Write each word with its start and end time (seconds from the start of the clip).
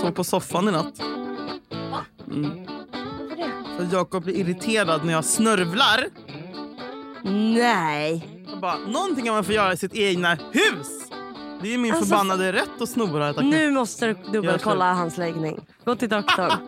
sov 0.00 0.10
på 0.10 0.24
soffan 0.24 0.68
i 0.68 0.72
natt. 0.72 1.00
Mm. 1.00 2.66
Varför 2.90 3.36
det? 3.36 3.50
För 3.76 3.88
Jakob 3.96 4.24
blir 4.24 4.34
irriterad 4.34 5.04
när 5.04 5.12
jag 5.12 5.24
snörvlar. 5.24 6.04
Nej. 7.54 8.28
Jag 8.50 8.60
bara, 8.60 8.78
någonting 8.78 9.24
kan 9.24 9.34
man 9.34 9.44
få 9.44 9.52
göra 9.52 9.72
i 9.72 9.76
sitt 9.76 9.94
egna 9.94 10.34
hus. 10.34 10.88
Det 11.62 11.74
är 11.74 11.78
min 11.78 11.92
Alltså, 11.94 12.06
förbannade 12.08 12.52
rätt 12.52 12.80
att 12.80 12.88
snora. 12.88 13.32
tack. 13.34 13.44
Nu 13.44 13.70
måste 13.70 14.06
du 14.06 14.14
dubbelkolla 14.32 14.92
hans 14.92 15.16
läggning. 15.16 15.60
Gå 15.84 15.94
till 15.96 16.08
doktorn. 16.08 16.50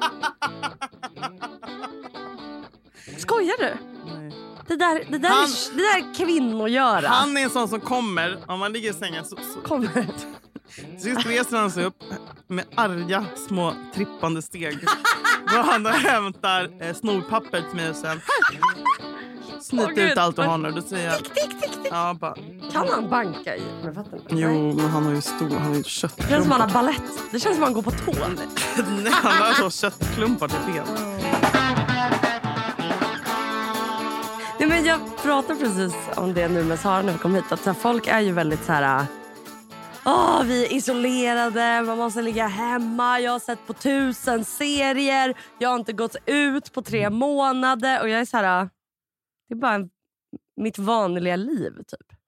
Skojar 3.18 3.54
du? 3.58 3.74
Nej. 4.14 4.32
Det 4.66 4.76
där, 4.76 5.04
det 5.08 5.18
där, 5.18 5.28
Han- 5.28 5.44
är, 5.44 5.76
det 5.76 5.82
där 5.82 5.98
är 6.10 6.14
kvinnogöra. 6.14 7.08
Han 7.08 7.36
är 7.36 7.40
en 7.42 7.50
sån 7.50 7.68
som 7.68 7.80
kommer, 7.80 8.39
om 8.46 8.58
man 8.58 8.72
ligger 8.72 8.90
i 8.90 8.94
sängen 8.94 9.25
så, 9.25 9.36
så, 9.54 9.61
kommer. 9.68 10.07
så 10.99 11.29
reser 11.29 11.57
han 11.57 11.71
sig 11.71 11.85
upp 11.85 12.03
med 12.52 12.64
arga 12.74 13.24
små 13.48 13.74
trippande 13.94 14.42
steg. 14.42 14.79
Går 15.46 15.62
han 15.62 15.86
och 15.86 15.93
hämtar 15.93 16.70
eh, 16.80 16.94
snorpapper 16.94 17.62
till 17.70 17.76
mig 17.76 17.90
och 17.90 17.96
sen 17.96 18.20
snyter 19.60 20.12
ut 20.12 20.18
allt 20.18 20.36
du 20.36 20.43
har 20.43 20.58
nu. 20.58 20.70
Då 20.70 20.82
säger 20.82 21.10
jag, 21.10 21.18
Tick, 21.18 21.34
tick, 21.34 21.60
tick, 21.60 21.72
tick. 21.72 21.86
ja, 21.90 22.14
bara, 22.20 22.34
Kan 22.72 22.88
han 22.88 23.10
banka 23.10 23.57
i 23.57 23.62
med 23.84 23.94
fötterna? 23.94 24.22
Jo 24.29 24.72
men 24.76 24.90
han 24.90 25.04
har 25.04 25.12
ju 25.12 25.20
stor, 25.20 25.50
han 25.50 25.68
har 25.68 25.74
ju 25.74 25.82
Det 25.82 26.29
känns 26.29 26.43
som 26.43 26.52
han 26.52 26.60
har 26.60 26.70
ballett. 26.70 27.02
Det 27.32 27.40
känns 27.40 27.54
som 27.54 27.62
han 27.62 27.72
går 27.72 27.82
på 27.82 27.90
tå. 27.90 28.12
Nej, 29.02 29.12
han 29.12 29.36
har 29.43 29.52
så 29.52 29.71
köttklumpar 29.71 30.48
till 30.48 30.58
ben. 30.74 30.84
Nej, 34.58 34.69
men 34.69 34.84
jag 34.84 35.00
pratade 35.22 35.58
precis 35.60 35.94
om 36.16 36.34
det 36.34 36.48
nu 36.48 36.64
med 36.64 36.80
Sara 36.80 37.02
när 37.02 37.12
vi 37.12 37.19
kom 37.19 37.34
hit. 37.34 37.52
Att 37.52 37.62
så 37.62 37.70
här, 37.70 37.74
folk 37.80 38.06
är 38.06 38.20
ju 38.20 38.32
väldigt 38.32 38.64
så 38.64 38.72
här... 38.72 39.06
Åh, 40.06 40.42
vi 40.45 40.67
är 40.67 40.72
isolerade, 40.72 41.83
man 41.86 41.98
måste 41.98 42.22
ligga 42.22 42.47
hemma. 42.47 43.20
Jag 43.20 43.33
har 43.33 43.39
sett 43.39 43.67
på 43.67 43.72
tusen 43.72 44.45
serier. 44.45 45.39
Jag 45.58 45.69
har 45.69 45.78
inte 45.78 45.92
gått 45.92 46.17
ut 46.27 46.72
på 46.72 46.83
tre 46.83 47.11
månader. 47.11 48.03
Och 48.03 48.08
jag 48.08 48.20
är 48.20 48.25
så 48.25 48.36
här... 48.36 48.70
Det 49.48 49.55
är 49.55 49.58
bara 49.58 49.75
en, 49.75 49.91
mitt 50.56 50.78
vanliga 50.78 51.36
liv, 51.36 51.70
typ. 51.77 52.19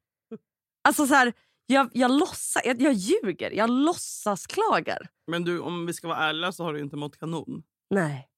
Alltså 0.88 1.06
så 1.06 1.14
här, 1.14 1.32
jag, 1.66 1.90
jag, 1.92 2.10
låtsas, 2.10 2.62
jag, 2.64 2.82
jag 2.82 2.92
ljuger. 2.92 3.50
Jag 3.50 3.70
låtsas 3.70 4.46
klagar. 4.46 5.08
Men 5.26 5.44
du, 5.44 5.60
om 5.60 5.86
vi 5.86 5.92
ska 5.92 6.08
vara 6.08 6.18
ärliga 6.18 6.52
så 6.52 6.64
har 6.64 6.72
du 6.72 6.80
inte 6.80 6.96
mått 6.96 7.18
kanon. 7.18 7.62
Nej. 7.90 8.28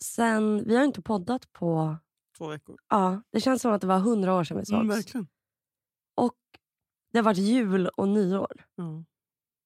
Sen, 0.00 0.64
vi 0.68 0.76
har 0.76 0.84
inte 0.84 1.02
poddat 1.02 1.52
på... 1.52 1.96
Två 2.38 2.46
veckor. 2.46 2.76
Ja, 2.88 3.22
det 3.32 3.40
känns 3.40 3.62
som 3.62 3.72
att 3.72 3.80
det 3.80 3.86
var 3.86 3.98
hundra 3.98 4.34
år 4.34 4.44
sedan 4.44 4.56
vi 4.56 4.64
sågs. 4.64 4.74
Mm, 4.74 4.88
verkligen. 4.88 5.26
Det 7.14 7.18
har 7.18 7.24
varit 7.24 7.38
jul 7.38 7.86
och 7.88 8.08
nyår. 8.08 8.64
Ja. 8.74 9.04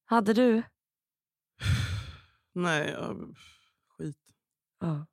Hade 0.04 0.32
du? 0.32 0.62
Nej, 2.54 2.91
ja, 2.98 3.14
skit. 3.98 4.16
Ja. 4.80 5.06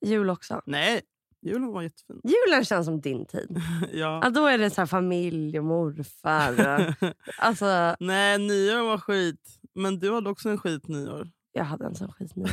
Jul 0.00 0.30
också. 0.30 0.62
Nej, 0.66 1.02
julen 1.42 1.66
var 1.72 1.82
jättefin. 1.82 2.20
Julen 2.24 2.64
känns 2.64 2.86
som 2.86 3.00
din 3.00 3.26
tid. 3.26 3.48
ja. 3.92 4.20
Ja, 4.24 4.30
då 4.30 4.46
är 4.46 4.58
det 4.58 4.70
så 4.70 4.80
här 4.80 4.86
familj 4.86 5.58
och 5.58 5.64
morfar. 5.64 6.94
alltså, 7.38 7.96
Nej, 8.00 8.38
nyår 8.38 8.82
var 8.82 8.98
skit. 8.98 9.60
Men 9.74 9.98
du 9.98 10.12
hade 10.14 10.30
också 10.30 10.48
en 10.48 10.58
skit 10.58 10.88
nyår. 10.88 11.28
jag 11.52 11.64
hade 11.64 11.86
en 11.86 11.94
sån 11.94 12.12
skit 12.12 12.36
nyår. 12.36 12.50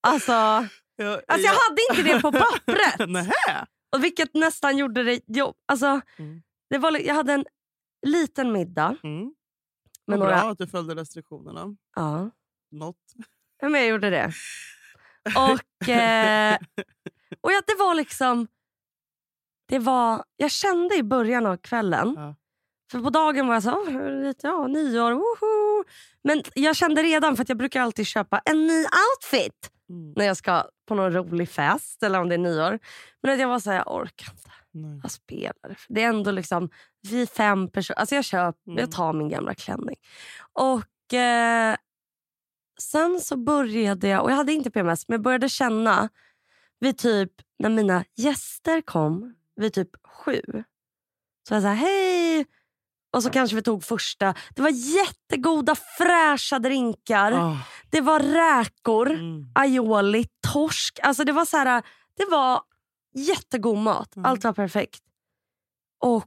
Alltså, 0.00 0.32
Jag, 0.96 1.20
alltså 1.28 1.46
jag 1.46 1.54
hade 1.54 1.80
inte 1.90 2.02
det 2.14 2.20
på 2.22 2.32
pappret. 2.32 3.00
Och 3.96 4.04
vilket 4.04 4.34
nästan 4.34 4.76
gjorde 4.76 5.02
det 5.02 5.20
jobb. 5.26 5.56
Alltså, 5.66 6.00
Mm. 6.18 6.42
det 6.70 6.78
var, 6.78 6.98
jag 6.98 7.14
hade 7.14 7.32
en 7.32 7.44
liten 8.04 8.52
middag. 8.52 8.96
Mm. 9.02 9.34
Med 10.06 10.18
några, 10.18 10.30
Bra 10.40 10.50
att 10.50 10.58
du 10.58 10.66
följde 10.66 10.94
restriktionerna. 10.94 11.76
ja, 11.96 12.30
Något. 12.70 12.96
Ja, 13.60 13.68
men 13.68 13.80
jag 13.80 13.90
gjorde 13.90 14.10
det. 14.10 14.32
Och, 15.36 15.88
eh, 15.88 16.58
och 17.40 17.52
ja, 17.52 17.62
det 17.66 17.74
var 17.78 17.94
liksom... 17.94 18.46
Det 19.68 19.78
var, 19.78 20.24
jag 20.36 20.50
kände 20.50 20.96
i 20.96 21.02
början 21.02 21.46
av 21.46 21.56
kvällen... 21.56 22.14
Ja. 22.18 22.34
För 22.90 23.00
på 23.00 23.10
dagen 23.10 23.46
var 23.46 23.54
jag 23.54 23.62
så 23.62 23.70
här, 23.70 23.78
"Åh, 23.78 24.22
lite, 24.22 24.46
ja, 24.46 24.66
nyår, 24.66 25.12
woho! 25.12 25.84
Men 26.24 26.42
jag 26.54 26.76
kände 26.76 27.02
redan, 27.02 27.36
för 27.36 27.42
att 27.42 27.48
jag 27.48 27.58
brukar 27.58 27.80
alltid 27.82 28.06
köpa 28.06 28.38
en 28.38 28.66
ny 28.66 28.84
outfit 28.84 29.70
Mm. 29.88 30.12
när 30.16 30.24
jag 30.24 30.36
ska 30.36 30.64
på 30.88 30.94
någon 30.94 31.12
rolig 31.12 31.48
fest 31.48 32.02
eller 32.02 32.20
om 32.20 32.28
det 32.28 32.34
är 32.34 32.38
nyår. 32.38 32.78
Men 33.22 33.32
att 33.34 33.40
jag 33.40 33.48
var 33.48 33.58
så 33.58 33.70
här, 33.70 33.76
jag 33.76 33.94
orkar 33.94 34.32
inte. 34.32 34.50
Nej. 34.70 35.00
Jag 35.02 35.10
spelar. 35.10 35.78
Det 35.88 36.02
är 36.02 36.08
ändå 36.08 36.30
liksom, 36.30 36.70
vi 37.10 37.26
fem 37.26 37.68
personer. 37.70 37.98
Alltså 37.98 38.14
jag, 38.14 38.54
Mm. 38.66 38.78
jag 38.78 38.92
tar 38.92 39.12
min 39.12 39.28
gamla 39.28 39.54
klänning. 39.54 39.96
Och 40.52 41.14
eh, 41.14 41.76
Sen 42.80 43.20
så 43.20 43.36
började 43.36 44.08
jag, 44.08 44.22
och 44.24 44.30
jag 44.30 44.36
hade 44.36 44.52
inte 44.52 44.70
PMS, 44.70 45.08
men 45.08 45.14
jag 45.14 45.22
började 45.22 45.48
känna 45.48 46.08
vid 46.80 46.98
typ 46.98 47.30
när 47.58 47.68
mina 47.68 48.04
gäster 48.16 48.80
kom 48.80 49.34
vid 49.56 49.72
typ 49.72 49.90
sju. 50.06 50.42
Så 51.48 51.54
jag 51.54 51.62
sa 51.62 51.68
hej. 51.68 52.46
Och 53.12 53.22
så 53.22 53.30
kanske 53.30 53.56
vi 53.56 53.62
tog 53.62 53.84
första. 53.84 54.34
Det 54.54 54.62
var 54.62 54.70
jättegoda 54.70 55.74
fräscha 55.74 56.58
drinkar. 56.58 57.32
Ah, 57.32 57.56
Det 57.90 58.00
var 58.00 58.20
räkor 58.20 59.10
mm. 59.10 59.46
aioli, 59.54 60.26
torsk. 60.52 60.98
Alltså 61.02 61.24
det 61.24 61.32
var 61.32 61.44
så 61.44 61.56
här, 61.56 61.82
det 62.16 62.26
var 62.30 62.62
jättegod 63.14 63.78
mat. 63.78 64.16
Mm. 64.16 64.30
Allt 64.30 64.44
var 64.44 64.52
perfekt. 64.52 65.02
Och 66.00 66.24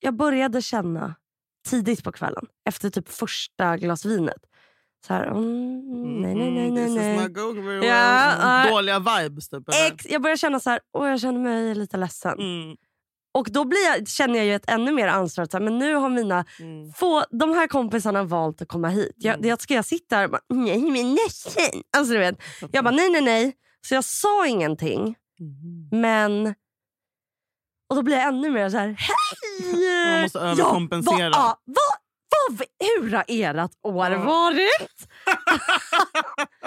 jag 0.00 0.14
började 0.16 0.62
känna 0.62 1.14
tidigt 1.68 2.04
på 2.04 2.12
kvällen, 2.12 2.46
efter 2.68 2.90
typ 2.90 3.08
första 3.08 3.76
glas 3.76 4.04
vinet. 4.04 4.42
Så 5.06 5.14
här, 5.14 5.26
mm, 5.26 6.20
nej, 6.22 6.34
nej, 6.34 6.50
nej, 6.50 6.70
nej. 6.70 6.84
This 6.84 6.90
is 6.96 6.96
nej. 6.96 7.16
not 7.22 7.34
going 7.34 7.64
very 7.66 7.76
Ja, 7.86 8.34
well. 8.36 8.38
ja. 8.40 8.70
Dåliga 8.70 8.98
vibes 8.98 9.48
typ. 9.48 9.62
Ex, 9.86 10.06
jag 10.10 10.22
började 10.22 10.38
känna 10.38 10.60
så 10.60 10.70
här, 10.70 10.80
åh, 10.92 11.08
jag 11.08 11.20
känner 11.20 11.40
mig 11.40 11.74
lite 11.74 11.96
ledsen. 11.96 12.32
Mm. 12.38 12.76
Och 13.34 13.48
då 13.50 13.64
blir 13.64 13.84
jag, 13.86 14.08
känner 14.08 14.36
jag 14.36 14.46
ju 14.46 14.54
ett 14.54 14.70
ännu 14.70 14.92
mer 14.92 15.08
ansvar. 15.08 15.44
att 15.44 15.50
Så 15.50 15.56
här, 15.58 15.64
men 15.64 15.78
nu 15.78 15.94
har 15.94 16.08
mina 16.08 16.44
Mm. 16.60 16.92
få, 16.92 17.24
de 17.30 17.50
här 17.50 17.66
kompisarna 17.66 18.22
valt 18.24 18.62
att 18.62 18.68
komma 18.68 18.88
hit. 18.88 19.12
Jag, 19.16 19.34
Mm. 19.34 19.48
jag, 19.48 19.60
ska 19.60 19.74
jag 19.74 19.84
sitta 19.84 20.16
här 20.16 20.24
och 20.24 20.30
bara, 20.30 20.40
nej 20.48 20.80
men 20.90 21.14
ledsen. 21.14 21.82
Alltså, 21.96 22.12
du 22.12 22.18
vet. 22.18 22.38
Jag 22.72 22.84
bara, 22.84 22.94
nej 22.94 23.10
nej 23.10 23.20
nej. 23.22 23.52
Så 23.86 23.94
jag 23.94 24.04
sa 24.04 24.46
ingenting. 24.46 25.14
Mhm. 25.40 26.00
Men... 26.00 26.54
Och 27.90 27.96
då 27.96 28.02
blir 28.02 28.16
jag 28.16 28.28
ännu 28.28 28.50
mer 28.50 28.70
så 28.70 28.76
här, 28.76 28.96
hej! 28.98 30.12
Man 30.12 30.22
måste 30.22 30.38
överkompensera. 30.38 31.30
Ja, 31.30 31.60
vad, 31.64 31.76
ja, 32.28 32.36
vad, 32.48 32.58
vad, 32.58 32.68
hur 33.02 33.12
har 33.12 33.24
ert 33.28 33.70
år 33.82 34.10
varit? 34.16 35.08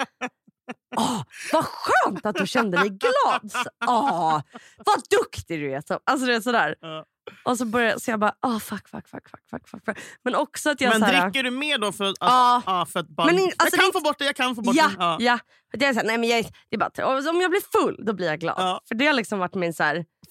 Åh, 0.96 1.22
vad 1.52 1.64
skönt 1.64 2.26
att 2.26 2.36
du 2.36 2.46
kände 2.46 2.78
dig 2.78 2.88
glad. 2.88 3.52
Åh, 3.86 4.40
vad 4.86 5.02
duktig 5.10 5.60
du 5.60 5.72
är. 5.74 5.82
Så, 5.88 6.00
alltså 6.04 6.26
det 6.26 6.34
är 6.34 6.40
sådär. 6.40 6.74
Ja. 6.80 7.04
Och 7.44 7.58
så 7.58 7.64
börjar 7.64 7.90
jag, 7.90 8.02
så 8.02 8.10
jag 8.10 8.20
bara, 8.20 8.34
oh, 8.42 8.58
fuck, 8.58 8.88
fuck, 8.88 9.08
fuck, 9.08 9.28
fuck, 9.50 9.68
fuck, 9.68 9.84
fuck. 9.84 9.98
Men 10.24 10.34
också 10.34 10.70
att 10.70 10.80
jag 10.80 10.90
Men 10.90 11.00
så 11.00 11.06
här, 11.06 11.22
dricker 11.30 11.42
du 11.42 11.50
mer 11.50 11.78
då 11.78 11.92
för 11.92 12.04
att... 12.04 12.16
Ja. 12.20 12.62
ja, 12.66 12.86
för 12.86 13.00
att 13.00 13.08
bara, 13.08 13.26
Men 13.26 13.38
in- 13.38 13.52
alltså, 13.56 13.76
jag 13.76 13.80
kan 13.80 13.88
det- 13.88 13.92
få 13.98 14.00
bort 14.04 14.18
det, 14.18 14.24
jag 14.24 14.36
kan 14.36 14.54
få 14.54 14.62
bort 14.62 14.74
Ja, 14.76 14.86
det. 14.88 14.94
Ja. 14.98 15.16
ja. 15.20 15.38
Det 15.72 15.86
är 15.86 15.92
så 15.92 15.98
här, 16.00 16.06
nej, 16.06 16.18
men 16.18 16.28
jag, 16.28 16.44
det 16.70 16.76
är 16.76 16.78
bara, 16.78 17.30
om 17.30 17.40
jag 17.40 17.50
blir 17.50 17.80
full, 17.80 18.04
då 18.06 18.12
blir 18.12 18.26
jag 18.26 18.40
glad. 18.40 18.54
Ja. 18.58 18.80
För 18.88 18.94
det 18.94 19.06
har 19.06 19.14
liksom 19.14 19.38
varit 19.38 19.54
min 19.54 19.74
så 19.74 19.82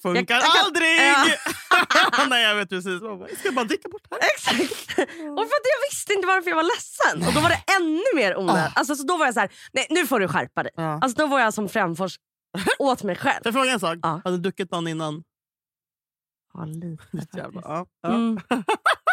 Funkar 0.02 0.34
Jag- 0.34 0.44
jag 0.44 0.64
aldrig! 0.64 0.98
Ja. 1.00 2.26
nej, 2.28 2.42
jag 2.42 2.54
vet 2.56 2.68
precis. 2.68 3.02
Jag 3.02 3.38
ska 3.38 3.52
bara 3.52 3.64
dricka 3.64 3.88
bort 3.88 4.02
här. 4.10 4.18
Exakt. 4.34 4.98
Och 5.38 5.44
för 5.48 5.56
att 5.58 5.66
jag 5.74 5.80
visste 5.90 6.12
inte 6.12 6.26
varför 6.26 6.50
jag 6.50 6.56
var 6.56 6.62
ledsen. 6.62 7.28
Och 7.28 7.34
då 7.34 7.40
var 7.40 7.48
det 7.48 7.62
ännu 7.80 8.04
mer 8.14 8.36
onödigt. 8.36 8.62
Ah. 8.76 8.78
Alltså, 8.78 8.96
så 8.96 9.02
då 9.02 9.16
var 9.16 9.24
jag 9.24 9.34
så 9.34 9.40
här, 9.40 9.50
nej 9.72 9.86
nu 9.90 10.06
får 10.06 10.20
du 10.20 10.28
skärpa 10.28 10.62
dig. 10.62 10.72
Ja. 10.76 10.98
Alltså, 11.02 11.18
då 11.18 11.26
var 11.26 11.40
jag 11.40 11.54
som 11.54 11.68
Frändfors 11.68 12.18
åt 12.78 13.02
mig 13.02 13.16
själv. 13.16 13.42
Får 13.42 13.46
jag 13.46 13.54
fråga 13.54 13.70
en 13.72 13.80
sak? 13.80 13.98
Ja. 14.02 14.20
Hade 14.24 14.36
du 14.36 14.42
druckit 14.42 14.70
dagen 14.70 14.88
innan? 14.88 15.22
Ja, 16.54 16.64
lite 16.64 16.96
faktiskt. 17.02 17.28
Ja. 17.36 17.86
Ja. 18.02 18.08
Mm. 18.14 18.40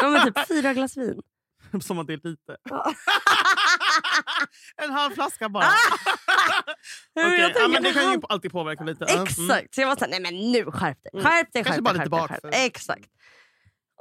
Ja, 0.01 0.09
men 0.09 0.25
typ 0.33 0.47
fyra 0.47 0.73
glas 0.73 0.97
vin. 0.97 1.21
Som 1.81 1.99
att 1.99 2.07
det 2.07 2.13
är 2.13 2.27
lite. 2.29 2.57
Ja. 2.69 2.93
en 4.83 4.91
halv 4.91 5.13
flaska 5.13 5.49
bara. 5.49 5.63
Men 7.15 7.25
Okej, 7.25 7.39
jag 7.39 7.51
ja, 7.55 7.67
men 7.67 7.83
det 7.83 7.93
kan 7.93 8.11
ju 8.11 8.21
alltid 8.29 8.51
påverka 8.51 8.83
lite. 8.83 9.05
Mm. 9.05 9.23
Exakt. 9.23 9.75
Så 9.75 9.81
jag 9.81 9.87
var 9.87 9.95
såhär, 9.95 10.09
nej 10.11 10.19
men 10.19 10.51
nu 10.51 10.65
skärp 10.71 11.03
dig. 11.03 11.09
Mm. 11.13 11.25
Skärp 11.25 11.53
dig, 11.53 11.63
skärp 11.63 11.83
dig. 12.11 12.27
skärp. 12.27 12.45
Exakt. 12.53 13.09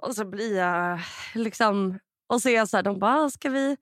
Och 0.02 0.14
så 0.14 0.24
blir 0.24 0.56
jag 0.56 1.00
liksom... 1.34 1.98
Och 2.28 2.42
så 2.42 2.48
är 2.48 2.54
jag 2.54 2.68
så 2.68 2.76
här, 2.76 2.82
de 2.84 2.98
bara, 2.98 3.24
"Ah, 3.24 3.30
ska 3.30 3.48
vi 3.48 3.76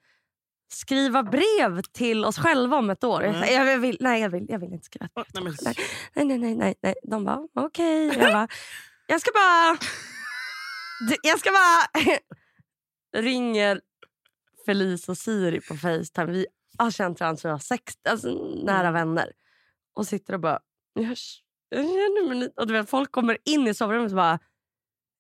skriva 0.73 1.23
brev 1.23 1.83
till 1.83 2.25
oss 2.25 2.39
själva 2.39 2.77
om 2.77 2.91
ett 2.91 3.05
år? 3.05 3.23
Jag, 3.23 3.29
Mm. 3.35 3.43
säger, 3.47 3.65
jag 3.65 3.79
vill, 3.79 3.97
nej, 4.01 4.21
jag 4.23 4.31
vill, 4.31 4.47
jag 4.49 4.59
vill 4.59 4.73
inte 4.73 4.87
skriva 4.87 5.07
ett 5.07 5.13
Åh, 5.15 5.25
brev. 5.43 5.45
nej, 5.45 5.75
men, 6.15 6.29
Nej, 6.29 6.39
nej, 6.39 6.55
nej, 6.55 6.75
nej. 6.83 6.95
De 7.03 7.25
bara, 7.25 7.41
okej. 7.55 8.07
Jag 8.07 8.33
bara, 8.33 8.49
jag 9.07 9.21
ska 9.21 9.31
bara... 9.35 9.79
Jag 11.23 11.39
ska 11.41 11.51
bara... 11.51 12.03
Ringer 13.17 13.81
Felice 14.67 15.09
och 15.09 15.19
Siri 15.19 15.61
på 15.61 15.75
Facetime. 15.77 16.33
Vi 16.33 16.47
har 16.79 16.91
känt 16.91 17.21
varandra 17.21 17.37
sedan 17.37 17.49
vi 17.49 17.53
var 17.53 17.59
sex, 17.59 17.95
alltså, 18.09 18.29
nära 18.65 18.91
vänner. 18.91 19.33
Och 19.95 20.07
sitter 20.07 20.35
och 20.35 20.41
bara... 20.41 20.59
Jag, 20.93 21.17
jag 21.69 21.85
känner 21.85 22.29
mig 22.29 22.39
lite... 22.39 22.61
Och 22.61 22.67
du 22.67 22.73
vet, 22.73 22.91
folk 22.91 23.13
kommer 23.13 23.39
in 23.45 23.69
i 23.69 23.75
sovrummet 23.75 24.13
och 24.13 24.17
bara... 24.17 24.39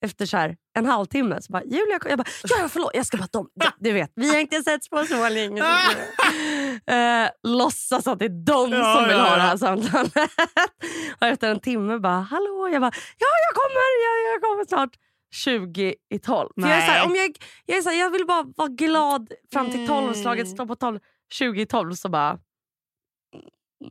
efter 0.04 0.26
så 0.26 0.36
här, 0.36 0.56
en 0.78 0.86
halvtimme 0.86 1.42
så 1.42 1.52
bara 1.52 1.64
“Julia, 1.64 1.98
kom." 1.98 2.10
jag 2.10 2.18
bara 2.18 2.28
“Ja, 2.42 2.68
förlåt, 2.68 2.90
jag 2.94 3.06
ska 3.06 3.16
bara 3.16 3.28
dom. 3.32 3.48
Ja, 3.54 3.72
du 3.78 3.92
vet, 3.92 4.12
vi 4.14 4.28
har 4.28 4.38
inte 4.38 4.62
setts 4.62 4.88
på 4.88 5.04
så 5.04 5.28
länge”. 5.28 5.62
eh, 6.86 7.30
låtsas 7.42 8.06
att 8.06 8.18
det 8.18 8.24
är 8.24 8.44
de 8.44 8.72
Ja, 8.72 8.94
som 8.94 9.04
vill 9.04 9.16
ja, 9.16 9.22
ha 9.22 9.36
det 9.36 9.42
ja. 9.42 9.48
här 9.48 9.56
samtalet. 9.56 10.12
och 11.20 11.26
efter 11.26 11.50
en 11.50 11.60
timme 11.60 11.98
bara 11.98 12.20
“Hallå?” 12.20 12.68
Jag 12.72 12.80
bara 12.80 12.92
“Ja, 13.18 13.26
jag 13.46 13.54
kommer, 13.62 13.86
jag, 14.06 14.34
jag 14.34 14.42
kommer 14.42 14.64
snart”. 14.64 14.90
20 15.30 15.94
i 16.08 16.18
12. 16.18 16.50
För 16.54 16.62
jag, 16.68 16.76
är 16.76 16.80
så 16.80 16.86
här, 16.92 17.06
om 17.06 17.14
jag, 17.14 17.36
jag, 17.66 17.76
är 17.78 17.82
så 17.82 17.88
här, 17.88 17.96
jag 18.00 18.10
vill 18.10 18.26
bara 18.26 18.42
vara 18.56 18.68
glad 18.68 19.32
fram 19.52 19.70
till 19.70 19.86
12 19.86 20.12
slaget 20.14 20.44
Mm. 20.46 20.54
står 20.56 20.66
på 20.66 20.76
12, 20.76 20.98
20 21.32 21.60
i 21.62 21.66
12 21.66 21.92
så 21.94 22.08
bara... 22.08 22.38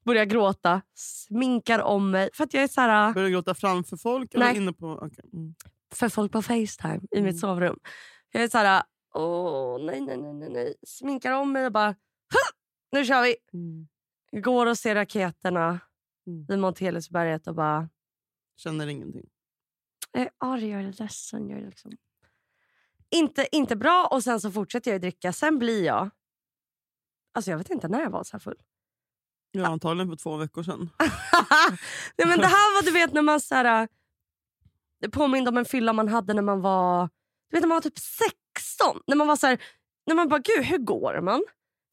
Börjar 0.04 0.24
gråta, 0.24 0.82
sminkar 0.94 1.78
om 1.78 2.10
mig. 2.10 2.30
För 2.34 2.44
att 2.44 2.54
jag 2.54 2.62
är 2.62 2.68
så 2.68 2.80
här, 2.80 3.12
Börjar 3.12 3.28
gråta 3.30 3.54
framför 3.54 3.96
folk? 3.96 4.34
Eller 4.34 4.46
Nej. 4.46 4.56
inne 4.56 4.72
på, 4.72 4.86
okej. 5.02 5.24
mm. 5.32 5.54
för 5.94 6.08
folk 6.08 6.32
på 6.32 6.42
Facetime 6.42 7.00
i 7.10 7.18
Mm. 7.18 7.24
mitt 7.24 7.38
sovrum. 7.40 7.78
Jag 8.32 8.42
är 8.42 8.48
så 8.48 8.58
här, 8.58 8.82
åh 9.14 9.84
nej, 9.84 10.00
nej, 10.00 10.16
nej, 10.18 10.48
nej. 10.50 10.74
Sminkar 10.86 11.32
om 11.32 11.52
mig 11.52 11.66
och 11.66 11.72
bara, 11.72 11.88
"Huh! 11.88 12.50
nu 12.92 13.04
kör 13.04 13.22
vi. 13.22 13.36
Mm. 13.52 13.88
Går 14.44 14.66
och 14.66 14.78
ser 14.78 14.94
raketerna 14.94 15.80
Mm. 16.26 16.46
vid 16.48 16.58
Monteliusberget 16.58 17.46
och 17.46 17.54
bara, 17.54 17.88
Känner 18.56 18.86
ingenting. 18.86 19.26
jag 20.12 20.22
är 20.22 20.30
arg, 20.38 20.68
jag 20.68 20.80
är 20.82 20.92
ledsen. 20.98 21.48
Jag 21.48 21.60
är 21.60 21.66
liksom... 21.66 21.92
inte, 23.10 23.46
inte 23.56 23.76
bra 23.76 24.06
och 24.10 24.24
sen 24.24 24.40
så 24.40 24.50
fortsätter 24.52 24.90
jag 24.90 25.00
dricka. 25.00 25.32
Sen 25.32 25.58
blir 25.58 25.84
jag, 25.84 26.10
alltså 27.34 27.50
jag 27.50 27.58
vet 27.58 27.70
inte 27.70 27.88
när 27.88 28.00
jag 28.00 28.10
var 28.10 28.24
så 28.24 28.32
här 28.32 28.38
full. 28.40 28.58
Ja, 29.50 29.66
antagligen 29.66 30.08
för 30.08 30.16
två 30.16 30.36
veckor 30.36 30.62
sedan. 30.62 30.90
Nej, 32.18 32.26
men 32.28 32.38
det 32.38 32.46
här 32.46 32.74
var 32.76 32.82
du 32.82 32.90
vet 32.90 33.12
när 33.12 33.22
man 33.22 33.40
så 33.40 33.54
här, 33.54 33.88
det 35.00 35.08
påminde 35.08 35.50
om 35.50 35.56
en 35.56 35.64
fylla 35.64 35.92
man 35.92 36.08
hade 36.08 36.34
när 36.34 36.42
man 36.42 36.60
var 36.60 37.08
du 37.50 37.56
vet, 37.56 37.62
när 37.62 37.68
man 37.68 37.76
var 37.76 37.80
typ 37.82 37.98
16. 37.98 39.00
När 39.06 39.16
man 39.16 39.26
var 39.26 39.36
så 39.36 39.46
här, 39.46 39.62
när 40.06 40.14
man 40.14 40.28
bara 40.28 40.38
gud 40.40 40.64
hur 40.64 40.78
går 40.78 41.20
man? 41.20 41.44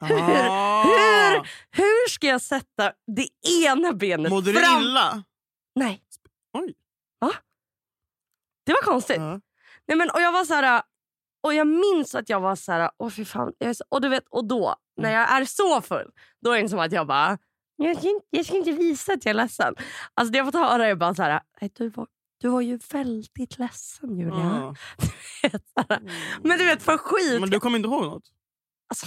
Hur- 0.04 0.16
Ah. 0.18 0.82
hur- 0.84 1.48
Hur 1.70 2.08
ska 2.08 2.26
jag 2.26 2.40
sätta 2.42 2.92
det 3.16 3.28
ena 3.64 3.92
benet 3.92 4.32
Mådde 4.32 4.52
du 4.52 4.58
fram? 4.60 4.82
illa? 4.82 5.24
Nej. 5.74 6.02
Oj. 6.52 6.74
Va? 7.18 7.32
Det 8.66 8.72
var 8.72 8.82
konstigt. 8.82 9.16
Ja. 9.16 9.40
Nej, 9.86 9.96
men, 9.98 10.10
och 10.10 10.20
jag 10.20 10.32
var 10.32 10.44
så 10.44 10.54
här, 10.54 10.82
och 11.40 11.54
jag 11.54 11.66
minns 11.66 12.14
att 12.14 12.28
jag 12.28 12.40
var 12.40 12.56
så 12.56 12.72
här, 12.72 12.90
åh 12.98 13.10
fy 13.10 13.24
fan. 13.24 13.52
Och, 13.88 14.00
du 14.00 14.08
vet, 14.08 14.24
och 14.28 14.44
då, 14.44 14.76
när 14.96 15.08
Mm. 15.08 15.20
jag 15.20 15.30
är 15.40 15.44
så 15.44 15.80
full, 15.80 16.10
då 16.40 16.50
är 16.52 16.62
det 16.62 16.68
som 16.68 16.78
att 16.78 16.92
jag 16.92 17.06
bara, 17.06 17.38
jag 17.76 17.96
ska, 17.98 18.08
inte, 18.08 18.26
jag 18.30 18.46
ska 18.46 18.56
inte 18.56 18.72
visa 18.72 19.12
att 19.12 19.24
jag 19.24 19.30
är 19.30 19.34
ledsen. 19.34 19.74
Alltså 20.14 20.32
det 20.32 20.38
jag 20.38 20.46
fått 20.46 20.54
höra 20.54 20.86
är 20.86 20.94
bara 20.94 21.14
så 21.14 21.22
här, 21.22 21.42
"Nej, 21.60 21.70
du 21.74 21.88
var, 21.88 22.06
du 22.38 22.48
var 22.48 22.60
ju 22.60 22.78
väldigt 22.92 23.58
ledsen 23.58 24.16
Julia. 24.16 24.34
Ja. 24.34 24.74
Här, 25.88 26.00
Men 26.42 26.58
du 26.58 26.64
vet 26.66 26.82
för 26.82 26.98
skit, 26.98 27.40
Men 27.40 27.50
du 27.50 27.60
kommer 27.60 27.76
inte 27.76 27.88
ihåg 27.88 28.02
något? 28.04 28.24
alltså, 28.88 29.06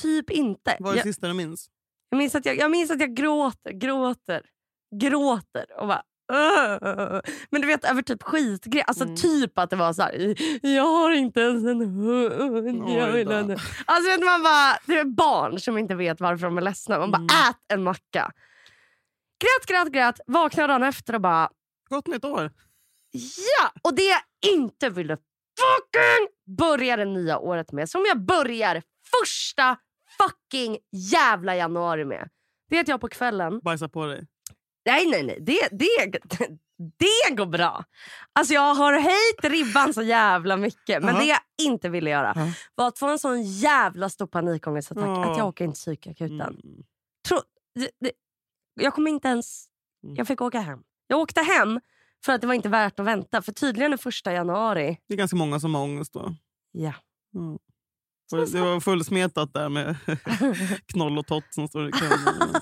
typ 0.00 0.30
inte. 0.30 0.76
Vad 0.80 0.88
är 0.90 0.92
det 0.92 0.98
Jag, 0.98 1.04
sista 1.06 1.28
du 1.28 1.34
minns? 1.34 1.70
jag, 2.08 2.18
minns 2.18 2.34
att 2.34 2.46
jag, 2.46 2.56
jag 2.56 2.70
minns 2.70 2.90
att 2.90 3.00
jag 3.00 3.14
gråter, 3.14 3.72
gråter, 3.72 4.46
gråter 5.00 5.80
och 5.80 5.86
bara. 5.88 6.02
Men 7.50 7.60
du 7.60 7.66
vet 7.66 7.84
över 7.84 8.02
typ 8.02 8.22
skitgrejer. 8.22 8.84
Alltså 8.86 9.04
Mm. 9.04 9.16
typ 9.16 9.58
att 9.58 9.70
det 9.70 9.76
var 9.76 9.92
så 9.92 10.02
här. 10.02 10.34
Jag 10.66 10.82
har 10.82 11.10
inte 11.10 11.40
ens 11.40 11.64
en 11.64 11.80
hund. 11.80 12.88
Jag 12.88 13.12
vill 13.12 13.30
en 13.30 13.48
hund." 13.50 13.60
Alltså 13.86 14.10
vet 14.10 14.24
man 14.24 14.42
bara, 14.42 14.78
det 14.86 14.98
är 14.98 15.04
barn 15.04 15.60
som 15.60 15.78
inte 15.78 15.94
vet 15.94 16.20
varför 16.20 16.46
de 16.46 16.58
är 16.58 16.62
ledsna. 16.62 16.98
Man 16.98 17.10
bara 17.10 17.18
Mm. 17.18 17.28
ät 17.50 17.72
en 17.72 17.82
macka. 17.82 18.32
Grät, 19.40 19.66
grät, 19.68 19.92
grät. 19.92 20.20
Vaknar 20.26 20.68
dagen 20.68 20.82
efter 20.82 21.14
och 21.14 21.20
bara 21.20 21.50
Gott 21.88 22.06
nytt 22.06 22.24
år! 22.24 22.50
ja! 23.12 23.72
Och 23.82 23.94
det 23.94 24.02
jag 24.02 24.20
inte 24.52 24.88
ville 24.90 25.16
fucking 25.60 26.28
börja 26.56 26.96
det 26.96 27.04
nya 27.04 27.38
året 27.38 27.72
med. 27.72 27.88
Som 27.90 28.04
jag 28.08 28.20
börjar 28.24 28.82
första 29.20 29.76
fucking 30.18 30.78
jävla 31.12 31.56
januari 31.56 32.04
med. 32.04 32.28
Det 32.70 32.76
är 32.76 32.80
att 32.80 32.88
jag 32.88 33.00
på 33.00 33.08
kvällen 33.08 33.60
Bajsa 33.64 33.88
på 33.88 34.06
dig. 34.06 34.26
Nej, 34.86 35.06
nej, 35.10 35.22
nej. 35.22 35.38
Det, 35.40 35.68
det, 35.70 36.18
det 36.98 37.34
går 37.34 37.46
bra. 37.46 37.84
Alltså 38.32 38.54
Jag 38.54 38.74
har 38.74 38.92
höjt 38.92 39.52
ribban 39.52 39.94
så 39.94 40.02
jävla 40.02 40.56
mycket. 40.56 41.02
Men 41.02 41.14
Ja. 41.14 41.20
det 41.20 41.26
jag 41.26 41.40
inte 41.62 41.88
ville 41.88 42.10
göra 42.10 42.32
Ja. 42.36 42.52
var 42.74 42.88
att 42.88 42.98
få 42.98 43.08
en 43.08 43.18
sån 43.18 43.42
jävla 43.42 44.08
stor 44.08 44.26
panikångestattack 44.26 45.04
Ja. 45.04 45.30
att 45.30 45.38
jag 45.38 45.48
åker 45.48 45.64
in 45.64 45.72
till 45.72 45.80
psykakuten. 45.80 46.40
Mm. 46.40 46.82
Tro, 47.28 47.38
det, 47.74 47.90
det, 48.00 48.12
jag 48.80 48.94
kom 48.94 49.06
inte 49.06 49.28
ens... 49.28 49.66
Mm. 50.04 50.16
Jag 50.16 50.26
fick 50.26 50.40
åka 50.40 50.60
hem. 50.60 50.78
Jag 51.06 51.18
åkte 51.20 51.40
hem 51.40 51.80
för 52.24 52.32
att 52.32 52.40
det 52.40 52.46
var 52.46 52.54
inte 52.54 52.68
värt 52.68 53.00
att 53.00 53.06
vänta. 53.06 53.42
För 53.42 53.52
tydligen 53.52 53.92
är 53.92 53.96
första 53.96 54.32
januari... 54.32 54.98
Det 55.08 55.14
är 55.14 55.18
ganska 55.18 55.36
många 55.36 55.60
som 55.60 55.74
har 55.74 55.82
ångest 55.82 56.12
då. 56.12 56.34
Ja. 56.72 56.92
Mm. 57.34 57.58
Det 58.52 58.60
var 58.60 58.80
fullsmetat 58.80 59.54
där 59.54 59.68
med 59.68 59.96
knoll 60.86 61.18
och 61.18 61.26
tott 61.26 61.44
som 61.50 61.68
står 61.68 61.88
i 61.88 61.92
kön. 61.92 62.54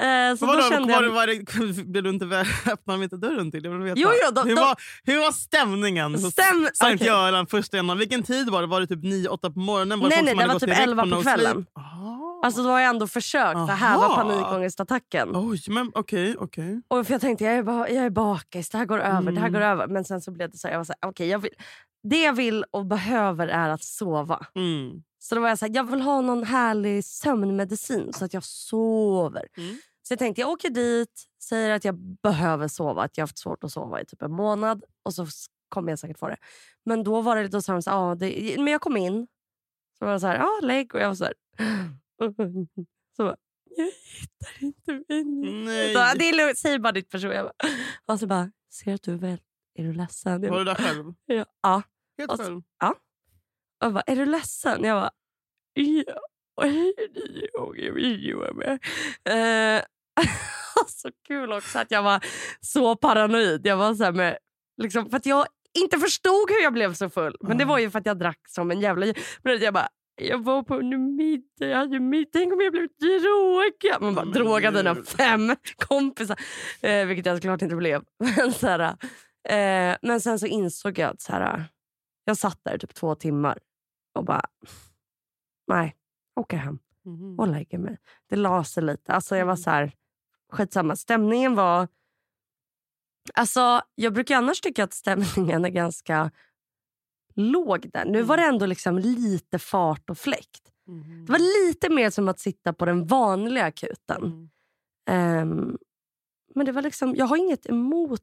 Eh, 0.00 0.36
så 0.36 0.46
Vadå, 0.46 0.62
då 0.62 0.68
kände 0.68 0.94
var, 0.94 1.02
jag... 1.02 1.10
var 1.10 1.26
det, 1.26 1.84
blev 1.84 2.02
du 2.02 2.10
inte 2.10 2.24
öppnade 2.72 2.98
de 2.98 3.02
inte 3.02 3.16
dörren 3.16 3.50
till? 3.50 3.64
Jag 3.64 3.70
vill 3.70 3.82
veta. 3.82 4.00
Jo, 4.00 4.08
jo, 4.34 4.42
hur, 4.42 4.56
var, 4.56 4.76
hur 5.04 5.18
var 5.18 5.32
stämningen 5.32 6.14
hos 6.14 6.32
Stäm, 6.32 6.68
Sankt 6.74 6.94
okej. 7.02 7.06
Göran 7.06 7.46
första 7.46 7.76
januari? 7.76 7.98
Vilken 7.98 8.22
tid 8.22 8.50
var 8.50 8.60
det? 8.60 8.66
Var 8.66 8.80
det 8.80 8.86
typ 8.86 9.04
9-8 9.04 9.54
på 9.54 9.60
morgonen? 9.60 10.00
Var 10.00 10.08
Nej, 10.08 10.22
nej, 10.22 10.34
det 10.34 10.46
var 10.46 10.54
typ 10.54 10.60
direkt 10.60 10.80
11 10.80 11.02
på 11.02 11.22
kvällen. 11.22 11.66
Ah. 11.74 12.46
Alltså 12.46 12.62
då 12.62 12.68
har 12.68 12.80
jag 12.80 12.90
ändå 12.90 13.06
försökt 13.06 13.56
att 13.56 13.70
Aha. 13.70 13.74
häva 13.74 14.08
panikångestattacken. 14.08 15.28
Oj, 15.34 15.60
men 15.68 15.90
okej, 15.94 16.36
okej. 16.38 16.82
Och 16.88 17.06
för 17.06 17.14
jag 17.14 17.20
tänkte 17.20 17.44
jag 17.44 17.54
är, 17.54 17.62
bara, 17.62 17.88
jag 17.90 18.04
är 18.04 18.10
bakis, 18.10 18.68
det 18.70 18.78
här 18.78 18.84
går 18.84 18.98
över, 19.00 19.32
det 19.32 19.40
här 19.40 19.48
Mm. 19.48 19.52
går 19.52 19.60
över. 19.60 19.86
Men 19.86 20.04
sen 20.04 20.20
så 20.20 20.30
blev 20.30 20.50
det 20.50 20.58
så 20.58 20.68
här, 20.68 20.74
jag 20.74 20.78
var 20.78 20.84
så 20.84 20.94
här, 21.00 21.10
okej, 21.10 21.28
jag 21.28 21.38
vill, 21.38 21.50
det 22.02 22.22
jag 22.22 22.32
vill 22.32 22.64
och 22.70 22.86
behöver 22.86 23.48
är 23.48 23.68
att 23.68 23.84
sova. 23.84 24.46
Mm. 24.54 25.02
Så 25.22 25.34
då 25.34 25.40
var 25.40 25.48
jag 25.48 25.58
så 25.58 25.66
här, 25.66 25.72
jag 25.74 25.90
vill 25.90 26.00
ha 26.00 26.20
någon 26.20 26.44
härlig 26.44 27.04
sömnmedicin 27.04 28.12
så 28.12 28.24
att 28.24 28.34
jag 28.34 28.44
sover. 28.44 29.42
Mm. 29.56 29.76
Så 30.10 30.12
jag 30.12 30.18
tänkte 30.18 30.40
jag 30.40 30.50
åker 30.50 30.70
dit, 30.70 31.24
säger 31.42 31.70
att 31.70 31.84
jag 31.84 31.98
behöver 32.22 32.68
sova, 32.68 33.02
att 33.02 33.16
jag 33.16 33.22
har 33.22 33.26
haft 33.28 33.38
svårt 33.38 33.64
att 33.64 33.72
sova 33.72 34.00
i 34.00 34.06
typ 34.06 34.22
en 34.22 34.32
månad 34.32 34.84
och 35.02 35.14
så 35.14 35.26
kommer 35.68 35.92
jag 35.92 35.98
säkert 35.98 36.18
få 36.18 36.28
det. 36.28 36.36
Men 36.84 37.04
då 37.04 37.20
var 37.20 37.36
det 37.36 37.48
de 37.48 37.62
så 37.62 37.72
här, 37.72 37.82
ah, 37.86 38.14
det, 38.14 38.54
men 38.58 38.66
jag 38.66 38.80
kom 38.80 38.96
in. 38.96 39.26
Så 39.98 40.04
var 40.04 40.12
det 40.12 40.20
så 40.20 40.26
här, 40.26 40.36
ja 40.36 40.60
lägg 40.62 40.94
och 40.94 41.00
jag 41.00 41.08
var 41.08 41.14
så 41.14 41.24
här. 41.24 41.34
Så 43.16 43.24
bara, 43.24 43.36
jag 43.76 43.84
hittar 43.84 44.64
inte 44.64 45.04
min 45.08 45.64
Nej. 45.64 45.94
så, 45.94 46.18
det 46.18 46.28
är 46.28 46.36
lugnt, 46.36 46.58
säg 46.58 46.78
bara 46.78 46.92
ditt 46.92 47.10
person. 47.10 47.30
Jag 47.30 47.44
bara, 47.46 47.68
och 48.12 48.20
så 48.20 48.26
bara, 48.26 48.52
ser 48.72 48.94
att 48.94 49.02
du 49.02 49.12
är 49.12 49.16
väl, 49.18 49.40
är 49.74 49.84
du 49.84 49.92
ledsen? 49.92 50.50
Var 50.50 50.58
du 50.58 50.64
där 50.64 50.74
själv? 50.74 51.14
ja. 51.26 51.44
ja. 51.62 51.82
Helt 52.18 52.30
Och 52.30 52.38
så- 52.38 52.44
själv? 52.44 52.62
Och 53.80 53.86
jag 53.86 53.92
bara, 53.92 54.04
är 54.06 54.16
du 54.16 54.26
ledsen? 54.26 54.84
Jag 54.84 54.96
bara, 54.96 55.10
ja. 55.74 56.20
Och 56.54 56.66
hej, 56.66 56.94
ni 57.94 58.34
med. 58.54 58.78
Så 60.88 61.10
kul 61.28 61.52
också 61.52 61.78
att 61.78 61.90
jag 61.90 62.02
var 62.02 62.24
så 62.60 62.96
paranoid. 62.96 63.66
Jag 63.66 63.76
var 63.76 63.94
så 63.94 64.04
här 64.04 64.12
med, 64.12 64.38
liksom, 64.82 65.10
för 65.10 65.16
att 65.16 65.26
jag 65.26 65.46
inte 65.78 65.98
förstod 65.98 66.50
hur 66.50 66.62
jag 66.62 66.72
blev 66.72 66.94
så 66.94 67.10
full. 67.10 67.36
Men 67.40 67.48
det 67.58 67.62
Mm. 67.64 67.68
var 67.68 67.78
ju 67.78 67.90
för 67.90 67.98
att 67.98 68.06
jag 68.06 68.18
drack 68.18 68.40
som 68.48 68.70
en 68.70 68.80
jävla... 68.80 69.06
Men 69.42 69.58
jag 69.58 69.74
bara, 69.74 69.88
jag 70.22 70.44
var 70.44 70.62
på 70.62 70.74
en 70.74 71.16
middag, 71.16 71.66
jag 71.66 71.76
hade 71.78 72.00
middag, 72.00 72.30
tänk 72.32 72.52
om 72.52 72.60
jag 72.60 72.72
blev 72.72 72.88
drogad. 72.98 74.02
Man 74.02 74.14
bara, 74.14 74.24
Men 74.24 74.34
droga 74.34 74.70
dina 74.70 74.94
fem 74.94 75.56
kompisar. 75.88 76.38
Eh, 76.80 77.06
vilket 77.06 77.26
jag 77.26 77.36
såklart 77.36 77.62
inte 77.62 77.76
blev. 77.76 78.02
Men, 78.36 78.52
så 78.52 78.66
här, 78.66 78.80
eh, 79.48 79.96
men 80.02 80.20
sen 80.20 80.38
så 80.38 80.46
insåg 80.46 80.98
jag 80.98 81.10
att 81.10 81.20
så 81.20 81.32
här, 81.32 81.64
jag 82.24 82.36
satt 82.36 82.60
där 82.64 82.78
typ 82.78 82.94
två 82.94 83.14
timmar 83.14 83.58
och 84.14 84.24
bara, 84.24 84.42
nej, 85.68 85.96
åker 86.40 86.56
hem 86.56 86.78
Mhm. 87.04 87.38
och 87.38 87.48
lägger 87.48 87.78
mig. 87.78 87.98
Det 88.28 88.36
la 88.36 88.64
sig 88.64 88.82
lite. 88.82 89.12
Alltså 89.12 89.36
jag 89.36 89.46
var 89.46 89.52
Mm. 89.52 89.62
så 89.62 89.70
här, 89.70 89.92
skitsamma. 90.52 90.96
Stämningen 90.96 91.54
var... 91.54 91.88
Alltså, 93.34 93.82
jag 93.94 94.12
brukar 94.14 94.36
annars 94.36 94.60
tycka 94.60 94.84
att 94.84 94.92
stämningen 94.94 95.64
är 95.64 95.68
ganska 95.68 96.30
låg 97.34 97.90
där. 97.92 98.04
Nu 98.04 98.22
var 98.22 98.36
det 98.36 98.42
ändå 98.44 98.66
liksom 98.66 98.98
lite 98.98 99.58
fart 99.58 100.10
och 100.10 100.18
fläkt. 100.18 100.72
Mhm. 100.86 101.24
Det 101.26 101.32
var 101.32 101.66
lite 101.66 101.90
mer 101.90 102.10
som 102.10 102.28
att 102.28 102.38
sitta 102.38 102.72
på 102.72 102.84
den 102.84 103.06
vanliga 103.06 103.64
akuten. 103.64 104.22
Mm. 104.24 104.50
Ehm, 105.10 105.78
men 106.54 106.66
det 106.66 106.72
var 106.72 106.82
liksom, 106.82 107.14
jag 107.16 107.26
har 107.26 107.36
inget 107.36 107.66
emot 107.66 108.20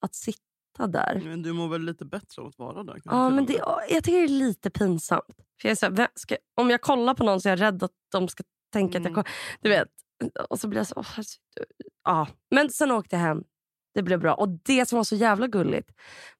att 0.00 0.14
sitta 0.14 0.86
där. 0.88 1.20
Men 1.24 1.42
du 1.42 1.52
mår 1.52 1.68
väl 1.68 1.82
lite 1.82 2.04
bättre 2.04 2.42
av 2.42 2.48
att 2.48 2.58
vara 2.58 2.82
där? 2.84 3.00
Ja, 3.04 3.30
men 3.30 3.46
det, 3.46 3.52
jag 3.88 4.04
tycker 4.04 4.18
det 4.18 4.24
är 4.24 4.28
lite 4.28 4.70
pinsamt. 4.70 5.36
För 5.60 5.68
jag 5.68 5.78
så 5.78 5.86
här, 5.86 6.08
ska, 6.14 6.36
om 6.54 6.70
jag 6.70 6.80
kollar 6.80 7.14
på 7.14 7.24
någon 7.24 7.40
så 7.40 7.48
är 7.48 7.50
jag 7.50 7.60
rädd 7.60 7.82
att 7.82 7.92
de 8.12 8.28
ska 8.28 8.44
tänka 8.72 8.98
att 8.98 9.04
jag... 9.04 9.12
Mm. 9.12 9.24
ko- 9.24 9.30
Du 9.60 9.68
vet. 9.68 9.88
Och 10.50 10.60
så 10.60 10.68
blir 10.68 10.80
jag 10.80 10.86
så... 10.86 10.94
Oh, 10.94 11.20
ja. 12.04 12.26
Men 12.50 12.70
sen 12.70 12.90
åkte 12.90 13.16
jag 13.16 13.20
hem. 13.20 13.42
Det 13.94 14.02
blev 14.02 14.20
bra. 14.20 14.34
Och 14.34 14.48
det 14.48 14.88
som 14.88 14.96
var 14.96 15.04
så 15.04 15.16
jävla 15.16 15.46
gulligt 15.46 15.90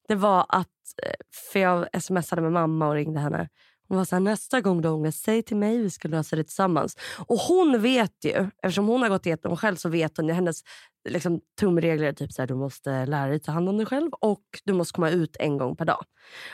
det 0.09 0.15
var 0.15 0.47
att... 0.49 0.69
Eh, 1.03 1.13
för 1.53 1.61
jag 1.61 2.03
smsade 2.03 2.43
med 2.43 2.53
mamma 2.53 2.89
och 2.89 2.95
ringde 2.95 3.21
henne. 3.21 3.49
Hon 3.89 3.99
var 3.99 4.05
så 4.05 4.15
här, 4.15 4.21
nästa 4.21 4.61
gång 4.61 4.81
du 4.83 4.89
ångrar, 4.89 5.11
säg 5.11 5.43
till 5.43 5.57
mig, 5.57 5.79
vi 5.79 5.91
ska 5.91 6.09
lösa 6.09 6.37
det 6.37 6.45
tillsammans. 6.45 6.97
Och 7.27 7.39
hon 7.39 7.83
vet 7.83 8.25
ju, 8.25 8.51
eftersom 8.63 8.87
hon 8.87 9.03
har 9.03 9.09
gått 9.09 9.27
igenom 9.27 9.57
själv 9.57 9.77
så 9.77 9.89
vet 9.89 10.17
hon 10.17 10.27
ju 10.27 10.33
hennes 10.33 10.63
liksom, 11.09 11.41
tumregler 11.61 12.07
är 12.07 12.13
typ 12.13 12.33
så 12.33 12.43
här, 12.43 12.47
du 12.47 12.55
måste 12.55 13.07
lära 13.07 13.27
dig 13.27 13.41
ta 13.41 13.53
hand 13.53 13.69
om 13.69 13.77
dig 13.77 13.87
själv 13.87 14.11
och 14.13 14.43
du 14.65 14.73
måste 14.73 14.93
komma 14.93 15.11
ut 15.11 15.37
en 15.41 15.59
gång 15.59 15.77
per 15.77 15.85
dag. 15.85 16.05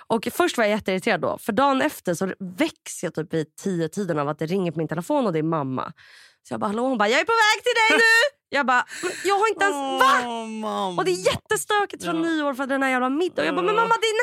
Och 0.07 0.29
först 0.33 0.59
var 0.59 0.65
jag 0.65 0.71
jätteirriterad 0.71 1.21
då, 1.21 1.39
för 1.39 1.53
dagen 1.53 1.83
efter 1.83 2.15
så 2.15 2.33
väcks 2.39 3.03
jag 3.03 3.15
typ 3.15 3.35
vid 3.35 3.57
tio 3.57 3.89
tiden 3.89 4.19
av 4.19 4.29
att 4.29 4.39
det 4.39 4.47
ringer 4.47 4.73
på 4.73 4.79
min 4.79 4.89
telefon 4.89 5.27
och 5.27 5.33
det 5.33 5.39
är 5.39 5.43
mamma. 5.43 5.93
Så 6.49 6.55
jag 6.55 6.61
bara, 6.61 6.67
hallå? 6.67 6.83
Hon 6.83 6.99
bara, 6.99 7.09
jag 7.09 7.21
är 7.21 7.25
på 7.25 7.33
väg 7.33 7.65
till 7.65 7.75
dig 7.97 7.99
nu! 8.07 8.35
Jag 8.51 8.67
bara, 8.67 8.85
jag 9.25 9.39
har 9.39 9.49
inte 9.49 9.65
ens... 9.65 9.77
Va? 10.03 10.29
mamma. 10.49 10.89
Och 11.01 11.05
det 11.05 11.11
är 11.11 11.27
jättestökigt 11.33 12.05
från 12.05 12.17
Ja. 12.17 12.23
nyår 12.23 12.55
för 12.55 12.67
den 12.67 12.83
här 12.83 12.91
jävla 12.91 13.09
middagen. 13.09 13.47
Jag 13.47 13.55
bara, 13.55 13.67
men 13.67 13.75
mamma 13.77 13.95
din... 13.95 14.19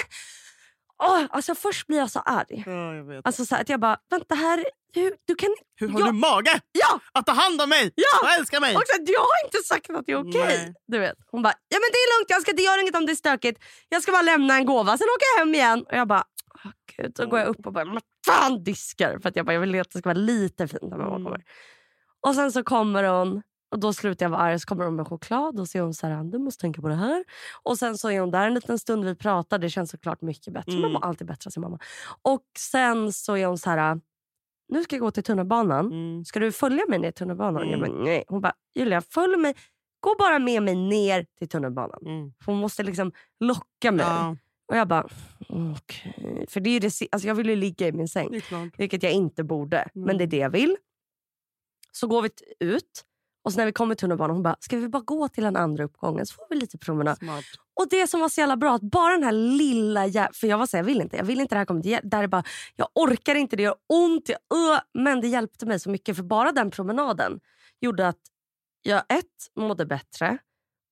Åh, 1.03 1.23
alltså 1.29 1.55
först 1.55 1.87
blir 1.87 1.97
jag 1.97 2.11
så 2.11 2.19
arg. 2.19 2.63
Ja, 2.65 2.95
jag. 3.13 3.21
Alltså 3.23 3.45
så 3.45 3.55
här, 3.55 3.61
att 3.61 3.69
jag 3.69 3.79
bara, 3.79 3.97
vänta 4.09 4.35
här, 4.35 4.65
hur, 4.93 5.15
du 5.27 5.35
kan... 5.35 5.49
Hur 5.79 5.87
har 5.89 5.99
ja, 5.99 6.05
du 6.05 6.11
mage 6.11 6.59
Ja! 6.71 6.99
att 7.13 7.25
ta 7.25 7.31
hand 7.31 7.61
om 7.61 7.69
mig 7.69 7.91
Ja! 7.95 8.19
och 8.27 8.29
älska 8.39 8.59
mig? 8.59 8.75
Och 8.75 8.81
så, 8.87 9.03
jag 9.05 9.19
har 9.19 9.45
inte 9.45 9.57
sagt 9.57 9.89
att 9.89 10.05
det 10.05 10.11
är 10.11 10.29
okej. 10.29 10.73
Du 10.87 10.99
vet. 10.99 11.17
Hon 11.31 11.41
bara, 11.41 11.53
ja 11.69 11.77
men 11.77 11.89
det 11.93 11.97
är 11.97 12.19
lugnt, 12.19 12.29
jag 12.29 12.41
ska 12.41 12.51
inte 12.51 12.63
göra 12.63 12.81
inget 12.81 12.95
om 12.95 13.05
det 13.05 13.11
är 13.11 13.15
stökigt. 13.15 13.63
Jag 13.89 14.03
ska 14.03 14.11
bara 14.11 14.21
lämna 14.21 14.55
en 14.55 14.65
gåva, 14.65 14.97
sen 14.97 15.07
åker 15.15 15.25
jag 15.35 15.39
hem 15.45 15.55
igen. 15.55 15.85
Och 15.89 15.97
jag 15.97 16.07
bara, 16.07 16.23
åh 16.65 16.71
gud. 16.97 17.17
Så 17.17 17.25
går 17.25 17.39
jag 17.39 17.47
upp 17.47 17.65
och 17.65 17.73
bara, 17.73 17.99
fan 18.25 18.63
diskar. 18.63 19.19
För 19.19 19.29
att 19.29 19.35
jag 19.35 19.45
bara, 19.45 19.53
jag 19.53 19.61
vill 19.61 19.81
att 19.81 19.91
det 19.91 19.99
ska 19.99 20.09
vara 20.09 20.17
lite 20.19 20.67
fint 20.67 20.81
när 20.83 20.97
mamma 20.97 21.09
Mm. 21.15 21.23
kommer. 21.23 21.41
Och 22.25 22.35
sen 22.35 22.51
så 22.51 22.63
kommer 22.63 23.03
hon 23.03 23.41
och 23.71 23.79
då 23.79 23.93
slutar 23.93 24.25
jag 24.25 24.29
vara 24.31 24.41
arg. 24.41 24.59
Så 24.59 24.67
kommer 24.67 24.85
hon 24.85 24.95
med 24.95 25.07
choklad 25.07 25.59
och 25.59 25.67
så 25.69 25.77
är 25.77 25.81
hon 25.81 25.93
så 25.93 26.07
här, 26.07 26.23
du 26.23 26.37
måste 26.39 26.61
tänka 26.61 26.81
på 26.81 26.87
det 26.87 26.95
här. 26.95 27.23
Och 27.63 27.77
sen 27.77 27.97
så 27.97 28.09
är 28.11 28.19
hon 28.19 28.31
där 28.31 28.47
en 28.47 28.53
liten 28.53 28.79
stund, 28.79 29.05
vi 29.05 29.15
pratar. 29.15 29.57
Det 29.59 29.69
känns 29.69 29.91
såklart 29.91 30.21
mycket 30.21 30.53
bättre. 30.53 30.71
Mm. 30.71 30.81
Man 30.81 30.91
mår 30.91 31.05
alltid 31.05 31.27
bättre 31.27 31.47
av 31.47 31.51
sin 31.51 31.61
mamma. 31.61 31.79
Och 32.21 32.41
sen 32.57 33.13
så 33.13 33.37
är 33.37 33.45
hon 33.45 33.57
så 33.57 33.69
här, 33.69 33.99
nu 34.69 34.83
ska 34.83 34.95
jag 34.95 35.01
gå 35.01 35.11
till 35.11 35.23
tunnelbanan. 35.23 35.85
Mm. 35.85 36.25
Ska 36.25 36.39
du 36.39 36.51
följa 36.51 36.83
mig 36.87 36.99
ner 36.99 37.11
till 37.11 37.19
tunnelbanan? 37.19 37.61
Mm. 37.61 37.71
Jag 37.71 37.79
bara, 37.89 38.03
nej. 38.03 38.23
Hon 38.27 38.41
bara, 38.41 38.53
Julia 38.75 39.01
följ 39.01 39.37
mig. 39.37 39.55
Gå 39.99 40.15
bara 40.19 40.39
med 40.39 40.63
mig 40.63 40.75
ner 40.75 41.25
till 41.39 41.49
tunnelbanan. 41.49 41.99
Mm. 42.05 42.33
Hon 42.45 42.57
måste 42.57 42.83
liksom 42.83 43.11
locka 43.39 43.91
mig. 43.91 44.05
Ja, 44.05 44.35
Och 44.67 44.77
jag 44.77 44.87
bara, 44.87 45.07
okej. 45.75 46.45
För 46.49 46.59
det 46.59 46.69
är 46.69 46.73
ju 46.73 46.79
det, 46.79 46.91
si- 46.91 47.07
alltså 47.11 47.27
jag 47.27 47.35
vill 47.35 47.49
ju 47.49 47.55
ligga 47.55 47.87
i 47.87 47.91
min 47.91 48.07
säng. 48.07 48.29
Vilket 48.77 49.03
jag 49.03 49.11
inte 49.11 49.43
borde. 49.43 49.87
Men 49.93 50.03
Mm. 50.03 50.17
det 50.17 50.23
är 50.23 50.27
det 50.27 50.37
jag 50.37 50.49
vill. 50.49 50.75
Så 51.95 52.07
går 52.07 52.21
vi 52.21 52.29
ut. 52.59 53.03
Och 53.43 53.53
så 53.53 53.59
när 53.59 53.65
vi 53.65 53.71
kommer 53.71 53.95
till 53.95 53.99
tunnelbanan 54.01 54.35
hon 54.35 54.43
bara, 54.43 54.55
ska 54.59 54.77
vi 54.77 54.87
bara 54.89 55.03
gå 55.03 55.27
till 55.27 55.43
den 55.43 55.55
andra 55.55 55.83
uppgången 55.83 56.25
så 56.25 56.33
får 56.33 56.45
vi 56.49 56.55
lite 56.55 56.77
promenad. 56.77 57.17
Smart. 57.17 57.43
Och 57.79 57.87
det 57.89 58.07
som 58.07 58.19
var 58.19 58.29
så 58.29 58.41
jävla 58.41 58.57
bra, 58.57 58.75
att 58.75 58.81
bara 58.81 59.13
den 59.13 59.23
här 59.23 59.31
lilla 59.31 60.07
jä- 60.07 60.33
För 60.33 60.47
jag 60.47 60.57
var 60.57 60.65
så 60.65 60.77
här, 60.77 60.83
jag 60.83 60.85
vill 60.85 61.01
inte, 61.01 61.17
jag 61.17 61.23
vill 61.23 61.39
inte 61.39 61.55
det 61.55 61.59
här 61.59 61.65
kommer 61.65 61.81
till. 61.81 61.99
Där 62.03 62.23
är 62.23 62.27
bara, 62.27 62.43
jag 62.75 62.87
orkar 62.95 63.35
inte, 63.35 63.55
det 63.55 63.63
gör 63.63 63.75
ont. 63.93 64.29
Jag, 64.29 64.37
uh, 64.57 64.79
men 64.93 65.21
det 65.21 65.27
hjälpte 65.27 65.65
mig 65.65 65.79
så 65.79 65.89
mycket. 65.89 66.15
För 66.15 66.23
bara 66.23 66.51
den 66.51 66.71
promenaden 66.71 67.39
gjorde 67.81 68.07
att 68.07 68.19
jag 68.81 69.03
ett, 69.09 69.51
mådde 69.55 69.85
bättre. 69.85 70.37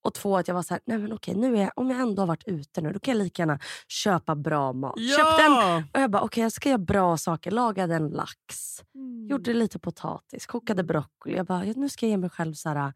Och 0.03 0.13
två, 0.13 0.37
att 0.37 0.47
jag 0.47 0.55
var 0.55 0.63
så 0.63 0.73
här, 0.73 0.81
nej 0.85 0.97
men 0.97 1.13
okej, 1.13 1.35
nu 1.35 1.57
är 1.57 1.61
jag, 1.61 1.71
om 1.75 1.89
jag 1.89 1.99
ändå 2.01 2.21
har 2.21 2.27
varit 2.27 2.43
ute 2.47 2.81
nu, 2.81 2.93
då 2.93 2.99
kan 2.99 3.17
jag 3.17 3.23
lika 3.23 3.41
gärna 3.41 3.59
köpa 3.87 4.35
bra 4.35 4.73
mat. 4.73 4.99
Köpte 4.99 5.43
en, 5.43 5.51
Ja! 5.51 5.83
och 5.93 5.99
jag 5.99 6.11
bara, 6.11 6.21
okej 6.21 6.43
jag 6.43 6.51
ska 6.51 6.69
göra 6.69 6.77
bra 6.77 7.17
saker. 7.17 7.51
Lagade 7.51 7.95
en 7.95 8.09
lax. 8.09 8.79
Mm. 8.95 9.27
Gjorde 9.27 9.53
lite 9.53 9.79
potatis, 9.79 10.45
kokade 10.45 10.83
broccoli. 10.83 11.35
Jag 11.35 11.45
bara, 11.45 11.63
nu 11.63 11.89
ska 11.89 12.05
jag 12.05 12.09
ge 12.11 12.17
mig 12.17 12.29
själv 12.29 12.53
så 12.53 12.69
här, 12.69 12.75
Self-care. 12.75 12.93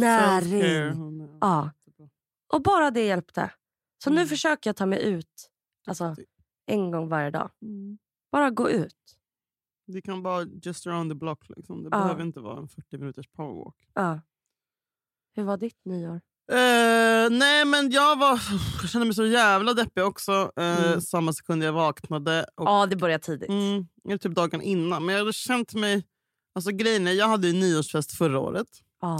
näring. 0.00 0.60
Är- 0.62 1.38
Ja. 1.40 1.70
Och 2.52 2.62
bara 2.62 2.90
det 2.90 3.06
hjälpte. 3.06 3.50
Så 4.04 4.10
nu 4.10 4.16
Mm. 4.16 4.28
försöker 4.28 4.70
jag 4.70 4.76
ta 4.76 4.86
mig 4.86 5.02
ut 5.02 5.50
alltså, 5.86 6.16
en 6.66 6.90
gång 6.90 7.08
varje 7.08 7.30
dag. 7.30 7.50
Mm. 7.62 7.98
Bara 8.32 8.50
gå 8.50 8.70
ut. 8.70 8.96
Det 9.86 10.02
kan 10.02 10.22
vara 10.22 10.46
just 10.62 10.86
around 10.86 11.10
the 11.10 11.14
block. 11.14 11.48
Liksom. 11.48 11.82
Det 11.82 11.88
Ja. 11.92 11.98
behöver 12.02 12.22
inte 12.22 12.40
vara 12.40 12.58
en 12.58 12.68
40 12.68 12.98
minuters 12.98 13.28
powerwalk. 13.28 13.88
Ja. 13.94 14.20
Hur 15.34 15.42
var 15.44 15.56
ditt 15.56 15.84
nyår? 15.84 16.20
Eh, 16.50 17.30
nej 17.30 17.64
men 17.64 17.90
jag 17.90 18.18
var 18.18 18.40
jag 18.80 18.90
kände 18.90 19.06
mig 19.06 19.14
så 19.14 19.26
jävla 19.26 19.74
deppig 19.74 20.04
också. 20.04 20.52
eh, 20.56 20.84
Mm. 20.86 21.00
Samma 21.00 21.32
sekund 21.32 21.64
jag 21.64 21.72
vaknade. 21.72 22.46
Och, 22.56 22.66
Ja, 22.68 22.86
det 22.86 22.96
började 22.96 23.24
tidigt. 23.24 23.48
mm, 23.48 23.86
typ 24.20 24.34
dagen 24.34 24.62
innan. 24.62 25.04
Men 25.06 25.12
jag 25.14 25.20
hade 25.20 25.32
känt 25.32 25.74
mig... 25.74 26.04
Alltså 26.54 26.70
grejen 26.70 27.06
är, 27.06 27.12
jag 27.12 27.28
hade 27.28 27.46
ju 27.48 27.52
nyårsfest 27.52 28.12
förra 28.12 28.38
året. 28.38 28.66
Ja. 29.00 29.18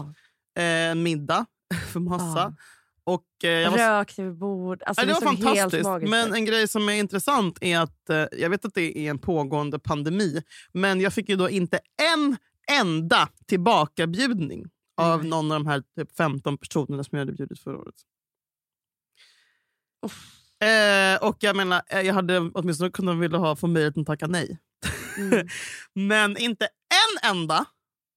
En 0.63 1.03
middag 1.03 1.47
för 1.93 2.01
massa. 2.01 2.39
Ja. 2.41 2.53
Och, 3.05 3.25
jag 3.41 3.71
var 3.71 3.79
Rökte 3.99 4.23
vid 4.23 4.35
bord. 4.39 4.83
Alltså, 4.87 5.03
Ja, 5.03 5.07
det 5.07 5.13
var 5.13 5.21
fantastiskt. 5.21 6.11
Men 6.11 6.35
en 6.35 6.45
grej 6.45 6.69
som 6.69 6.89
är 6.89 6.93
intressant 6.93 7.59
är 7.61 7.79
att 7.81 8.11
jag 8.33 8.51
vet 8.51 8.65
att 8.65 8.75
det 8.75 8.99
är 8.99 9.11
en 9.11 9.19
pågående 9.19 9.79
pandemi. 9.79 10.43
Men 10.73 11.01
jag 11.01 11.13
fick 11.13 11.29
ju 11.29 11.37
då 11.37 11.51
inte 11.51 11.81
en 12.15 12.37
enda 12.81 13.29
tillbakabjudning 13.47 14.65
av 15.01 15.21
Nej. 15.21 15.29
någon 15.29 15.53
av 15.53 15.59
de 15.59 15.67
här 15.67 15.83
typ 15.97 16.17
15 16.17 16.59
personerna 16.59 17.05
som 17.05 17.19
jag 17.19 17.27
hade 17.27 17.33
bjudit 17.33 17.61
förra 17.61 17.79
året. 17.79 17.95
Eh, 20.63 21.29
och 21.29 21.37
jag 21.41 21.57
menar, 21.57 21.83
eh, 21.87 22.01
jag 22.01 22.15
hade 22.15 22.39
åtminstone 22.39 22.91
kunnat 22.91 23.17
vilja 23.17 23.39
ha 23.39 23.57
få 23.57 23.67
möjligheten 23.67 24.01
att 24.01 24.07
tacka 24.07 24.27
nej. 24.27 24.59
Mm. 25.19 25.47
Men 26.09 26.37
inte 26.37 26.65
en 26.65 27.31
enda. 27.31 27.65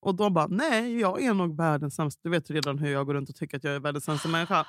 Och 0.01 0.15
då 0.15 0.29
bara, 0.29 0.47
nej, 0.47 0.99
jag 0.99 1.23
är 1.23 1.33
nog 1.33 1.57
världens 1.57 1.95
sämsta. 1.95 2.19
Du 2.23 2.29
vet 2.29 2.49
redan 2.49 2.77
hur 2.77 2.91
jag 2.91 3.05
går 3.05 3.13
runt 3.13 3.29
och 3.29 3.35
tycker 3.35 3.57
att 3.57 3.63
jag 3.63 3.75
är 3.75 3.79
världens 3.79 4.05
sämsta 4.05 4.29
människa. 4.29 4.65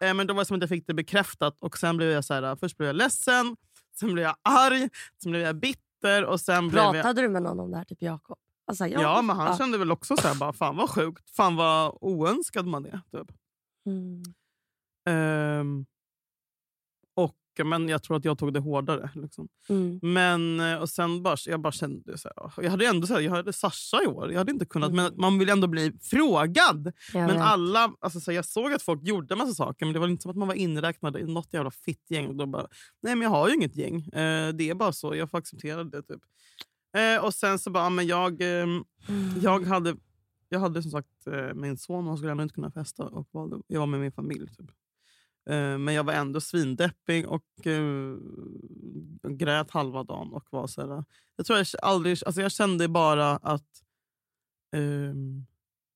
Eh, 0.00 0.14
men 0.14 0.26
då 0.26 0.34
var 0.34 0.40
det 0.40 0.46
som 0.46 0.56
att 0.56 0.62
jag 0.62 0.68
fick 0.68 0.86
det 0.86 0.94
bekräftat. 0.94 1.56
Och 1.60 1.78
sen 1.78 1.96
blev 1.96 2.10
jag 2.10 2.24
så 2.24 2.34
här, 2.34 2.56
först 2.56 2.76
blev 2.76 2.86
jag 2.86 2.96
ledsen, 2.96 3.56
sen 4.00 4.14
blev 4.14 4.24
jag 4.24 4.36
arg, 4.42 4.88
sen 5.22 5.32
blev 5.32 5.42
jag 5.42 5.56
bitter 5.56 6.24
och 6.24 6.40
sen 6.40 6.68
blev 6.68 6.84
jag... 6.84 6.92
Pratade 6.92 7.22
du 7.22 7.28
med 7.28 7.42
någon 7.42 7.60
om 7.60 7.70
det 7.70 7.76
här? 7.76 7.84
Typ 7.84 8.02
Jakob? 8.02 8.38
Alltså, 8.66 8.86
Ja, 8.86 9.22
men 9.22 9.36
han 9.36 9.46
ja. 9.46 9.56
kände 9.58 9.78
väl 9.78 9.92
också 9.92 10.16
så 10.16 10.28
här, 10.28 10.34
bara, 10.34 10.52
fan 10.52 10.76
vad 10.76 10.90
sjukt. 10.90 11.30
Fan 11.30 11.56
vad 11.56 11.98
oönskad 12.00 12.66
man 12.66 12.86
är. 12.86 13.00
Typ. 13.12 13.32
Mm. 13.86 14.22
Ehm, 15.08 15.86
och, 17.16 17.36
men 17.64 17.88
jag 17.88 18.02
tror 18.02 18.16
att 18.16 18.24
jag 18.24 18.38
tog 18.38 18.52
det 18.54 18.60
hårdare. 18.60 19.10
Liksom. 19.14 19.48
Mm. 19.68 20.00
Men 20.02 20.60
eh, 20.60 20.78
och 20.78 20.88
sen 20.88 21.22
bara, 21.22 21.36
jag 21.46 21.60
bara 21.60 21.72
kände 21.72 22.18
så 22.18 22.28
här, 22.36 22.52
jag 22.64 22.70
hade 22.70 22.86
ändå 22.86 23.06
så 23.06 23.14
här, 23.14 23.20
jag 23.20 23.30
hade 23.32 23.52
Sasha 23.52 24.02
i 24.04 24.06
år. 24.06 24.32
Jag 24.32 24.38
hade 24.38 24.52
inte 24.52 24.64
kunnat, 24.66 24.90
Mm. 24.90 25.04
men 25.04 25.12
man 25.20 25.38
vill 25.38 25.48
ändå 25.48 25.66
bli 25.66 25.92
frågad. 26.02 26.92
Jag 27.12 27.26
men 27.26 27.36
vet. 27.36 27.40
alla, 27.40 27.92
alltså, 28.00 28.20
så 28.20 28.30
här, 28.30 28.36
jag 28.36 28.44
såg 28.44 28.72
att 28.72 28.82
folk 28.82 29.02
gjorde 29.02 29.36
massa 29.36 29.54
saker 29.54 29.86
men 29.86 29.92
det 29.92 29.98
var 30.00 30.08
inte 30.08 30.22
som 30.22 30.30
att 30.30 30.36
man 30.36 30.48
var 30.48 30.54
inräknad 30.54 31.16
i 31.16 31.24
något 31.24 31.52
jävla 31.52 31.70
fitt 31.70 32.10
gäng. 32.10 32.36
Då 32.36 32.46
bara, 32.46 32.66
Nej 33.02 33.14
men 33.14 33.22
jag 33.22 33.30
har 33.30 33.48
ju 33.48 33.54
inget 33.54 33.76
gäng. 33.76 33.96
Eh, 34.02 34.48
det 34.54 34.70
är 34.70 34.74
bara 34.74 34.92
så, 34.92 35.14
jag 35.16 35.30
får 35.30 35.38
acceptera 35.38 35.84
det. 35.84 36.02
Typ. 36.02 36.20
Eh, 36.92 37.24
och 37.24 37.34
sen 37.34 37.58
så 37.58 37.70
bara, 37.70 37.90
men 37.90 38.06
jag, 38.06 38.42
Mm. 38.42 38.84
jag 39.40 39.64
hade 39.64 39.96
jag 40.52 40.60
hade 40.60 40.82
som 40.82 40.90
sagt 40.90 41.26
eh, 41.26 41.54
min 41.54 41.76
son 41.76 42.04
och 42.04 42.08
han 42.08 42.16
skulle 42.16 42.30
ändå 42.32 42.42
inte 42.42 42.54
kunna 42.54 42.70
festa. 42.70 43.04
Och 43.04 43.28
valde, 43.30 43.60
jag 43.66 43.80
var 43.80 43.86
med 43.86 44.00
min 44.00 44.12
familj. 44.12 44.46
Typ. 44.46 44.70
Eh, 45.50 45.78
men 45.78 45.94
jag 45.94 46.04
var 46.04 46.12
ändå 46.12 46.40
svindeppig 46.40 47.28
och 47.28 47.66
eh, 47.66 48.16
grät 49.28 49.70
halva 49.70 50.04
dagen. 50.04 50.32
Och 50.32 50.46
var 50.50 50.66
så 50.66 50.80
här, 50.80 51.04
jag, 51.36 51.46
tror 51.46 51.58
jag, 51.58 51.66
aldrig, 51.82 52.18
alltså 52.26 52.42
jag 52.42 52.52
kände 52.52 52.88
bara 52.88 53.36
att 53.36 53.82
ehm, 54.76 55.46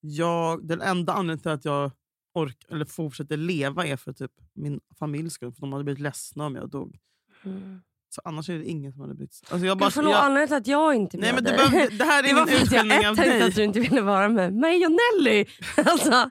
jag, 0.00 0.66
den 0.66 0.80
enda 0.80 1.12
anledningen 1.12 1.42
till 1.42 1.50
att 1.50 1.64
jag 1.64 1.90
ork, 2.32 2.64
eller 2.68 2.84
fortsätter 2.84 3.36
leva 3.36 3.86
är 3.86 3.96
för 3.96 4.12
typ 4.12 4.32
min 4.52 4.80
familjs 4.98 5.32
skull. 5.32 5.52
För 5.52 5.60
de 5.60 5.72
hade 5.72 5.84
blivit 5.84 6.00
ledsna 6.00 6.46
om 6.46 6.54
jag 6.54 6.70
dog. 6.70 6.98
Mm. 7.44 7.80
Så 8.16 8.22
annars 8.24 8.48
är 8.50 8.58
det 8.58 8.64
ingen 8.64 8.92
som 8.92 9.00
hade 9.00 9.14
blivit... 9.14 9.40
Alltså 9.50 9.66
jag 9.66 9.78
bara, 9.78 9.86
Gud, 9.86 9.92
förlåt, 9.94 10.12
jag, 10.12 10.24
anledningen 10.24 10.48
till 10.48 10.56
att 10.56 10.66
jag 10.66 10.94
inte 10.94 11.16
nej, 11.16 11.32
men 11.34 11.44
det, 11.44 11.50
det 11.98 12.04
här 12.04 12.22
är 12.24 12.28
Det 12.28 12.34
var 12.34 12.46
för 12.46 12.54
att 12.54 12.56
jag 12.56 12.62
utskällning 12.62 13.06
av 13.06 13.12
ett 13.12 13.18
tänkte 13.18 13.46
att 13.46 13.54
du 13.54 13.64
inte 13.64 13.80
ville 13.80 14.00
vara 14.00 14.28
med 14.28 14.54
mig 14.54 14.86
och 14.86 14.92
Nelly. 14.92 15.44
Alltså, 15.76 16.30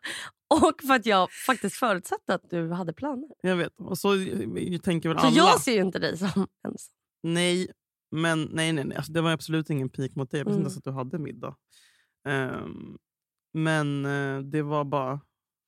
och 0.50 0.82
för 0.88 0.94
att 0.94 1.06
jag 1.06 1.32
faktiskt 1.32 1.75
förutsatte 1.75 2.34
att 2.34 2.50
du 2.50 2.72
hade 2.72 2.94
planer. 2.94 3.30
Jag 3.42 3.56
vet. 3.56 3.74
Och 3.80 3.98
så 3.98 4.13
eh, 4.15 4.77
tänker 4.84 5.10
väl 5.10 5.20
Så 5.20 5.25
alla. 5.25 5.36
jag 5.38 5.62
ser 5.62 5.74
ju 5.74 5.82
inte 5.82 6.00
dig 6.00 6.18
som 6.18 6.27
ensam. 6.68 6.94
Nej, 7.24 7.72
men 8.12 8.42
nej, 8.51 8.74
nej, 8.74 8.84
nej. 8.86 8.98
Alltså, 8.98 9.12
det 9.12 9.22
var 9.22 9.32
absolut 9.32 9.70
ingen 9.70 9.89
pik 9.89 10.15
mot 10.15 10.32
dig. 10.32 10.39
Jag 10.39 10.46
visste 10.46 10.56
Mm. 10.56 10.62
inte 10.62 10.68
ens 10.68 10.77
att 10.77 10.84
du 10.84 10.92
hade 10.92 11.20
middag. 11.20 11.56
Ehm, 12.27 12.98
men 13.54 14.06
eh, 14.06 14.39
det 14.42 14.62
var 14.62 14.84
bara 14.84 15.22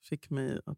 fick 0.09 0.29
mig 0.29 0.59
att 0.65 0.77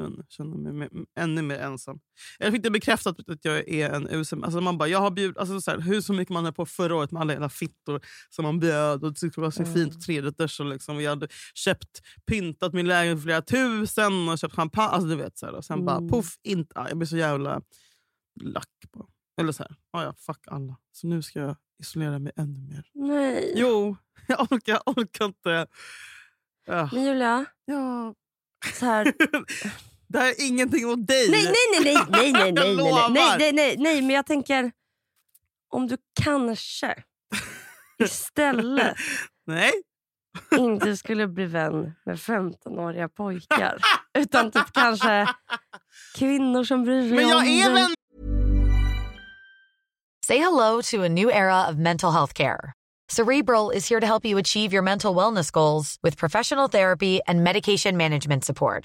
jag 0.00 0.24
känna 0.28 0.56
mig 0.56 0.72
mer, 0.72 0.88
ännu 1.18 1.42
mer 1.42 1.58
ensam. 1.58 2.00
Jag 2.38 2.52
fick 2.52 2.62
det 2.62 2.70
bekräftat 2.70 3.28
att 3.30 3.44
jag 3.44 3.68
är 3.68 3.90
en 3.90 4.08
usel... 4.10 4.44
Alltså 4.44 4.60
man 4.60 4.78
bara, 4.78 4.88
jag 4.88 4.98
har 4.98 5.10
bjud, 5.10 5.38
alltså 5.38 5.60
så 5.60 5.70
här, 5.70 5.78
hur 5.78 6.00
så 6.00 6.12
mycket 6.12 6.32
man 6.32 6.44
höll 6.44 6.52
på 6.54 6.66
förra 6.66 6.94
året 6.96 7.10
med 7.10 7.22
alla 7.22 7.32
jävla 7.32 7.48
fittor 7.48 8.00
som 8.30 8.42
man 8.42 8.60
bjöd 8.60 9.04
och 9.04 9.12
det 9.12 9.40
vara 9.40 9.50
så 9.50 9.62
Mm. 9.62 9.74
fint 9.74 10.04
och. 10.04 10.60
Och 10.60 10.66
liksom, 10.66 11.00
jag 11.02 11.10
hade 11.10 11.28
köpt, 11.54 12.02
pyntat 12.26 12.72
min 12.72 12.88
lägenhet 12.88 13.18
för 13.18 13.22
flera 13.22 13.42
tusen 13.42 14.28
och 14.28 14.38
köpt 14.38 14.54
champagne. 14.54 14.88
Alltså, 14.88 15.08
du 15.08 15.16
vet, 15.16 15.38
så 15.38 15.46
här, 15.46 15.52
och 15.54 15.64
sen 15.64 15.84
bara 15.84 15.96
Mm. 15.96 16.08
poff, 16.08 16.38
inte, 16.42 16.74
jag 16.88 16.98
blir 16.98 17.06
så 17.08 17.16
jävla 17.16 17.62
lack 18.40 18.68
på. 18.92 19.08
Eller 19.40 19.52
så 19.52 19.62
här, 19.62 19.76
ah, 19.92 20.02
ja, 20.04 20.14
fuck 20.18 20.40
alla. 20.46 20.76
Så 20.92 21.06
nu 21.06 21.22
ska 21.22 21.40
jag 21.40 21.56
isolera 21.80 22.18
mig 22.18 22.32
ännu 22.36 22.60
mer. 22.60 22.90
Nej. 22.94 23.52
Jo, 23.56 23.96
jag 24.28 24.52
orkar, 24.52 24.72
jag 24.72 24.98
orkar 24.98 25.24
inte. 25.24 25.66
Ja. 26.66 26.90
Men 26.92 27.04
Julia, 27.04 27.44
Ja. 27.64 28.14
så 28.74 28.84
här, 28.86 29.12
Det 30.08 30.18
här 30.18 30.28
är 30.28 30.46
ingenting 30.46 30.86
mot 30.86 31.06
dig. 31.06 31.30
Nej, 31.30 31.44
nej, 31.44 31.54
nej, 31.84 32.06
nej, 32.08 32.32
nej, 32.32 32.52
nej, 32.52 32.52
nej, 32.52 32.76
nej, 32.76 32.76
nej, 32.76 33.10
nej, 33.10 33.36
nej, 33.38 33.52
nej, 33.52 33.76
nej, 33.78 34.02
men 34.02 34.10
jag 34.10 34.26
tänker 34.26 34.72
om 35.70 35.86
du 35.86 35.96
kanske 36.22 36.94
istället 38.04 38.96
Nej. 39.46 39.72
inte 40.52 40.96
skulle 40.96 41.28
bli 41.28 41.44
vän 41.44 41.92
med 42.04 42.16
15-åriga 42.16 43.08
pojkar. 43.08 43.78
Utan 44.18 44.50
typ 44.50 44.72
kanske 44.72 45.26
kvinnor 46.16 46.64
som 46.64 46.84
bryr 46.84 47.02
sig 47.02 47.16
Men 47.16 47.28
jag 47.28 47.38
om 47.38 47.48
är 47.48 47.74
vän 47.74 47.94
Say 50.26 50.38
hello 50.38 50.82
to 50.82 51.02
a 51.04 51.08
new 51.08 51.30
era 51.30 51.68
of 51.68 51.76
mental 51.76 52.12
health 52.12 52.34
care. 52.34 52.72
Cerebral 53.08 53.70
is 53.70 53.88
here 53.88 54.00
to 54.00 54.06
help 54.06 54.26
you 54.26 54.36
achieve 54.38 54.74
your 54.74 54.82
mental 54.82 55.14
wellness 55.14 55.50
goals 55.50 55.98
with 56.02 56.18
professional 56.18 56.68
therapy 56.68 57.20
and 57.26 57.42
medication 57.42 57.96
management 57.96 58.44
support. 58.44 58.84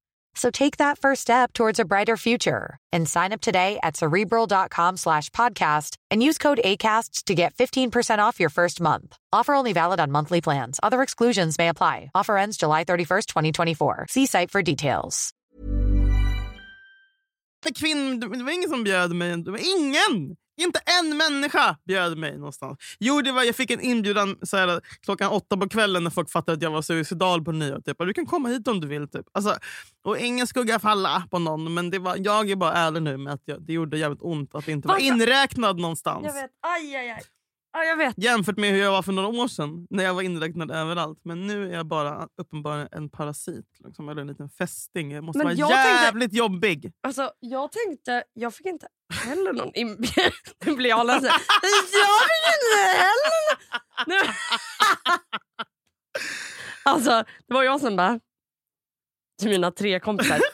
So 0.33 0.49
take 0.49 0.77
that 0.77 0.97
first 0.97 1.21
step 1.21 1.53
towards 1.53 1.79
a 1.79 1.85
brighter 1.85 2.17
future 2.17 2.77
and 2.91 3.07
sign 3.07 3.33
up 3.33 3.41
today 3.41 3.79
at 3.83 3.97
cerebral.com 3.97 4.97
slash 4.97 5.29
podcast 5.31 5.95
and 6.09 6.23
use 6.23 6.37
code 6.37 6.61
ACAST 6.63 7.25
to 7.25 7.35
get 7.35 7.53
15% 7.55 8.19
off 8.19 8.39
your 8.39 8.49
first 8.49 8.79
month. 8.81 9.17
Offer 9.33 9.53
only 9.53 9.73
valid 9.73 9.99
on 9.99 10.11
monthly 10.11 10.41
plans. 10.41 10.79
Other 10.81 11.01
exclusions 11.01 11.57
may 11.57 11.67
apply. 11.67 12.11
Offer 12.15 12.37
ends 12.37 12.57
July 12.57 12.85
31st, 12.85 13.25
2024. 13.25 14.05
See 14.09 14.25
site 14.25 14.51
for 14.51 14.61
details. 14.61 15.33
kvinn, 17.75 18.19
det 18.19 18.27
var 18.27 18.49
ingen 18.49 18.69
som 18.69 18.83
bjöd. 18.83 19.09
Det 19.45 19.51
var 19.51 19.77
ingen! 19.77 20.35
Inte 20.57 20.79
en 20.99 21.17
människa 21.17 21.77
bjöd 21.87 22.17
mig 22.17 22.37
någonstans. 22.37 22.77
Jo, 22.99 23.21
det 23.21 23.31
var, 23.31 23.43
jag 23.43 23.55
fick 23.55 23.71
en 23.71 23.81
inbjudan 23.81 24.37
så 24.41 24.57
här, 24.57 24.81
klockan 25.01 25.31
åtta 25.31 25.57
på 25.57 25.69
kvällen 25.69 26.03
när 26.03 26.11
folk 26.11 26.29
fattade 26.29 26.55
att 26.55 26.61
jag 26.61 26.71
var 26.71 26.81
suicidal 26.81 27.43
på 27.43 27.51
nyår. 27.51 27.81
Typ. 27.81 27.97
Du 27.99 28.13
kan 28.13 28.25
komma 28.25 28.49
hit 28.49 28.67
om 28.67 28.81
du 28.81 28.87
vill. 28.87 29.07
Typ. 29.07 29.25
Alltså, 29.31 29.57
och 30.03 30.17
ingen 30.17 30.47
skugga 30.47 30.79
falla 30.79 31.27
på 31.31 31.39
någon, 31.39 31.73
men 31.73 31.89
det 31.89 31.99
var, 31.99 32.15
jag 32.19 32.49
är 32.49 32.55
bara 32.55 32.73
ärlig 32.73 33.01
nu 33.01 33.17
med 33.17 33.33
att 33.33 33.41
jag, 33.45 33.61
det 33.61 33.73
gjorde 33.73 33.97
jävligt 33.97 34.21
ont 34.21 34.55
att 34.55 34.67
inte 34.67 34.87
vara 34.87 34.99
inräknad 34.99 35.79
någonstans. 35.79 36.25
Jag 36.25 36.33
vet. 36.33 36.51
Aj, 36.61 36.95
aj, 36.95 37.09
aj. 37.09 37.21
Ja, 37.73 37.83
jag 37.83 37.97
vet. 37.97 38.13
Jämfört 38.17 38.57
med 38.57 38.71
hur 38.71 38.79
jag 38.79 38.91
var 38.91 39.01
för 39.01 39.11
några 39.11 39.27
år 39.27 39.47
sedan 39.47 39.87
när 39.89 40.03
jag 40.03 40.13
var 40.13 40.21
inräknad 40.21 40.71
överallt. 40.71 41.19
Men 41.23 41.47
nu 41.47 41.69
är 41.71 41.75
jag 41.75 41.85
bara 41.85 42.27
uppenbarligen 42.37 42.89
en 42.91 43.09
parasit. 43.09 43.65
Liksom, 43.85 44.09
eller 44.09 44.21
en 44.21 44.27
liten 44.27 44.49
fästing. 44.49 45.11
Jag 45.11 45.23
måste 45.23 45.37
Men 45.37 45.47
vara 45.47 45.55
jag 45.55 45.69
tänkte- 45.69 46.03
jävligt 46.05 46.33
jobbig. 46.33 46.93
Alltså, 47.01 47.31
jag 47.39 47.71
tänkte... 47.71 48.23
Jag 48.33 48.53
fick 48.55 48.65
inte 48.65 48.87
heller 49.25 49.53
någon 49.53 49.71
inbjudan. 49.75 50.31
Nu 50.65 50.75
blir 50.75 50.89
jag 50.89 51.07
ledsen. 51.07 51.23
Jag 51.23 51.31
fick 52.21 52.47
inte 52.53 52.91
heller 52.97 53.55
någon... 54.07 54.33
Alltså, 56.83 57.23
det 57.47 57.53
var 57.53 57.63
jag 57.63 57.81
som 57.81 57.95
bara... 57.95 58.19
Till 59.41 59.49
mina 59.49 59.71
tre 59.71 59.99
kompisar. 59.99 60.39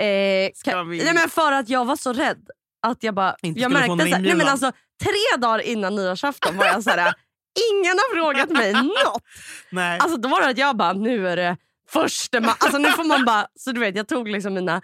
Eh, 0.00 0.50
kan, 0.64 0.88
nej, 0.90 1.14
men 1.14 1.28
för 1.28 1.52
att 1.52 1.68
jag 1.68 1.84
var 1.84 1.96
så 1.96 2.12
rädd. 2.12 2.50
Att 2.86 3.02
jag 3.02 3.14
bara... 3.14 3.36
Inte 3.42 3.60
jag 3.60 3.72
märkte 3.72 3.98
så 3.98 4.14
här, 4.14 4.20
nej, 4.22 4.34
men 4.36 4.48
alltså, 4.48 4.72
Tre 5.02 5.40
dagar 5.40 5.58
innan 5.58 5.94
nyårsafton 5.96 6.56
var 6.56 6.64
jag 6.64 6.82
så 6.82 6.90
här... 6.90 7.14
Ingen 7.72 7.90
har 7.98 8.14
frågat 8.14 8.50
mig 8.50 8.72
något. 8.72 9.22
Nej. 9.70 9.98
Alltså 9.98 10.16
då 10.18 10.28
var 10.28 10.40
det 10.40 10.48
att 10.48 10.58
jag 10.58 10.76
bara, 10.76 10.92
nu 10.92 11.28
är 11.28 11.36
det 11.36 11.56
första 11.90 12.40
ma- 12.40 12.56
Alltså 12.58 12.78
nu 12.78 12.90
får 12.90 13.04
man 13.04 13.24
bara, 13.24 13.46
så 13.54 13.72
du 13.72 13.80
vet 13.80 13.96
jag 13.96 14.08
tog 14.08 14.28
liksom 14.28 14.54
mina 14.54 14.82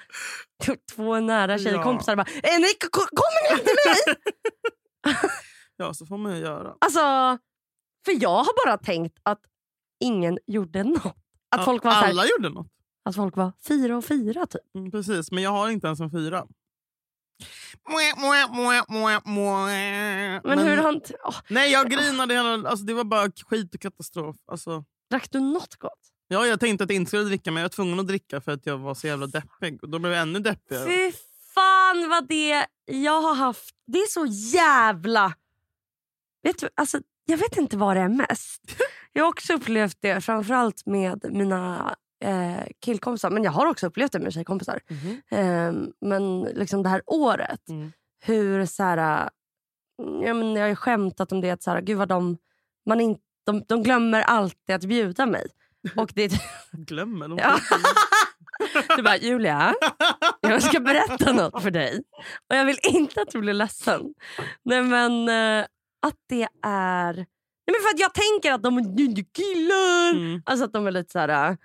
två 0.95 1.21
nära 1.21 1.59
tjejkompisar 1.59 2.13
och 2.13 2.17
bara, 2.17 2.27
eh, 2.43 2.61
nej, 2.61 2.75
kommer 2.91 3.57
ni 3.57 3.63
till 3.63 3.77
mig? 3.87 4.17
ja, 5.77 5.95
så 5.95 6.07
får 6.07 6.19
man 6.19 6.35
ju 6.37 6.39
göra. 6.43 6.75
Alltså, 6.81 7.01
för 8.05 8.23
jag 8.23 8.39
har 8.39 8.67
bara 8.67 8.79
tänkt 8.79 9.19
att 9.23 9.41
ingen 10.01 10.39
gjorde 10.47 10.83
något. 10.85 11.05
Att 11.07 11.59
Ja, 11.59 11.65
folk 11.65 11.85
var, 11.85 11.91
så 11.91 11.97
här, 11.97 12.09
Alla 12.11 12.27
gjorde 12.27 12.49
något. 12.49 12.67
att 13.05 13.17
folk 13.17 13.37
var 13.37 13.53
fyra 13.69 13.97
och 13.97 14.05
fyra 14.05 14.47
typ. 14.47 14.61
Mm, 14.75 14.91
precis, 14.91 15.31
men 15.31 15.43
jag 15.43 15.51
har 15.51 15.69
inte 15.71 15.87
ens 15.87 16.01
en 16.01 16.11
fyra. 16.11 16.45
Mwah. 17.89 19.21
Men, 20.45 20.59
hur 20.59 20.77
han... 20.77 21.01
åh, 21.25 21.37
Nej, 21.49 21.73
jag 21.73 21.91
grinade. 21.91 22.35
Hela, 22.35 22.69
alltså, 22.69 22.85
det 22.85 22.95
var 22.95 23.05
bara 23.05 23.31
skit 23.47 23.75
och 23.75 23.81
katastrof. 23.81 24.37
Alltså, 24.47 24.85
drack 25.11 25.31
du 25.31 25.41
något 25.41 25.77
gott? 25.77 26.05
ja, 26.29 26.47
jag 26.47 26.61
tänkte 26.61 26.85
att 26.85 26.91
jag 26.91 26.97
inte 26.97 27.09
skulle 27.09 27.25
dricka, 27.25 27.51
men 27.51 27.61
jag 27.61 27.65
var 27.65 27.75
tvungen 27.75 28.01
att 28.01 28.07
dricka 28.07 28.41
för 28.41 28.53
att 28.53 28.67
jag 28.67 28.79
var 28.79 28.95
så 28.95 29.07
jävla 29.07 29.27
deppig. 29.27 29.83
Och 29.83 29.89
då 29.89 29.99
blev 29.99 30.13
jag 30.13 30.23
ännu 30.23 30.39
deppigare. 30.39 30.87
Fy 30.87 31.13
fan 31.55 32.09
vad 32.09 32.29
det 32.29 32.67
jag 32.85 33.21
har 33.21 33.35
haft. 33.35 33.75
Det 33.87 33.99
är 33.99 34.07
så 34.07 34.27
jävla... 34.57 35.35
Vet 36.43 36.59
du, 36.59 36.69
alltså, 36.75 37.01
jag 37.25 37.39
vet 37.39 37.57
inte 37.57 37.77
vad 37.77 37.97
det 37.97 38.01
är 38.01 38.09
mest. 38.09 38.63
Jag 39.17 39.25
har 39.25 39.29
också 39.29 39.53
upplevt 39.53 39.99
det 40.01 40.21
framförallt 40.21 40.87
med 40.87 41.27
mina 41.33 41.97
eh, 42.25 42.67
killkompisar. 42.81 43.31
Men 43.31 43.45
jag 43.45 43.51
har 43.51 43.67
också 43.67 43.87
upplevt 43.87 44.13
det 44.13 44.19
med 44.19 44.33
tjejkompisar. 44.33 44.81
Mhm. 44.89 45.23
Eh, 45.31 45.89
men 46.01 46.43
liksom 46.43 46.83
det 46.83 46.89
här 46.89 47.03
året. 47.07 47.69
Mm. 47.69 47.93
Hur 48.25 48.67
så 48.67 48.83
här, 48.83 49.31
ja, 50.23 50.35
men 50.35 50.55
Jag 50.55 50.63
har 50.63 50.69
ju 50.69 50.77
skämtat 50.77 51.33
om 51.33 51.41
det. 51.41 51.51
Att 51.51 51.63
så 51.63 51.71
här, 51.71 51.81
gud 51.81 51.99
vad 51.99 52.09
de, 52.09 52.39
man 52.87 53.01
in, 53.01 53.19
de, 53.47 53.65
de 53.69 53.83
glömmer 53.83 54.23
alltid 54.23 54.75
att 54.75 54.85
bjuda 54.85 55.27
mig. 55.27 55.47
Och 55.97 56.13
det, 56.15 56.33
Glömmer 56.73 57.29
de 57.29 57.39
Ja. 57.39 57.59
du 58.97 59.03
bara, 59.03 59.17
Julia, 59.17 59.75
jag 60.41 60.63
ska 60.63 60.81
berätta 60.81 61.33
något 61.33 61.63
för 61.63 61.71
dig. 61.71 62.03
Och 62.51 62.57
jag 62.57 62.65
vill 62.65 62.79
inte 62.83 63.23
att 63.23 63.31
du 63.31 63.41
blir 63.41 63.55
ledsen. 63.55 64.01
Nej 64.63 64.83
men 64.83 65.29
eh, 65.29 65.67
att 66.07 66.19
det 66.29 66.49
är... 66.63 67.13
Nej, 67.67 67.77
men 67.77 67.83
för 67.83 67.95
att 67.95 68.01
jag 68.01 68.15
tänker 68.15 68.53
att 68.53 68.63
de 68.63 68.79
är 68.79 69.33
killar. 69.33 70.11
Mm. 70.13 70.43
Alltså 70.47 70.65
att 70.65 70.73
de 70.73 70.87
är 70.87 70.91
lite 70.91 71.13
så 71.13 71.19
här... 71.19 71.57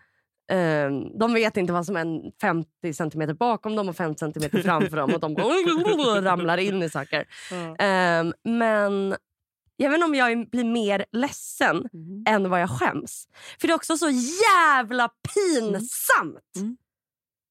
eh, 0.49 0.89
de 1.19 1.33
vet 1.33 1.57
inte 1.57 1.73
vad 1.73 1.85
som 1.85 1.95
är 1.95 2.39
50 2.41 2.93
centimeter 2.93 3.33
bakom 3.33 3.75
dem 3.75 3.89
och 3.89 3.95
50 3.95 4.19
centimeter 4.19 4.61
framför 4.61 4.97
dem. 4.97 5.13
Och 5.13 5.19
de 5.19 5.35
ramlar 6.21 6.57
in 6.57 6.83
i 6.83 6.89
saker. 6.89 7.25
Eh, 7.79 8.23
men 8.43 9.15
jag 9.81 9.89
vet 9.89 9.97
inte 9.97 10.05
om 10.05 10.15
jag 10.15 10.49
blir 10.49 10.63
mer 10.63 11.05
ledsen 11.11 11.77
Mhm. 11.93 12.23
än 12.27 12.49
vad 12.49 12.61
jag 12.61 12.69
skäms. 12.69 13.27
För 13.61 13.67
det 13.67 13.71
är 13.73 13.75
också 13.75 13.97
så 13.97 14.09
jävla 14.09 15.09
pinsamt. 15.33 16.55
Mm. 16.55 16.77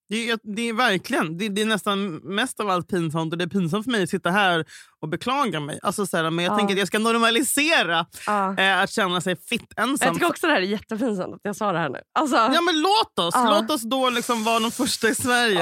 Det 0.09 0.31
är, 0.31 0.39
det 0.57 0.63
är 0.69 0.73
verkligen, 0.73 1.37
det, 1.39 1.49
det 1.49 1.63
är 1.63 1.67
nästan 1.67 2.15
mest 2.17 2.61
av 2.61 2.71
allt 2.71 2.89
pinsamt. 2.89 3.33
Och 3.33 3.39
det 3.39 3.45
är 3.45 3.49
pinsamt 3.49 3.85
för 3.85 3.91
mig 3.93 4.03
att 4.03 4.11
sitta 4.11 4.31
här 4.31 4.65
och 5.01 5.09
beklaga 5.09 5.61
mig. 5.61 5.79
Alltså, 5.83 6.07
så 6.07 6.17
här, 6.17 6.31
men 6.31 6.45
jag 6.45 6.53
Ja. 6.53 6.57
tänker 6.59 6.75
att 6.75 6.79
jag 6.79 6.89
ska 6.89 6.99
normalisera 6.99 8.07
Ja. 8.27 8.57
eh, 8.59 8.81
att 8.83 8.91
känna 8.91 9.21
sig 9.21 9.37
fitt 9.37 9.73
ensam. 9.79 10.07
Jag 10.07 10.15
tycker 10.15 10.29
också 10.29 10.47
det 10.47 10.53
här 10.53 10.61
är 10.61 10.67
jättepinsamt 10.67 11.35
att 11.35 11.41
jag 11.43 11.57
sa 11.57 11.73
det 11.73 11.79
här 11.79 11.89
nu. 11.89 12.01
Alltså, 12.13 12.37
Ja 12.37 12.61
men 12.61 12.81
låt 12.81 13.19
oss! 13.19 13.35
Ja. 13.35 13.61
Låt 13.61 13.71
oss 13.71 13.83
då 13.83 14.11
liksom 14.11 14.45
vara 14.45 14.59
de 14.61 14.71
första 14.71 15.09
i 15.09 15.15
Sverige. 15.15 15.59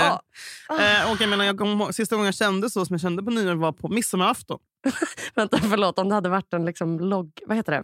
Ja. 0.68 0.80
Eh, 0.80 1.12
och 1.12 1.20
jag 1.20 1.28
menar, 1.30 1.44
jag 1.44 1.58
kom, 1.58 1.92
sista 1.92 2.16
gången 2.16 2.26
jag 2.26 2.34
kände 2.34 2.70
så 2.70 2.86
som 2.86 2.94
jag 2.94 3.00
kände 3.00 3.22
på 3.22 3.30
nyår 3.30 3.54
var 3.54 3.72
på 3.72 3.88
midsommarafton. 3.88 4.58
Vänta, 5.34 5.58
förlåt. 5.58 5.98
Om 5.98 6.08
det 6.08 6.14
hade 6.14 6.28
varit 6.28 6.52
en 6.52 6.64
liksom 6.64 7.00
logg... 7.00 7.30
Vad 7.46 7.56
heter 7.56 7.72
det? 7.72 7.82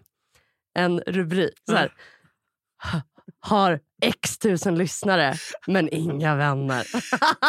En 0.79 1.01
rubrik. 1.01 1.55
Så 1.70 1.75
här. 1.77 1.92
Har 3.40 3.81
x 4.02 4.38
tusen 4.38 4.74
lyssnare, 4.78 5.34
men 5.66 5.88
inga 5.94 6.34
vänner. 6.36 6.86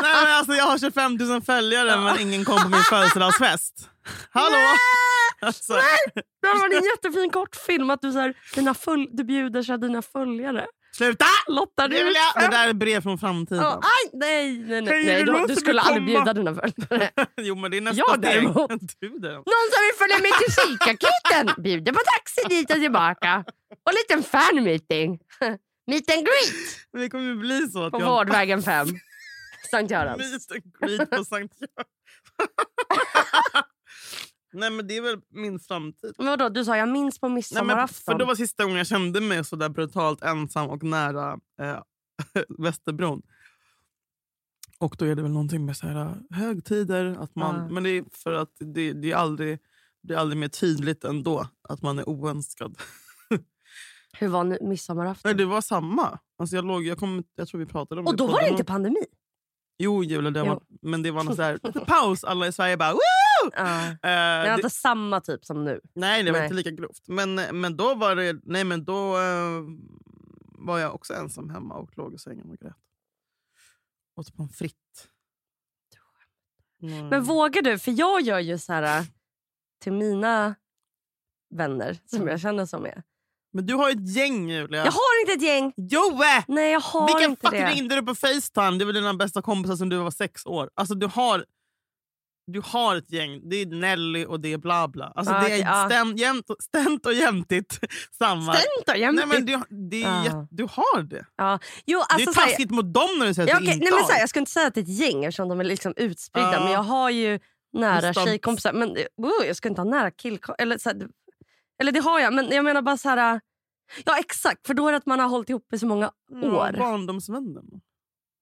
Nej, 0.02 0.24
men 0.26 0.34
alltså, 0.36 0.54
jag 0.54 0.64
har 0.66 0.78
25 0.78 1.16
000 1.16 1.42
följare 1.42 1.98
men 2.02 2.20
ingen 2.20 2.46
kom 2.46 2.64
på 2.64 2.70
min 2.70 2.84
födelsedagsfest. 2.84 3.90
Hallå! 4.32 4.58
Alltså, 5.42 5.74
Det 6.42 6.48
hade 6.48 6.60
varit 6.60 6.74
en 6.74 6.84
jättefin 6.84 7.30
kortfilm 7.30 7.90
att 7.90 8.02
du, 8.02 8.12
så 8.12 8.20
här, 8.20 8.34
dina 8.56 8.74
full, 8.74 9.08
du 9.12 9.24
bjuder 9.24 9.62
så 9.64 9.78
dina 9.78 10.02
följare. 10.02 10.66
sluta! 10.98 11.26
Lottar 11.48 11.88
Det, 11.88 11.98
du 12.04 12.12
jag, 12.12 12.44
det 12.52 12.58
där 12.58 12.68
är 12.68 12.74
brev 12.74 13.02
från 13.02 13.18
framtiden. 13.18 13.64
Ja, 13.64 13.82
aj, 13.84 14.10
nej, 14.14 14.58
nej, 14.60 14.82
nej. 14.82 15.06
Nej 15.06 15.24
du 15.24 15.46
du, 15.48 15.56
skulle 15.56 15.82
aldrig 15.82 16.06
bjuda 16.06 16.34
dina 16.34 16.56
följare. 16.56 17.10
Jo 17.42 17.56
men 17.56 17.72
det 17.72 17.78
är 17.78 17.82
nästa 17.82 17.98
Jag 18.08 18.10
steg. 18.10 18.22
däremot. 18.22 18.72
Du 19.00 19.10
däremot. 19.20 19.46
Någon 19.46 19.68
som 19.74 19.82
vill 19.86 19.96
följa 19.98 20.18
med 20.20 20.32
till 20.40 20.54
kikakuten 20.54 21.64
bjuder 21.64 21.92
på 21.92 22.00
taxi 22.18 22.42
dit 22.50 22.70
och 22.72 22.78
tillbaka. 22.82 23.44
Och 23.86 23.92
en 23.92 23.96
liten 23.96 24.24
fan 24.32 24.64
meeting. 24.64 25.20
Meet 25.88 26.10
and 26.12 26.26
greet 26.26 27.04
Det 27.04 27.10
kommer 27.10 27.26
ju 27.26 27.36
bli 27.36 27.68
så 27.68 27.84
att 27.84 27.92
på 27.92 28.00
jag... 28.00 28.10
Vårdvägen 28.10 28.64
5. 28.64 28.88
Sankt 29.72 29.92
Görans. 29.92 30.18
Meet 30.18 30.52
and 30.52 30.74
greet 30.80 31.10
på 31.10 31.26
Sankt 31.26 31.56
Göran. 31.62 31.86
Nej 34.54 34.70
men 34.72 34.88
det 34.88 34.98
är 34.98 35.02
väl 35.02 35.22
min 35.30 35.60
framtid. 35.60 36.14
Men 36.18 36.28
vadå, 36.28 36.50
du 36.50 36.66
sa 36.66 36.78
jag 36.78 36.90
minns 36.90 37.20
på 37.20 37.28
Nej, 37.28 37.30
men 37.30 37.36
midsommarafton. 37.36 38.14
för 38.14 38.20
det 38.20 38.26
var 38.26 38.36
sista 38.36 38.64
gången 38.64 38.78
jag 38.78 38.88
kände 38.88 39.22
mig 39.22 39.46
så 39.46 39.56
där 39.56 39.70
brutalt 39.70 40.24
ensam 40.24 40.70
och 40.70 40.84
nära 40.84 41.40
eh, 41.62 41.80
Västerbron. 42.60 43.22
Och 44.80 44.96
då 45.00 45.06
är 45.06 45.16
det 45.16 45.22
väl 45.22 45.32
någonting 45.32 45.66
med 45.66 45.78
så 45.78 45.88
här, 45.88 46.18
högtider. 46.30 47.18
Att 47.20 47.36
man, 47.36 47.56
Ja. 47.56 47.70
Men 47.70 47.84
det 47.84 47.90
är 47.90 48.06
för 48.12 48.34
att 48.34 48.52
det, 48.60 48.94
det 48.94 49.12
är 49.12 49.16
aldrig 49.16 49.60
blir 50.04 50.18
aldrig 50.18 50.40
mer 50.40 50.48
tydligt 50.48 51.04
ändå 51.04 51.48
att 51.70 51.82
man 51.82 52.00
är 52.00 52.10
oönskad. 52.10 52.78
Hur 54.20 54.28
var 54.28 54.58
midsommarafton? 54.68 55.30
Nej, 55.30 55.36
det 55.38 55.46
var 55.46 55.62
samma. 55.62 56.20
Alltså 56.38 56.56
jag, 56.56 56.66
låg, 56.66 56.84
jag, 56.84 56.98
kom, 56.98 57.24
jag 57.36 57.48
tror 57.48 57.60
vi 57.60 57.66
pratade 57.66 58.02
om 58.02 58.08
och 58.08 58.16
då 58.16 58.28
på 58.28 58.34
var 58.34 58.42
det 58.42 58.50
inte 58.50 58.64
pandemi? 58.64 59.06
Jo, 59.78 60.04
Julia, 60.04 60.32
det 60.32 60.40
Jo. 60.40 60.46
var, 60.46 60.62
men 60.82 61.04
det 61.04 61.12
var 61.12 61.24
någon 61.24 61.36
så 61.36 61.42
här, 61.42 61.60
lite 61.64 61.80
paus. 61.88 62.24
Alla 62.24 62.48
i 62.48 62.52
Sverige 62.52 62.78
bara 62.78 62.92
Woo! 62.94 63.00
Ja. 63.56 63.88
Eh, 63.88 63.96
Det 64.02 64.10
var 64.40 64.46
det, 64.46 64.54
inte 64.56 64.70
samma 64.70 65.22
typ 65.22 65.46
som 65.46 65.64
nu. 65.64 65.82
nej, 65.94 66.24
det 66.24 66.32
var 66.32 66.40
nej. 66.40 66.46
inte 66.46 66.56
lika 66.56 66.72
grovt. 66.72 67.08
Men, 67.08 67.36
men 67.36 67.78
då 67.78 67.96
var 67.96 68.16
det, 68.16 68.40
nej, 68.44 68.64
men 68.64 68.86
då 68.86 69.18
eh, 69.18 69.62
var 70.58 70.80
jag 70.80 70.96
också 70.96 71.14
ensam 71.14 71.50
hemma 71.50 71.76
och 71.76 71.98
låg 71.98 72.14
i 72.14 72.18
sängen 72.18 72.50
och 72.50 72.58
grät. 72.58 72.76
Åt 74.16 74.36
pommes 74.36 74.58
frites. 74.58 75.08
Mm. 76.82 77.08
Men 77.08 77.24
vågar 77.24 77.62
du? 77.62 77.80
För 77.80 77.92
jag 77.92 78.22
gör 78.22 78.40
ju 78.40 78.58
så 78.58 78.74
här 78.74 79.00
äh, 79.00 79.06
till 79.82 79.94
mina 79.94 80.56
vänner 81.50 81.98
som 82.06 82.28
jag 82.28 82.40
känner 82.40 82.66
som 82.66 82.86
är. 82.86 83.04
Men 83.54 83.66
du 83.66 83.74
har 83.74 83.90
ju 83.90 83.96
ett 83.96 84.16
gäng, 84.16 84.50
Julia. 84.50 84.86
Jag 84.86 84.92
har 84.92 85.22
inte 85.22 85.34
ett 85.34 85.42
gäng! 85.42 85.74
Joe! 85.78 86.22
Nej, 86.48 86.72
jag 86.72 86.80
har 86.80 87.08
Vilka 87.08 87.24
inte 87.24 87.42
fucking 87.48 87.60
det. 87.62 87.70
ringde 87.72 87.96
du 87.96 88.02
på 88.02 88.16
Facetime? 88.16 88.78
Det 88.78 88.86
var 88.86 88.94
dina 88.94 89.14
bästa 89.14 89.42
kompisar 89.42 89.76
som 89.76 89.90
du 89.90 89.98
var 89.98 90.12
sex 90.12 90.46
år. 90.46 90.70
Alltså 90.76 90.96
du 90.96 91.08
har, 91.08 91.46
du 92.52 92.62
har 92.66 92.96
ett 92.96 93.12
gäng. 93.12 93.50
Det 93.50 93.56
är 93.56 93.66
Nelly 93.66 94.26
och 94.26 94.40
det 94.40 94.54
är 94.54 94.58
bla 94.58 94.88
bla. 94.88 95.12
Alltså 95.16 95.34
Ah, 95.34 95.44
det 95.44 95.62
är 95.62 95.84
ah. 95.86 95.90
stämt, 95.90 96.20
jämt, 96.20 96.46
stämt 96.60 97.06
och 97.06 97.14
jämtigt 97.14 97.80
samma. 98.18 98.54
Stämt 98.54 98.86
då, 98.88 98.96
jämt. 98.96 99.16
Nej, 99.16 99.26
men 99.28 99.46
du, 99.46 99.62
det 99.90 100.04
är 100.04 100.30
Ah. 100.30 100.48
du 100.52 100.64
har 100.64 101.02
det. 101.02 101.26
ja. 101.38 101.60
Jo, 101.86 102.00
det 102.00 102.06
alltså, 102.14 102.30
är 102.30 102.34
så 102.34 102.40
här- 102.40 102.48
taskigt 102.48 102.72
mot 102.72 102.94
dem 102.94 103.10
när 103.20 103.26
du 103.28 103.34
säger 103.34 103.50
Ja, 103.50 103.56
att 103.56 103.62
du 103.66 103.72
inte 103.72 103.84
nej, 103.84 103.92
men 103.94 104.04
har. 104.04 104.12
här, 104.14 104.20
jag 104.20 104.30
ska 104.30 104.40
inte 104.40 104.52
säga 104.52 104.68
att 104.68 104.74
det 104.74 104.80
är 104.80 104.84
ett 104.84 105.00
gäng 105.00 105.24
eftersom 105.26 105.50
de 105.50 105.60
är 105.60 105.64
liksom 105.64 105.94
utspridda. 105.98 106.60
Men 106.64 106.72
jag 106.72 106.84
har 106.84 107.10
ju 107.10 107.40
nära 107.74 108.08
Just 108.08 108.24
tjejkompisar. 108.24 108.74
Men 108.74 108.90
oh, 109.18 109.46
jag 109.48 109.56
ska 109.56 109.70
inte 109.70 109.82
ha 109.82 109.90
nära 109.90 110.12
killkompisar. 110.12 110.94
Eller, 111.82 111.92
det 111.92 112.00
har 112.00 112.20
jag, 112.20 112.34
men 112.34 112.50
jag 112.52 112.66
menar 112.66 112.82
bara 112.82 112.98
så 112.98 113.10
här... 113.10 113.42
Ja 114.06 114.20
exakt, 114.20 114.68
för 114.68 114.74
då 114.74 114.88
är 114.88 114.92
det 114.92 114.98
att 114.98 115.06
man 115.06 115.20
har 115.20 115.28
hållit 115.30 115.50
ihop 115.50 115.74
i 115.74 115.80
så 115.80 115.88
många 115.88 116.12
Ja, 116.28 116.38
år. 116.70 116.78
barndomsvännen. 116.78 117.82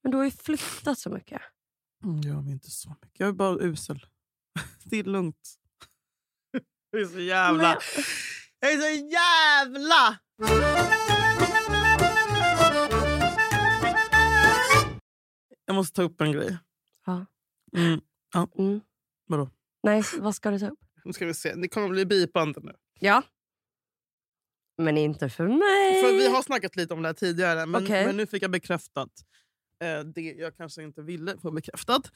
Men 0.04 0.12
du 0.12 0.18
har 0.18 0.24
ju 0.26 0.32
flyttat 0.32 1.00
så 1.00 1.10
mycket. 1.10 1.42
Mm, 2.04 2.22
jag 2.22 2.48
är 2.48 2.52
inte 2.52 2.72
så 2.72 2.90
mycket. 2.90 3.20
Jag 3.20 3.30
är 3.30 3.34
bara 3.34 3.60
usel. 3.60 4.06
Det 4.84 4.98
är 5.00 5.04
lugnt. 5.04 5.56
Jag 6.92 7.02
är 7.02 7.06
så 7.06 7.20
jävla... 7.20 7.64
Men- 7.68 8.04
Jag 8.60 8.74
är 8.74 8.78
så 8.78 9.06
jävla... 9.12 10.20
Jag 15.66 15.76
måste 15.76 15.96
ta 15.96 16.02
upp 16.02 16.22
en 16.22 16.32
grej. 16.32 16.58
Ja. 17.06 17.26
Mm. 17.78 18.02
Mm. 18.58 18.82
Vadå? 19.28 19.50
Nej, 19.84 20.04
vad 20.20 20.36
ska 20.36 20.52
du 20.52 20.60
ta 20.60 20.68
upp? 20.70 20.80
Nu 21.06 21.14
ska 21.14 21.26
vi 21.26 21.34
se. 21.34 21.56
Det 21.56 21.68
kommer 21.68 21.90
bli 21.90 22.06
bipande 22.06 22.60
nu. 22.64 22.72
Ja. 23.04 23.24
Men 24.78 24.98
inte 24.98 25.30
för 25.30 25.48
mig. 25.48 26.02
För 26.02 26.18
vi 26.18 26.28
har 26.28 26.42
snackat 26.42 26.76
lite 26.76 26.94
om 26.94 27.02
det 27.02 27.08
här 27.08 27.14
tidigare, 27.14 27.66
men, 27.66 27.84
Okej. 27.84 28.06
men 28.06 28.18
nu 28.18 28.28
fick 28.28 28.44
jag 28.44 28.52
bekräftat 28.52 29.10
eh, 29.84 30.00
det 30.00 30.22
jag 30.22 30.58
kanske 30.58 30.84
inte 30.84 31.02
ville 31.02 31.38
få 31.38 31.52
bekräftat. 31.52 32.12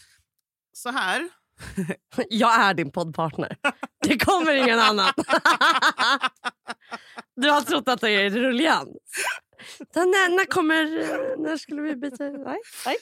Så 0.73 0.89
här. 0.89 1.29
Jag 2.29 2.61
är 2.61 2.73
din 2.73 2.91
poddpartner. 2.91 3.57
Det 3.99 4.25
kommer 4.25 4.55
ingen 4.55 4.79
annan. 4.79 5.13
Du 7.35 7.49
har 7.49 7.61
trott 7.61 7.87
att 7.87 8.01
det 8.01 8.11
är 8.11 8.29
rullians. 8.29 8.97
Så 9.93 9.99
När, 9.99 10.37
när 10.37 10.45
kommer... 10.45 10.85
När 11.37 11.57
skulle 11.57 11.81
vi 11.81 11.95
byta? 11.95 12.23
Nej. 12.23 12.59
Nej. 12.85 12.97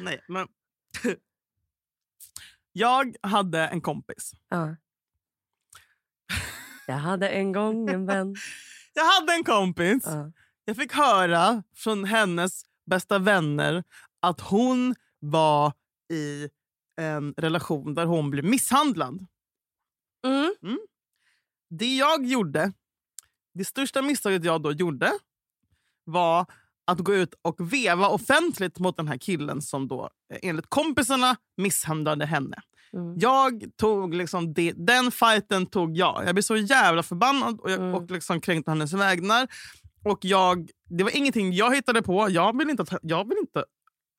Nej, 0.00 0.24
men... 0.28 0.48
jag 2.72 3.16
hade 3.22 3.60
en 3.60 3.80
kompis. 3.80 4.32
Ja. 4.48 4.76
Jag 6.88 6.98
hade 6.98 7.28
en 7.28 7.52
gång 7.52 7.88
en 7.90 8.06
vän. 8.06 8.36
Jag 8.94 9.04
hade 9.04 9.32
en 9.32 9.44
kompis. 9.44 10.02
Ja. 10.06 10.32
Jag 10.64 10.76
fick 10.76 10.92
höra 10.92 11.62
från 11.74 12.04
hennes 12.04 12.62
bästa 12.86 13.18
vänner 13.18 13.84
att 14.20 14.40
hon 14.40 14.94
var 15.18 15.72
i 16.12 16.48
en 17.00 17.34
relation 17.36 17.94
där 17.94 18.06
hon 18.06 18.30
blev 18.30 18.44
misshandlad. 18.44 19.26
Mm. 20.26 20.78
Det 21.70 21.96
jag 21.96 22.26
gjorde, 22.26 22.72
det 23.54 23.64
största 23.64 24.02
misstaget 24.02 24.44
jag 24.44 24.62
då 24.62 24.72
gjorde 24.72 25.12
var 26.04 26.46
att 26.84 26.98
gå 26.98 27.14
ut 27.14 27.34
och 27.42 27.72
veva 27.72 28.08
offentligt 28.08 28.78
mot 28.78 28.96
den 28.96 29.08
här 29.08 29.18
killen 29.18 29.62
som 29.62 29.88
då 29.88 30.10
eh, 30.32 30.38
enligt 30.42 30.66
kompisarna 30.68 31.36
misshandlade 31.56 32.26
henne. 32.26 32.62
Mm. 32.92 33.14
Jag 33.18 33.64
tog 33.76 34.14
liksom 34.14 34.52
det, 34.52 34.72
den 34.76 35.10
fighten 35.10 35.66
tog 35.66 35.96
jag. 35.96 36.22
Jag 36.26 36.34
blev 36.34 36.42
så 36.42 36.56
jävla 36.56 37.02
förbannad 37.02 37.60
och, 37.60 37.70
jag, 37.70 37.78
Mm. 37.80 37.94
och 37.94 38.10
liksom 38.10 38.40
kränkte 38.40 38.70
hennes 38.70 38.92
vägnar. 38.92 39.48
Och 40.04 40.18
jag, 40.22 40.70
det 40.88 41.04
var 41.04 41.16
ingenting 41.16 41.52
jag 41.52 41.74
hittade 41.74 42.02
på. 42.02 42.30
Jag 42.30 42.58
vill 42.58 42.70
inte 42.70 42.82
att, 42.82 42.92
jag 43.02 43.28
vill 43.28 43.38
inte, 43.38 43.64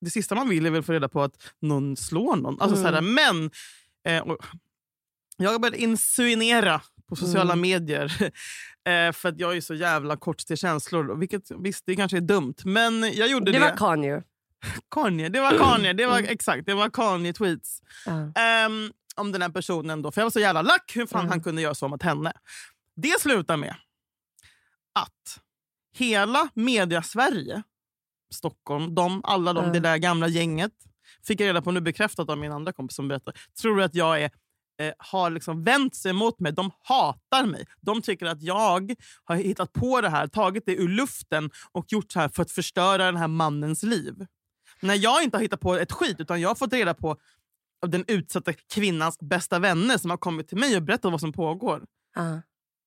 det 0.00 0.10
sista 0.10 0.34
man 0.34 0.48
vill 0.48 0.66
är 0.66 0.70
väl 0.70 0.82
få 0.82 0.92
reda 0.92 1.08
på 1.08 1.22
att 1.22 1.32
någon 1.62 1.96
slår 1.96 2.36
någon. 2.36 2.60
Alltså, 2.60 2.78
Mm. 2.78 2.90
såhär, 2.90 3.02
men 3.02 3.50
eh, 4.08 4.34
jag 5.36 5.60
började 5.60 5.78
insinuera 5.82 6.80
på 7.08 7.16
sociala 7.16 7.52
Mm. 7.52 7.60
medier. 7.60 8.04
eh, 8.88 9.12
för 9.12 9.28
att 9.28 9.38
jag 9.40 9.56
är 9.56 9.60
så 9.60 9.74
jävla 9.74 10.16
kort 10.16 10.38
till 10.38 10.56
känslor. 10.56 11.16
Vilket 11.16 11.50
visst, 11.58 11.82
det 11.86 11.96
kanske 11.96 12.16
är 12.16 12.20
dumt. 12.20 12.54
Men 12.64 13.02
jag 13.14 13.28
gjorde 13.30 13.52
det. 13.52 13.58
Det 13.58 13.64
var 13.64 13.76
Kanye. 13.76 14.22
Kanye, 14.90 15.28
det 15.28 15.40
var 15.40 15.58
Kanye. 15.58 15.92
Det 15.92 16.06
var, 16.06 16.18
Mm. 16.18 16.30
Exakt, 16.30 16.66
det 16.66 16.74
var 16.74 16.88
Kanye-tweets. 16.88 17.82
Ja. 18.06 18.40
Ehm, 18.42 18.92
om 19.16 19.32
den 19.32 19.42
här 19.42 19.48
personen. 19.48 20.02
Då. 20.02 20.12
För 20.12 20.20
Jag 20.20 20.26
var 20.26 20.30
så 20.30 20.40
jävla 20.40 20.62
lack 20.62 20.92
hur 20.96 21.06
fan 21.06 21.20
Mm. 21.20 21.30
han 21.30 21.42
kunde 21.42 21.62
göra 21.62 21.74
så 21.74 21.88
mot 21.88 22.02
henne. 22.02 22.32
Det 22.96 23.20
slutar 23.20 23.56
med 23.56 23.74
att 24.94 25.40
hela 25.96 26.48
media-Sverige, 26.54 27.62
Stockholm, 28.34 28.94
de, 28.94 29.20
alla 29.24 29.52
de, 29.52 29.60
Mm. 29.64 29.72
det 29.72 29.80
där 29.80 29.96
gamla 29.96 30.28
gänget, 30.28 30.72
fick 31.26 31.40
jag 31.40 31.46
reda 31.46 31.62
på 31.62 31.70
nu 31.70 31.80
bekräftat 31.80 32.28
av 32.30 32.38
min 32.38 32.52
andra 32.52 32.72
kompis 32.72 32.96
som 32.96 33.08
berättar, 33.08 33.34
tror 33.60 33.82
att 33.82 33.94
jag 33.94 34.22
är 34.22 34.30
eh, 34.80 34.92
har 34.98 35.30
liksom 35.30 35.64
vänt 35.64 35.94
sig 35.96 36.12
mot 36.12 36.40
mig. 36.40 36.52
De 36.52 36.70
hatar 36.82 37.46
mig. 37.46 37.66
De 37.80 38.02
tycker 38.02 38.26
att 38.26 38.42
jag 38.42 38.96
har 39.24 39.36
hittat 39.36 39.72
på 39.72 40.00
det 40.00 40.08
här, 40.08 40.26
tagit 40.26 40.62
det 40.66 40.74
ur 40.76 40.88
luften 40.88 41.50
och 41.72 41.84
gjort 41.92 42.12
så 42.12 42.20
här 42.20 42.28
för 42.28 42.42
att 42.42 42.50
förstöra 42.50 43.04
den 43.04 43.16
här 43.16 43.28
mannens 43.28 43.82
liv. 43.82 44.26
När 44.82 44.94
jag 44.94 45.22
inte 45.22 45.36
har 45.36 45.42
hittat 45.42 45.60
på 45.60 45.74
ett 45.74 45.92
skit, 45.92 46.16
utan 46.20 46.40
jag 46.40 46.48
har 46.48 46.54
fått 46.54 46.72
reda 46.72 46.94
på 46.94 47.16
av 47.82 47.90
den 47.90 48.04
utsatta 48.08 48.52
kvinnans 48.52 49.18
bästa 49.20 49.58
vänner 49.58 49.98
som 49.98 50.10
har 50.10 50.16
kommit 50.16 50.48
till 50.48 50.58
mig 50.58 50.76
och 50.76 50.82
berättat 50.82 51.12
vad 51.12 51.20
som 51.20 51.32
pågår. 51.32 51.84
Ja. 52.14 52.42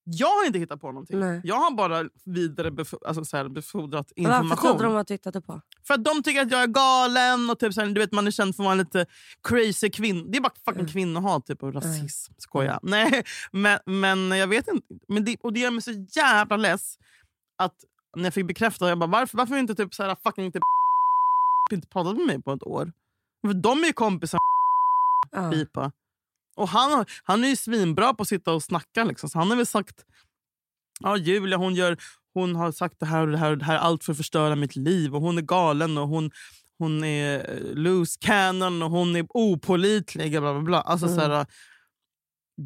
Jag 0.05 0.27
har 0.27 0.45
inte 0.45 0.59
hittat 0.59 0.81
på 0.81 0.87
någonting. 0.91 1.19
Nej. 1.19 1.41
Jag 1.43 1.55
har 1.55 1.71
bara 1.71 2.03
vidare 2.25 2.69
bef- 2.69 3.05
alltså 3.05 3.49
befordrat 3.49 4.11
Varför 4.15 4.29
trodde 4.31 4.43
information. 4.53 4.77
de 4.81 4.95
att 4.95 5.07
du 5.07 5.13
hittade 5.13 5.41
på? 5.41 5.61
För 5.87 5.93
att 5.93 6.03
de 6.05 6.23
tycker 6.23 6.41
att 6.41 6.51
jag 6.51 6.61
är 6.63 6.67
galen 6.67 7.49
och 7.49 7.59
typ 7.59 7.73
så 7.73 7.81
här, 7.81 7.87
du 7.87 8.01
vet, 8.01 8.11
man 8.11 8.27
är 8.27 8.31
känd 8.31 8.55
för 8.55 8.63
att 8.63 8.65
vara 8.65 8.75
lite 8.75 9.05
crazy 9.43 9.89
kvinna. 9.89 10.23
Det 10.31 10.37
är 10.37 10.41
bara 10.41 10.53
fucking 10.65 10.79
Mm. 10.79 10.91
kvinnohat 10.91 11.45
typ, 11.45 11.63
och 11.63 11.73
rasism. 11.73 12.33
Skojar. 12.37 12.79
Nej, 12.83 13.23
men, 13.51 13.79
men 13.85 14.31
jag 14.31 14.47
vet 14.47 14.67
inte. 14.67 14.87
Men 15.07 15.25
det, 15.25 15.37
och 15.43 15.53
det 15.53 15.59
gör 15.59 15.71
mig 15.71 15.81
så 15.81 15.91
jävla 16.15 16.57
less 16.57 16.97
att 17.57 17.75
när 18.15 18.23
jag 18.23 18.33
fick 18.33 18.45
bekräfta, 18.47 18.89
jag 18.89 18.99
bara, 18.99 19.07
varför, 19.09 19.37
varför 19.37 19.57
inte 19.57 19.75
typ 19.75 19.93
så 19.93 20.03
här, 20.03 20.15
fucking 20.23 20.51
typ, 20.51 20.63
inte 21.75 21.87
pratat 21.87 22.17
med 22.17 22.25
mig 22.25 22.41
på 22.41 22.53
ett 22.53 22.63
år? 22.67 22.91
För 23.47 23.53
de 23.53 23.83
är 23.83 23.87
ju 23.87 23.93
kompisar 23.93 24.39
Ja. 25.31 25.51
pipa. 25.51 25.91
Och 26.55 26.67
han, 26.69 27.05
han 27.23 27.43
är 27.43 27.47
ju 27.47 27.55
svinbra 27.55 28.13
på 28.13 28.21
att 28.21 28.27
sitta 28.27 28.53
och 28.53 28.63
snacka. 28.63 29.03
Liksom. 29.03 29.29
Så 29.29 29.39
han 29.39 29.49
har 29.49 29.57
väl 29.57 29.65
sagt 29.65 30.05
ja, 30.99 31.17
Julia 31.17 31.57
hon, 31.57 31.75
gör, 31.75 31.97
hon 32.33 32.55
har 32.55 32.71
sagt 32.71 32.99
det 32.99 33.05
här 33.05 33.21
och 33.21 33.27
det 33.31 33.37
här 33.37 33.51
och 33.51 33.57
det 33.57 33.65
här. 33.65 33.77
Allt 33.77 34.03
för 34.03 34.11
att 34.11 34.17
förstöra 34.17 34.55
mitt 34.55 34.75
liv. 34.75 35.15
Och 35.15 35.21
Hon 35.21 35.37
är 35.37 35.41
galen 35.41 35.97
och 35.97 36.07
hon, 36.07 36.31
hon 36.77 37.03
är 37.03 37.51
eh, 37.55 37.73
loose 37.75 38.17
cannon 38.21 38.83
och 38.83 38.89
hon 38.91 39.15
är 39.15 39.25
opålitlig. 39.29 40.31
Bla, 40.31 40.41
bla, 40.53 40.61
bla. 40.61 40.81
Alltså, 40.81 41.05
Mm. 41.07 41.19
så 41.19 41.21
här, 41.27 41.45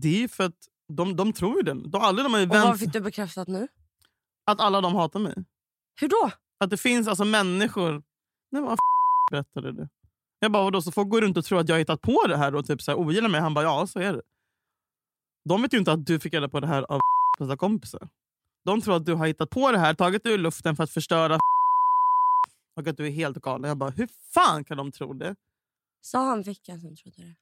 det 0.02 0.08
är 0.08 0.20
ju 0.20 0.28
för 0.28 0.44
att 0.44 0.56
de, 0.94 1.16
de 1.16 1.34
tror 1.34 1.56
ju 1.56 1.62
den. 1.62 1.92
De, 1.92 2.02
alla 2.02 2.24
de 2.24 2.34
har 2.34 2.40
ju 2.40 2.46
Och 2.50 2.56
vad 2.56 2.80
fick 2.80 2.94
du 2.94 3.00
bekräftat 3.02 3.48
nu? 3.48 3.68
att 4.46 4.60
alla 4.62 4.82
de 4.82 4.96
hatar 4.96 5.20
mig. 5.20 5.34
Hur 6.02 6.08
då? 6.10 6.32
Att 6.60 6.70
det 6.70 6.78
finns 6.78 7.08
alltså 7.08 7.26
människor... 7.26 8.04
Nej, 8.52 8.62
vad 8.62 8.78
berättade 9.32 9.72
du? 9.72 9.88
Jag 10.40 10.52
bara, 10.52 10.64
vadå, 10.64 10.82
så 10.82 10.92
folk 10.92 11.10
går 11.10 11.22
runt 11.22 11.38
och 11.38 11.46
tror 11.46 11.60
att 11.60 11.70
jag 11.70 11.76
har 11.76 11.80
hittat 11.80 12.02
på 12.02 12.28
det 12.28 12.38
här 12.38 12.56
och 12.56 12.66
typ 12.66 12.82
så 12.82 12.92
här, 12.92 12.98
ogillar 12.98 13.30
mig. 13.30 13.42
Han 13.42 13.54
bara, 13.54 13.66
ja 13.66 13.88
så 13.88 14.00
är 14.00 14.14
det. 14.14 14.22
De 15.46 15.62
vet 15.62 15.74
ju 15.74 15.78
inte 15.78 15.92
att 15.92 16.06
du 16.06 16.20
fick 16.20 16.34
reda 16.34 16.50
på 16.50 16.60
det 16.60 16.68
här 16.68 16.84
av 16.92 17.00
bästa 17.40 17.58
kompisar. 17.58 18.10
De 18.66 18.82
tror 18.82 18.96
att 18.96 19.06
du 19.06 19.14
har 19.14 19.28
hittat 19.28 19.50
på 19.50 19.72
det 19.72 19.78
här, 19.78 19.94
tagit 19.94 20.24
det 20.24 20.30
ur 20.30 20.38
luften 20.38 20.76
för 20.76 20.84
att 20.84 20.92
förstöra 20.92 21.36
och 22.76 22.88
att 22.88 22.98
du 22.98 23.08
är 23.08 23.12
helt 23.12 23.38
galen. 23.38 23.68
Jag 23.68 23.78
bara, 23.78 23.90
hur 23.90 24.10
fan 24.34 24.64
kan 24.64 24.78
de 24.78 24.92
tro 24.92 25.14
det? 25.14 25.36
Sa 26.02 26.30
han 26.30 26.42
vilka 26.42 26.80
som 26.80 26.96
trodde 26.96 27.22
det? 27.22 27.36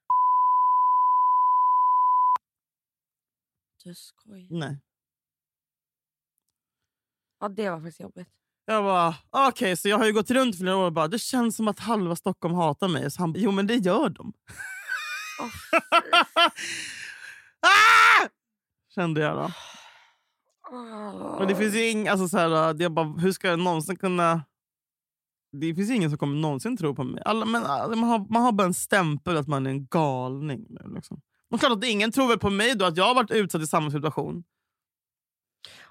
Du 3.83 3.95
skojar. 3.95 4.47
Nej. 4.49 4.79
Ja, 7.39 7.49
det 7.49 7.69
var 7.69 7.77
faktiskt 7.77 7.99
jobbigt. 7.99 8.29
Jag 8.67 8.83
bara, 8.83 9.15
okej, 9.47 9.77
så 9.77 9.89
jag 9.89 9.97
har 9.97 10.05
ju 10.05 10.13
gått 10.13 10.31
runt 10.31 10.57
flera 10.57 10.77
år 10.77 10.85
och 10.85 10.93
bara, 10.93 11.07
det 11.07 11.19
känns 11.19 11.55
som 11.55 11.67
att 11.67 11.79
halva 11.79 12.15
Stockholm 12.15 12.55
hatar 12.55 12.87
mig. 12.87 13.11
Så 13.11 13.21
han 13.21 13.33
bara, 13.33 13.39
jo 13.39 13.51
men 13.51 13.67
det 13.67 13.75
gör 13.75 14.09
de. 14.09 14.33
Åh, 15.41 15.47
ah! 17.61 18.27
Kände 18.95 19.21
jag 19.21 19.35
då. 19.35 19.51
åh. 20.71 21.39
Men 21.39 21.47
det 21.47 21.55
finns 21.55 21.75
ju 21.75 21.89
ing, 21.89 22.07
alltså 22.07 22.27
så 22.27 22.37
här, 22.37 22.81
är 22.81 22.89
bara, 22.89 23.05
hur 23.05 23.31
ska 23.31 23.47
jag 23.47 23.59
någonsin 23.59 23.95
kunna... 23.95 24.43
Det 25.51 25.75
finns 25.75 25.91
ingen 25.91 26.09
som 26.09 26.17
kommer 26.17 26.35
någonsin 26.35 26.77
tro 26.77 26.95
på 26.95 27.03
mig. 27.03 27.23
Alla, 27.25 27.45
men, 27.45 27.63
alltså, 27.63 27.99
man, 27.99 28.09
har, 28.09 28.25
man 28.29 28.41
har 28.41 28.51
bara 28.51 28.67
en 28.67 28.73
stämpel 28.73 29.37
att 29.37 29.47
man 29.47 29.65
är 29.65 29.69
en 29.69 29.85
galning. 29.85 30.65
Nu, 30.69 30.93
liksom. 30.95 31.21
Och 31.49 31.59
klart 31.59 31.71
att 31.71 31.83
ingen 31.83 32.11
tror 32.11 32.27
väl 32.27 32.39
på 32.39 32.49
mig 32.49 32.75
då 32.75 32.85
att 32.85 32.97
jag 32.97 33.05
har 33.05 33.15
varit 33.15 33.31
utsatt 33.31 33.61
i 33.61 33.67
samma 33.67 33.91
situation. 33.91 34.43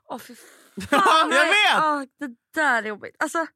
Åh, 0.08 0.18
fan. 0.18 0.63
Jag 0.90 1.46
vet! 1.46 1.76
åh, 1.84 2.02
det 2.18 2.34
där 2.54 2.82
är 2.82 2.87
jobbigt. 2.88 3.16
Alltså, 3.18 3.46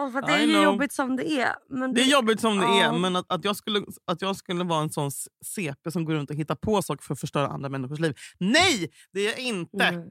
åh, 0.00 0.12
för 0.12 0.22
det 0.22 0.32
är 0.32 0.38
I 0.38 0.44
ju 0.44 0.50
know. 0.52 0.62
jobbigt 0.64 0.92
som 0.92 1.16
det 1.16 1.30
är. 1.40 1.54
Men 1.68 1.94
Det 1.94 2.00
är 2.00 2.04
jobbigt 2.12 2.40
som 2.40 2.58
det 2.58 2.64
Ja. 2.66 2.84
är, 2.84 2.98
men 2.98 3.16
att, 3.16 3.32
att, 3.32 3.44
jag 3.44 3.56
skulle, 3.56 3.82
att 4.04 4.22
jag 4.22 4.36
skulle 4.36 4.64
vara 4.64 4.82
en 4.82 4.90
sån 4.92 5.10
CP 5.44 5.90
som 5.90 6.04
går 6.04 6.14
runt 6.14 6.30
och 6.30 6.36
hittar 6.36 6.54
på 6.54 6.82
saker 6.82 7.02
för 7.04 7.12
att 7.14 7.20
förstöra 7.20 7.48
andra 7.48 7.68
människors 7.68 7.98
liv. 7.98 8.14
Nej, 8.38 8.90
det 9.12 9.20
är 9.20 9.30
jag 9.30 9.38
inte! 9.38 9.84
Mm. 9.84 10.08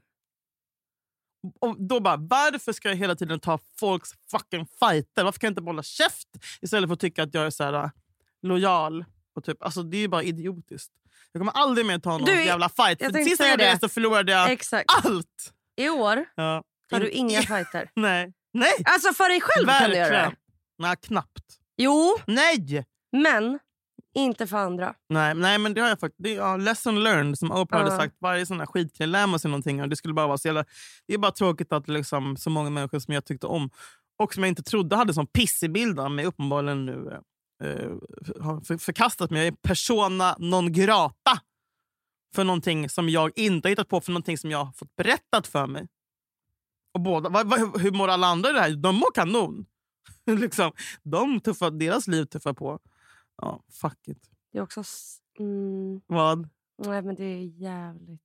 Och 1.60 1.76
då 1.88 2.00
bara, 2.00 2.16
varför 2.16 2.72
ska 2.72 2.88
jag 2.88 2.96
hela 2.96 3.14
tiden 3.14 3.40
ta 3.40 3.58
folks 3.78 4.10
fucking 4.30 4.66
fighter? 4.80 5.24
Varför 5.24 5.40
kan 5.40 5.46
jag 5.48 5.50
inte 5.52 5.62
bara 5.62 5.70
hålla 5.70 5.82
käft 5.82 6.28
istället 6.62 6.88
för 6.88 6.94
att 6.94 7.00
tycka 7.00 7.22
att 7.22 7.34
jag 7.34 7.46
är 7.46 7.50
så 7.50 7.64
här, 7.64 7.72
äh, 7.72 7.90
lojal? 8.42 9.04
Och 9.34 9.44
typ, 9.44 9.62
alltså, 9.62 9.82
det 9.82 9.96
är 9.96 10.00
ju 10.00 10.08
bara 10.08 10.22
idiotiskt. 10.22 10.92
Jag 11.32 11.40
kommer 11.40 11.52
aldrig 11.52 11.86
mer 11.86 11.98
ta 11.98 12.10
någon 12.10 12.24
Du, 12.24 12.44
jävla 12.44 12.68
fight. 12.68 12.98
För 12.98 13.24
sist 13.24 13.40
jag 13.40 13.50
gjorde 13.50 13.64
det. 13.64 13.70
det 13.72 13.78
så 13.80 13.88
förlorade 13.88 14.32
jag 14.32 14.50
Exakt. 14.52 15.04
allt. 15.04 15.52
I 15.76 15.88
år 15.88 16.24
Ja. 16.34 16.62
tar 16.90 17.00
du 17.00 17.08
In- 17.10 17.30
inga 17.30 17.42
fighter. 17.42 17.90
Nej. 17.96 18.32
Nej. 18.52 18.72
Alltså 18.84 19.12
för 19.12 19.28
dig 19.28 19.40
själv 19.40 19.66
kan 19.66 19.90
du 19.90 19.96
göra 19.96 20.06
det. 20.08 20.12
Verkligen. 20.12 20.36
Nej, 20.78 20.96
knappt. 21.02 21.56
Jo, 21.76 22.16
Nej! 22.26 22.84
men 23.12 23.58
inte 24.14 24.46
för 24.46 24.56
andra. 24.56 24.94
Nej, 25.08 25.34
nej 25.34 25.58
men 25.58 25.74
det 25.74 25.80
har 25.80 25.88
jag 25.88 26.00
faktiskt. 26.00 26.22
Det 26.22 26.30
är 26.34 26.36
ja, 26.36 26.56
lesson 26.56 27.02
learned 27.04 27.38
som 27.38 27.52
Oprah 27.52 27.80
Ja. 27.80 27.84
hade 27.84 27.96
sagt. 28.02 28.16
Varje 28.20 28.46
sån 28.46 28.58
här 28.58 28.66
skitkille 28.66 29.06
lär 29.18 29.26
man 29.26 29.38
sig 29.40 29.50
någonting. 29.50 29.82
Och 29.82 29.88
det 29.88 29.96
skulle 29.96 30.14
bara 30.14 30.26
vara 30.26 30.38
så 30.38 30.48
jävla, 30.48 30.64
Det 31.08 31.14
är 31.14 31.18
bara 31.18 31.32
tråkigt 31.32 31.72
att 31.72 31.88
liksom, 31.88 32.36
så 32.36 32.50
många 32.50 32.70
människor 32.70 32.98
som 32.98 33.14
jag 33.14 33.24
tyckte 33.24 33.46
om 33.46 33.70
och 34.22 34.34
som 34.34 34.42
jag 34.42 34.48
inte 34.48 34.62
trodde 34.62 34.96
hade 34.96 35.14
sån 35.14 35.26
pissig 35.26 35.72
bild 35.72 36.00
av 36.00 36.10
mig 36.10 36.24
uppenbarligen 36.24 36.86
nu 36.86 37.20
eh, 37.64 37.90
har 38.44 38.60
för, 38.60 38.78
förkastat 38.78 39.30
mig. 39.30 39.38
Jag 39.40 39.46
är 39.46 39.56
persona 39.62 40.36
non 40.38 40.72
grata 40.72 41.40
för 42.36 42.44
någonting 42.44 42.88
som 42.88 43.08
jag 43.08 43.38
inte 43.38 43.68
har 43.68 43.70
hittat 43.70 43.88
på, 43.88 44.00
för 44.00 44.12
någonting 44.12 44.38
som 44.38 44.50
jag 44.50 44.64
har 44.64 44.72
fått 44.72 44.96
berättat 44.96 45.46
för 45.46 45.66
mig. 45.66 45.88
Och 46.94 47.00
båda, 47.00 47.28
vad, 47.28 47.46
vad, 47.50 47.80
hur 47.80 47.90
mår 47.90 48.08
alla 48.08 48.26
andra 48.26 48.50
i 48.50 48.52
det 48.52 48.60
här? 48.60 48.76
De 48.76 48.96
mår 48.96 49.12
kanon. 49.14 49.66
liksom, 50.26 50.72
de 51.02 51.40
tuffar, 51.40 51.70
deras 51.70 52.06
liv 52.06 52.24
tuffar 52.24 52.52
på. 52.52 52.80
Ja, 53.36 53.62
fuck 53.68 54.08
it. 54.08 54.30
Det 54.52 54.58
är 54.58 54.62
också... 54.62 54.82
Mm, 55.38 56.00
Vad? 56.06 56.48
nej, 56.78 57.02
men 57.02 57.14
det 57.14 57.24
är 57.24 57.44
jävligt... 57.44 58.20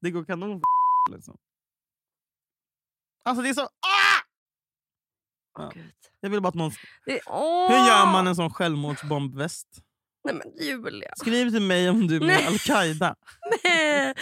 Det 0.00 0.10
går 0.10 0.24
kanon 0.24 0.60
för 0.60 1.12
liksom. 1.16 1.36
Alltså 3.22 3.42
det 3.42 3.48
är 3.48 3.54
så... 3.54 3.62
Ah! 3.62 4.20
Ja. 5.58 5.72
Jag 6.20 6.30
vill 6.30 6.42
bara 6.42 6.48
att 6.48 6.54
någon... 6.54 6.70
Det, 7.06 7.20
åh! 7.26 7.70
Hur 7.70 7.86
gör 7.88 8.12
man 8.12 8.26
en 8.26 8.36
sån 8.36 8.50
självmordsbombväst? 8.50 9.83
Nej 10.24 10.34
men 10.34 10.66
Julia. 10.66 11.12
Skriv 11.16 11.50
till 11.50 11.62
mig 11.62 11.90
om 11.90 12.06
du 12.06 12.16
är 12.16 12.20
med 12.20 12.46
Al-Qaida. 12.46 13.14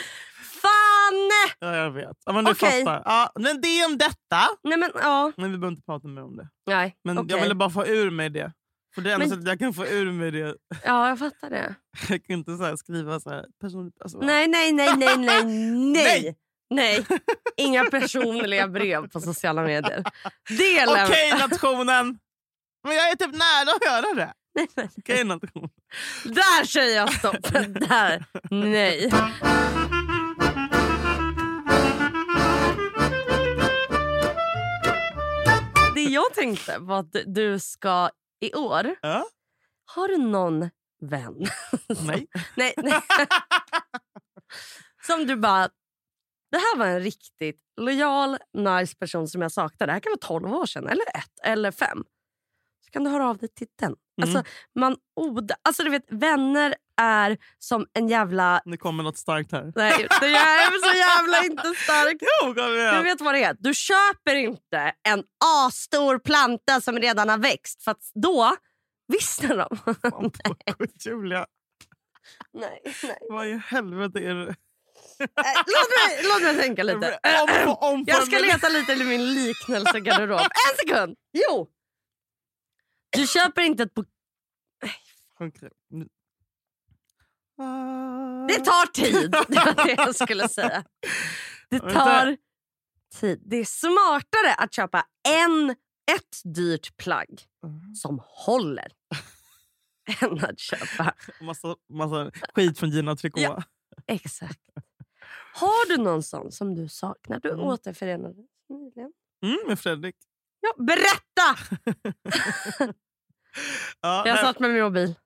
Fan! 0.62 1.30
Ja, 1.60 1.76
jag 1.76 1.90
vet. 1.90 2.16
Ja, 2.26 2.32
men 2.32 2.44
du 2.44 2.50
Okej. 2.50 2.84
fattar. 2.84 3.02
Ja, 3.04 3.32
men 3.34 3.60
det 3.60 3.68
är 3.68 3.86
om 3.86 3.98
detta. 3.98 4.40
Nej 4.64 4.78
men 4.78 4.90
ja. 4.94 5.32
Men 5.36 5.52
vi 5.52 5.58
behöver 5.58 5.72
inte 5.76 5.82
prata 5.86 6.08
mer 6.08 6.22
om 6.22 6.36
det. 6.36 6.48
Nej, 6.66 6.96
Men 7.04 7.18
okej. 7.18 7.36
jag 7.36 7.42
ville 7.42 7.54
bara 7.54 7.70
få 7.70 7.86
ur 7.86 8.10
mig 8.10 8.30
det. 8.30 8.52
För 8.94 9.02
det 9.02 9.10
är 9.10 9.14
enda 9.14 9.26
Men- 9.26 9.30
sättet 9.30 9.48
jag 9.48 9.58
kan 9.58 9.74
få 9.74 9.86
ur 9.86 10.12
mig 10.12 10.30
det. 10.30 10.54
Ja, 10.84 11.08
jag 11.08 11.18
fattar 11.18 11.50
det. 11.50 11.74
Jag 12.08 12.24
kan 12.24 12.36
inte 12.38 12.56
så 12.56 12.64
här 12.64 12.76
skriva 12.76 13.20
så 13.20 13.30
här 13.30 13.44
personligt. 13.60 13.94
Alltså, 14.02 14.18
Nej, 14.18 14.48
nej, 14.48 14.72
nej, 14.72 14.96
nej, 14.96 15.16
nej, 15.18 15.44
nej. 15.44 15.94
Nej. 15.94 16.36
Nej. 16.70 17.06
Inga 17.56 17.84
personliga 17.84 18.68
brev 18.68 19.08
på 19.08 19.20
sociala 19.20 19.62
medier. 19.62 20.04
Det 20.58 20.86
lämnar... 20.86 21.04
Okej 21.06 21.30
nationen! 21.48 22.18
Men 22.84 22.94
jag 22.96 23.10
är 23.10 23.16
typ 23.16 23.32
nära 23.32 23.76
att 23.76 23.84
göra 23.84 24.14
det. 24.14 24.32
Nej, 24.54 24.68
men- 24.76 24.88
Okej. 24.98 25.24
Där 26.24 26.64
säger 26.64 26.96
jag 26.96 27.12
stopp. 27.14 27.42
Där. 27.88 28.24
Nej. 28.50 29.10
Det 35.94 36.02
jag 36.02 36.34
tänkte 36.34 36.78
var 36.78 36.98
att 37.00 37.16
du 37.26 37.58
ska 37.58 38.10
i 38.40 38.54
år... 38.54 38.94
Ja? 39.02 39.24
Har 39.84 40.08
du 40.08 40.18
någon 40.18 40.70
vän? 41.00 41.34
Nej. 42.06 42.26
nej, 42.56 42.74
nej. 42.76 43.00
Som 45.06 45.26
du 45.26 45.36
bara... 45.36 45.68
Det 46.50 46.58
här 46.58 46.76
var 46.78 46.86
en 46.86 47.00
riktigt 47.00 47.60
lojal, 47.80 48.38
nice 48.58 48.96
person 48.96 49.28
som 49.28 49.42
jag 49.42 49.52
saknade. 49.52 49.90
Det 49.90 49.92
här 49.92 50.00
kan 50.00 50.10
vara 50.10 50.40
12 50.40 50.54
år 50.54 50.66
sedan, 50.66 50.88
eller 50.88 51.04
ett, 51.14 51.40
eller 51.44 51.70
fem. 51.70 52.04
Kan 52.92 53.04
du 53.04 53.10
höra 53.10 53.28
av 53.28 53.38
dig 53.38 53.48
till 53.48 53.66
den. 53.80 53.86
Mm. 53.86 53.96
Alltså, 54.22 54.50
man 54.78 54.96
oda, 55.16 55.54
alltså 55.62 55.82
du 55.82 55.90
vet, 55.90 56.04
vänner 56.10 56.74
är 57.00 57.38
som 57.58 57.86
en 57.92 58.08
jävla... 58.08 58.60
Det 58.64 58.76
kommer 58.76 59.02
något 59.04 59.18
starkt 59.18 59.52
här. 59.52 59.72
Nej, 59.76 60.06
det 60.20 60.26
är 60.26 60.90
så 60.90 60.96
jävla 60.98 61.44
inte 61.50 61.74
starkt. 61.84 62.22
Jo, 62.22 62.54
kom 62.54 62.54
Du 62.54 62.80
igen. 62.80 63.04
vet 63.04 63.20
vad 63.20 63.34
det 63.34 63.44
är? 63.44 63.56
Du 63.58 63.74
köper 63.74 64.34
inte 64.34 64.92
en 65.08 65.24
asstor 65.66 66.18
planta 66.18 66.80
som 66.80 66.98
redan 66.98 67.28
har 67.28 67.38
växt 67.38 67.82
för 67.82 67.94
då 68.14 68.56
vissnar 69.08 69.56
de. 69.56 69.76
Fan 69.94 70.30
Julia, 71.04 71.46
nej, 72.52 72.82
nej. 73.02 73.18
vad 73.30 73.46
i 73.46 73.60
helvete 73.66 74.18
är 74.18 74.34
det? 74.34 74.54
Äh, 75.20 75.26
Låt 75.66 75.90
mig, 76.08 76.20
låt 76.24 76.42
mig 76.42 76.56
tänka 76.62 76.82
lite. 76.82 77.18
Om, 77.66 77.76
om, 77.80 78.04
Jag 78.06 78.26
ska 78.26 78.38
leta 78.38 78.68
lite 78.68 78.92
i 78.92 79.04
min 79.04 79.34
liknelsegarderob. 79.34 80.40
En 80.40 80.76
sekund! 80.88 81.16
Jo! 81.32 81.68
Du 83.12 83.26
köper 83.26 83.62
inte 83.62 83.82
ett... 83.82 83.92
Nu- 85.88 86.08
Ah. 87.58 88.46
Det 88.48 88.58
tar 88.58 88.86
tid. 88.92 89.30
Det 89.48 89.64
var 89.64 89.86
det 89.86 89.92
jag 89.92 90.14
skulle 90.14 90.48
säga. 90.48 90.84
Det 91.70 91.78
tar 91.80 92.36
tid. 93.20 93.42
Det 93.44 93.56
är 93.56 93.64
smartare 93.64 94.54
att 94.58 94.74
köpa 94.74 95.06
en, 95.28 95.70
ett 96.16 96.54
dyrt 96.54 96.96
plagg 96.96 97.42
som 97.96 98.20
håller 98.24 98.92
än 100.22 100.44
att 100.44 100.58
köpa... 100.58 101.14
Massa, 101.40 101.76
massa 101.88 102.30
skit 102.54 102.78
från 102.78 102.90
Gina 102.90 103.16
Tricot. 103.16 103.42
Ja. 103.42 103.62
Exakt. 104.06 104.60
Har 105.54 105.88
du 105.88 106.02
någon 106.02 106.22
sån 106.22 106.52
som 106.52 106.74
du 106.74 106.88
saknar? 106.88 107.40
Du 107.40 107.48
Mm. 107.50 107.60
återförenades 107.60 108.46
nyligen. 108.68 109.12
Mm, 109.44 109.58
med 109.66 109.78
Fredrik. 109.80 110.16
Ja, 110.62 110.74
berätta! 110.84 111.56
Ja, 114.00 114.26
Jag 114.26 114.38
satt 114.38 114.58
med 114.58 114.70
min 114.70 114.82
mobil. 114.82 115.14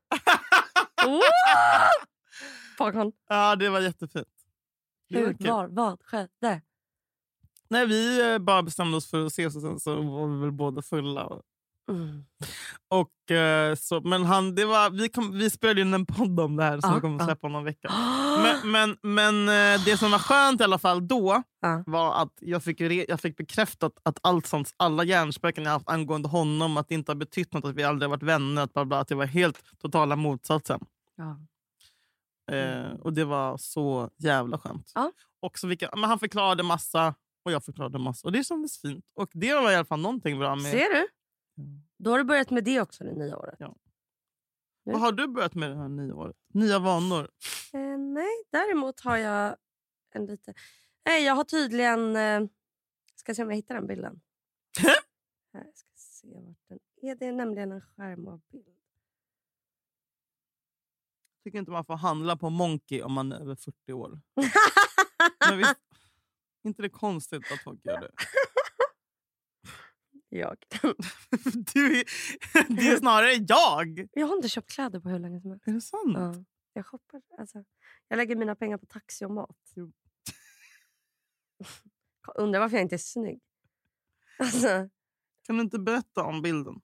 Popcorn. 2.79 3.13
ja, 3.29 3.57
det 3.57 3.69
var 3.69 3.81
jättefint. 3.81 4.29
Det 5.09 5.21
var 5.21 5.27
Hur, 5.27 5.35
kul. 5.35 5.47
var, 5.47 5.67
vad 5.69 6.03
skedde? 6.03 6.63
Nej, 7.69 7.87
vi 7.87 8.33
eh, 8.33 8.39
bara 8.39 8.63
bestämde 8.63 8.97
oss 8.97 9.11
för 9.11 9.27
att 9.27 9.33
ses 9.33 9.57
och 9.57 9.63
sen 9.63 9.81
så 9.81 10.03
var 10.03 10.27
vi 10.29 10.41
väl 10.41 10.53
båda 10.53 10.83
fulla. 10.83 11.25
Och, 11.25 11.43
Mm. 11.89 12.25
och, 12.89 13.31
eh, 13.37 13.75
så, 13.75 14.01
men 14.01 14.25
han, 14.25 14.55
det 14.55 14.65
var, 14.65 14.91
vi, 14.91 15.09
kom, 15.09 15.39
vi 15.39 15.51
spelade 15.51 15.81
in 15.81 15.95
en 15.95 16.07
podd 16.07 16.41
om 16.41 16.57
det 16.57 16.63
här 16.65 16.81
som 16.81 16.95
vi 16.95 17.01
kommer 17.01 17.17
att 17.21 17.25
släppa 17.25 17.47
om 17.47 17.53
någon 17.53 17.65
vecka. 17.65 17.89
Men, 18.43 18.71
men, 18.71 18.97
men 19.03 19.49
eh, 19.49 19.85
det 19.85 19.97
som 19.97 20.11
var 20.11 20.19
skönt 20.19 20.61
i 20.61 20.65
alla 20.65 20.79
fall 20.79 21.09
då 21.09 21.43
Ja. 21.61 21.83
var 21.87 22.23
att 22.23 22.33
jag 22.41 22.65
fick, 22.65 22.81
re- 22.81 23.05
jag 23.09 23.21
fick 23.21 23.37
bekräftat 23.37 23.93
att 24.03 24.19
allt 24.23 24.47
sånt, 24.47 24.75
alla 24.77 25.05
hjärnspöken 25.05 25.65
jag 25.65 25.71
haft 25.71 25.89
angående 25.89 26.29
honom, 26.29 26.77
att 26.77 26.89
det 26.89 26.95
inte 26.95 27.11
har 27.13 27.17
betytt 27.17 27.53
något, 27.55 27.65
att 27.65 27.75
vi 27.75 27.83
aldrig 27.83 28.11
har 28.11 28.17
varit 28.17 28.23
vänner, 28.23 28.63
att, 28.63 28.73
bla 28.73 28.85
bla, 28.85 28.99
att 29.01 29.09
det 29.09 29.15
var 29.15 29.27
helt 29.27 29.79
totala 29.79 30.17
motsatsen. 30.17 30.81
Ja. 31.17 31.39
Eh, 32.57 32.93
och 33.01 33.13
det 33.13 33.25
var 33.25 33.57
så 33.57 34.11
jävla 34.19 34.59
skönt. 34.59 34.93
Och 35.43 35.59
så 35.59 35.67
vilka, 35.67 35.91
men 35.97 36.05
han 36.05 36.19
förklarade 36.19 36.63
massa 36.63 37.15
och 37.45 37.53
jag 37.53 37.65
förklarade 37.65 37.99
massa. 37.99 38.27
Och 38.29 38.33
det 38.33 38.45
kändes 38.45 38.81
fint. 38.81 39.05
Och 39.17 39.29
det 39.33 39.55
var 39.55 39.71
i 39.71 39.75
alla 39.75 39.85
fall 39.85 40.01
någonting 40.01 40.39
bra 40.39 40.55
med... 40.57 40.65
Ser 40.73 40.95
du? 40.95 41.09
Då 41.97 42.11
har 42.11 42.19
du 42.19 42.25
börjat 42.25 42.51
med 42.51 42.65
det 42.65 42.81
också 42.81 43.05
det 43.05 43.13
nya 43.13 43.39
året. 43.39 43.57
Ja. 43.59 43.77
Nu. 44.85 44.93
Vad 44.93 45.01
har 45.01 45.13
du 45.13 45.27
börjat 45.27 45.55
med 45.55 45.71
det 45.71 45.77
här 45.77 45.89
nya 45.89 46.15
året? 46.15 46.37
Nya 46.49 46.79
vanor? 46.79 47.31
Eh, 47.73 47.99
nej, 47.99 48.45
däremot 48.51 49.01
har 49.01 49.17
jag 49.17 49.57
en 50.11 50.27
lite... 50.27 50.55
Nej, 51.05 51.25
jag 51.25 51.35
har 51.35 51.45
tydligen... 51.45 52.17
Eh... 52.17 52.49
Ska 53.15 53.35
se 53.35 53.43
om 53.43 53.51
jag 53.51 53.57
hittar 53.57 53.75
den 53.75 53.87
bilden. 53.87 54.21
här, 55.53 55.71
ska 55.75 55.89
se 55.97 56.29
vart 56.35 56.69
den 56.69 56.79
är. 57.03 57.15
Det 57.15 57.27
är 57.27 57.33
nämligen 57.33 57.73
en 57.73 57.81
skärmavbild. 57.81 58.67
tycker 61.45 61.59
inte 61.59 61.71
man 61.71 61.85
får 61.85 61.97
handla 61.97 62.37
på 62.37 62.51
Monkey 62.51 63.03
om 63.03 63.13
man 63.13 63.33
är 63.33 63.41
över 63.41 63.55
40 63.55 63.93
år. 63.93 64.21
Men 65.49 65.59
visst, 65.59 65.75
inte 66.63 66.83
det 66.83 66.89
konstigt 66.89 67.53
att 67.53 67.63
folk 67.65 67.85
gör 67.85 68.01
det? 68.01 68.11
Jag. 70.29 70.57
Du 71.75 71.99
är, 71.99 72.05
det 72.77 72.89
är 72.89 72.97
snarare 72.99 73.33
jag. 73.33 74.09
Jag 74.13 74.27
har 74.27 74.37
inte 74.37 74.49
köpt 74.49 74.71
kläder 74.71 75.01
på 75.01 75.09
hur 75.09 75.19
länge 75.19 75.41
som 75.41 75.51
helst. 75.51 75.69
Är 75.69 75.73
det 75.73 75.81
sant? 75.81 76.15
Ja. 76.15 76.45
Jag 76.73 76.87
shoppar. 76.87 77.23
Alltså, 77.39 77.65
jag 78.09 78.17
lägger 78.17 78.37
mina 78.37 78.55
pengar 78.55 78.79
på 78.79 78.87
taxi 78.87 79.25
och 79.25 79.31
mat. 79.31 79.73
Jo. 79.75 79.93
Undrar 82.35 82.61
varför 82.61 82.77
jag 82.77 82.85
inte 82.85 82.97
är 82.97 82.99
snygg. 82.99 83.41
Alltså, 84.39 84.89
Kan 85.47 85.57
du 85.57 85.63
inte 85.63 85.79
berätta 85.79 86.23
om 86.23 86.43
bilden? 86.43 86.75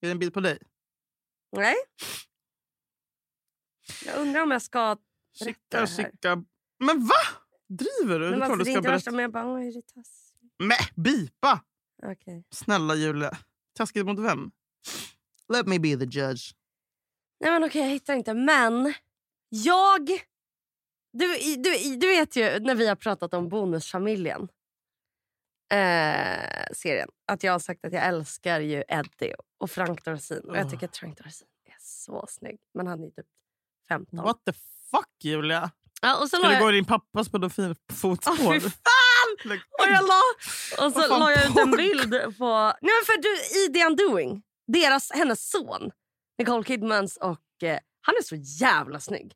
Är 0.00 0.06
det 0.06 0.10
en 0.10 0.18
bild 0.18 0.34
på 0.34 0.40
dig? 0.40 0.58
nej. 1.52 1.74
Jag 4.04 4.20
undrar 4.20 4.42
om 4.42 4.50
jag 4.50 4.62
ska... 4.62 4.96
Berätta 5.40 5.80
det 5.80 6.02
här. 6.22 6.44
Men 6.78 7.06
va? 7.06 7.14
Driver 7.68 8.20
du? 8.20 8.30
Men 8.30 8.38
Det 8.40 8.46
är 8.46 8.64
det 8.64 8.70
inte 8.70 8.90
värsta, 8.90 9.10
men 9.10 9.20
jag 9.20 9.32
bara, 9.32 9.54
oj, 9.54 9.68
är 9.68 9.80
taskigt? 9.82 10.52
Mäh, 10.58 10.88
bipa! 10.96 11.64
Okej. 12.02 12.44
Snälla 12.50 12.94
Julia. 12.94 13.38
Taskigt 13.76 14.06
mot 14.06 14.18
vem? 14.18 14.50
Let 15.48 15.66
me 15.66 15.78
be 15.78 15.96
the 15.96 16.04
judge. 16.04 16.54
Nej 17.40 17.50
men 17.52 17.64
okej, 17.64 17.82
jag 17.82 17.88
hittar 17.88 18.14
inte. 18.14 18.34
Men 18.34 18.94
jag... 19.48 20.06
Du, 21.12 21.38
du, 21.56 21.96
du 21.96 22.06
vet 22.06 22.36
ju 22.36 22.58
när 22.60 22.74
vi 22.74 22.88
har 22.88 22.96
pratat 22.96 23.34
om 23.34 23.48
Bonusfamiljen. 23.48 24.48
Eh, 25.72 26.64
serien. 26.72 27.08
Att 27.26 27.42
jag 27.42 27.52
har 27.52 27.58
sagt 27.58 27.84
att 27.84 27.92
jag 27.92 28.04
älskar 28.04 28.60
ju 28.60 28.84
Eddie 28.88 29.34
och 29.58 29.70
Frank 29.70 30.04
Dorsin. 30.04 30.40
Och 30.40 30.56
jag 30.56 30.70
tycker 30.70 30.86
att 30.86 30.96
Frank 30.96 31.18
Dorsin 31.18 31.46
är 31.64 31.76
så 31.80 32.26
snygg. 32.28 32.58
Men 32.74 32.86
han 32.86 33.04
är 33.04 33.10
typ 33.10 33.26
15. 33.88 34.18
What 34.18 34.44
the 34.44 34.52
fuck 34.90 35.10
Julia? 35.22 35.70
Ja, 36.02 36.16
och 36.20 36.28
så 36.30 36.36
Ska 36.36 36.48
du 36.48 36.58
gå 36.58 36.64
jag... 36.64 36.72
i 36.72 36.76
din 36.76 36.84
pappas 36.84 37.28
pedofilfotspår? 37.28 38.60
Fan! 38.60 39.03
Och, 39.78 39.86
jag 39.88 40.04
la, 40.06 40.20
och 40.86 40.92
så 40.92 41.18
la 41.18 41.30
jag 41.30 41.50
ut 41.50 41.56
en 41.58 41.70
bild 41.70 42.38
på... 42.38 42.72
Nej, 42.82 42.92
men 42.92 43.04
för 43.06 43.22
du, 43.22 43.60
I 43.60 43.72
The 43.72 43.86
Undoing, 43.86 44.42
deras, 44.66 45.10
hennes 45.12 45.50
son, 45.50 45.90
Nicole 46.38 46.64
Kidmans 46.64 47.16
och... 47.16 47.62
Eh, 47.62 47.78
han 48.00 48.14
är 48.18 48.22
så 48.22 48.36
jävla 48.36 49.00
snygg. 49.00 49.32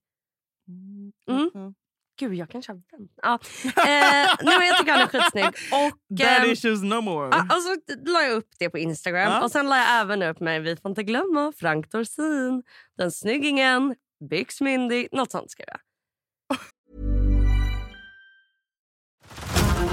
Mm. 1.28 1.50
Ja. 1.54 1.72
Gud, 2.18 2.34
jag 2.34 2.50
kanske 2.50 2.72
har 2.72 2.80
vänt. 2.92 3.12
Ja. 3.22 3.38
Eh, 3.64 4.34
nej, 4.42 4.68
jag 4.68 4.78
tycker 4.78 4.92
han 4.92 5.00
är 5.00 5.06
skitsnygg. 5.06 5.46
Och, 5.46 5.98
Daddy 6.08 6.46
ehm, 6.46 6.50
issues 6.50 6.82
no 6.82 7.00
more. 7.00 7.28
ja, 7.32 7.56
och 7.56 7.62
så 7.62 7.76
la 8.12 8.22
jag 8.22 8.32
upp 8.32 8.48
det 8.58 8.70
på 8.70 8.78
Instagram. 8.78 9.32
Ja. 9.32 9.44
Och 9.44 9.50
Sen 9.50 9.68
la 9.68 9.76
jag 9.76 10.00
även 10.00 10.22
upp 10.22 10.40
mig, 10.40 10.60
vi 10.60 10.76
får 10.76 10.88
inte 10.88 11.02
glömma, 11.02 11.52
Frank 11.56 11.90
Dorsin, 11.90 12.62
den 12.98 13.12
snyggingen, 13.12 13.94
Byx 14.30 14.60
Mindy. 14.60 15.08
Något 15.12 15.30
sånt 15.30 15.50
skrev 15.50 15.66
jag. 15.68 15.80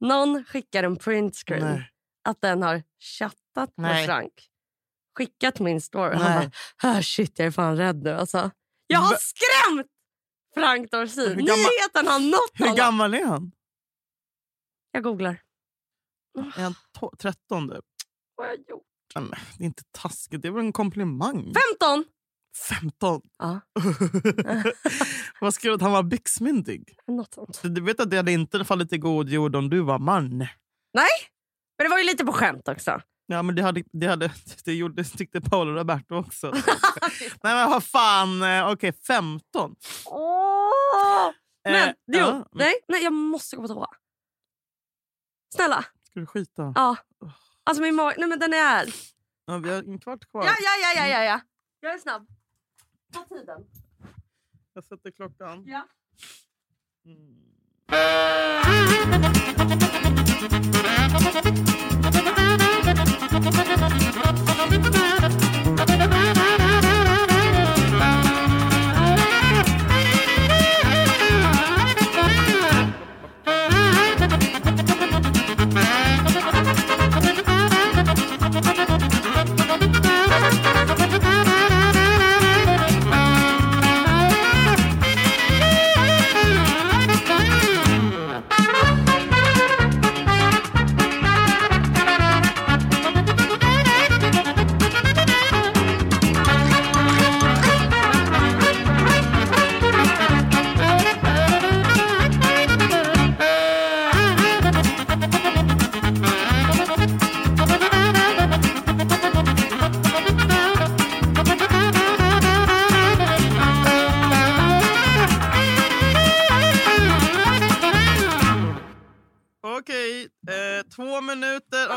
Någon 0.00 0.44
skickar 0.44 0.82
en 0.84 0.96
printscreen 0.96 1.64
Nej. 1.64 1.90
att 2.24 2.40
den 2.40 2.62
har 2.62 2.82
chattat 2.98 3.76
med 3.76 3.90
Nej. 3.90 4.06
Frank. 4.06 4.32
Skickat 5.18 5.60
min 5.60 5.80
story. 5.80 6.16
Han 6.16 6.36
Nej. 6.38 6.50
bara, 6.82 6.90
ah, 6.98 7.02
shit 7.02 7.38
jag 7.38 7.46
är 7.46 7.50
fan 7.50 7.76
rädd 7.76 8.02
nu. 8.02 8.10
Alltså, 8.10 8.50
jag 8.86 8.98
har 8.98 9.10
Va- 9.12 9.18
skrämt 9.20 9.86
Frank 10.54 10.90
Dorsin. 10.90 11.28
Hur 11.28 11.36
Nyheten 11.36 12.06
har 12.06 12.18
nått 12.30 12.50
Hur 12.52 12.64
honom. 12.64 12.76
gammal 12.76 13.14
är 13.14 13.24
han? 13.24 13.52
Jag 14.92 15.02
googlar. 15.02 15.42
Är 16.38 16.62
han 16.62 16.74
to- 16.98 17.16
13? 17.16 17.68
typ? 17.70 17.84
Vad 18.34 18.46
har 18.46 18.54
jag 18.54 18.68
gjort? 18.68 18.82
Nej, 19.14 19.24
men 19.24 19.38
Det 19.58 19.64
är 19.64 19.66
inte 19.66 19.82
taskigt, 19.90 20.42
det 20.42 20.48
är 20.48 20.52
väl 20.52 20.64
en 20.64 20.72
komplimang. 20.72 21.52
15! 21.80 22.04
15? 22.56 23.20
Ja, 23.38 23.60
Vad 25.40 25.54
skrev 25.54 25.72
att 25.74 25.82
han 25.82 25.92
var 25.92 26.02
byxmyndig? 26.02 26.98
något 27.06 27.34
sånt. 27.34 27.60
Du 27.62 27.80
vet 27.80 28.00
att 28.00 28.10
det 28.10 28.16
hade 28.16 28.32
inte 28.32 28.64
fallit 28.64 28.92
i 28.92 28.98
god 28.98 29.28
jord 29.28 29.56
om 29.56 29.70
du 29.70 29.80
var 29.80 29.98
man. 29.98 30.38
Nej, 30.38 31.08
men 31.78 31.84
det 31.84 31.88
var 31.88 31.98
ju 31.98 32.04
lite 32.04 32.24
på 32.24 32.32
skämt 32.32 32.68
också. 32.68 33.00
Ja, 33.26 33.42
men 33.42 33.54
det, 33.54 33.62
hade, 33.62 33.82
det, 33.92 34.06
hade, 34.06 34.30
det 34.64 34.74
gjorde, 34.74 35.04
tyckte 35.04 35.40
Paolo 35.40 35.72
Roberto 35.72 36.14
också. 36.14 36.50
Nej 37.42 37.54
men 37.54 37.70
vad 37.70 37.84
fan, 37.84 38.42
eh, 38.42 38.68
okej 38.70 38.92
15. 38.92 39.76
Åh! 40.06 41.30
Men 41.64 41.88
Eh, 41.88 41.94
jo, 42.06 42.18
ja. 42.18 42.48
nej, 42.52 42.74
nej, 42.88 43.02
jag 43.04 43.12
måste 43.12 43.56
gå 43.56 43.62
på 43.62 43.68
toa. 43.68 43.86
Snälla. 45.54 45.84
Ska 46.10 46.20
du 46.20 46.26
skita? 46.26 46.72
Ja. 46.74 46.96
Alltså 47.64 47.82
min 47.82 47.94
mage, 47.94 48.14
nej 48.18 48.28
men 48.28 48.38
den 48.38 48.52
är... 48.52 48.86
Ja, 49.46 49.58
vi 49.58 49.70
har 49.70 49.82
en 49.82 49.98
kvart 49.98 50.30
kvar. 50.30 50.44
Ja, 50.44 50.52
ja, 50.62 50.70
ja, 50.82 51.00
ja, 51.02 51.08
ja, 51.08 51.24
ja. 51.24 51.40
Jag 51.80 51.94
är 51.94 51.98
snabb. 51.98 52.26
Ta 53.12 53.24
tiden. 53.28 53.64
Jag 54.72 54.84
sätter 54.84 55.10
klockan. 55.10 55.64
Ja. 55.66 55.88
Mm. 57.04 57.48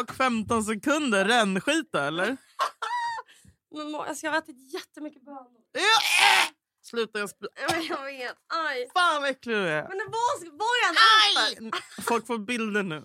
Och 0.02 0.16
15 0.16 0.64
sekunder. 0.64 1.26
Rännskita 1.26 2.08
eller? 2.08 2.38
Men, 3.78 3.92
må- 3.92 4.02
alltså, 4.04 4.26
jag 4.26 4.32
har 4.34 4.40
ätit 4.40 4.74
jättemycket 4.74 5.26
bönor. 5.26 5.62
Sluta, 6.84 7.20
jag 7.20 7.28
vet. 7.28 8.36
Aj. 8.68 8.90
Fan 8.94 9.22
vad 9.22 9.30
äcklig 9.30 9.56
du 9.56 9.68
är. 9.68 9.82
Men 9.88 9.98
det 9.98 10.04
var, 10.06 10.58
var 10.58 10.76
jag 10.84 10.90
en 11.60 11.68
äter? 11.68 12.04
Folk 12.04 12.28
får 12.28 12.38
bilder 12.38 12.84
nu. 12.84 13.04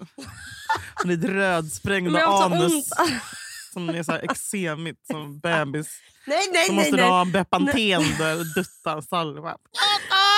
Och 1.03 1.09
ditt 1.09 1.25
rödsprängda 1.25 2.21
så 2.25 2.43
anus 2.43 2.89
som 3.73 3.89
är 3.89 4.03
så 4.03 4.13
här 4.13 4.25
eksemigt 4.31 5.07
som 5.07 5.39
bebis. 5.41 5.89
Nej, 6.27 6.45
Så 6.45 6.53
nej, 6.53 6.67
nej. 6.69 6.77
måste 6.77 6.91
du 6.91 6.97
nej. 6.97 7.11
ha 7.11 7.21
en 7.21 7.33
Bepanten 7.33 8.01
och 8.39 8.47
dutta 8.55 9.03
salva. 9.03 9.57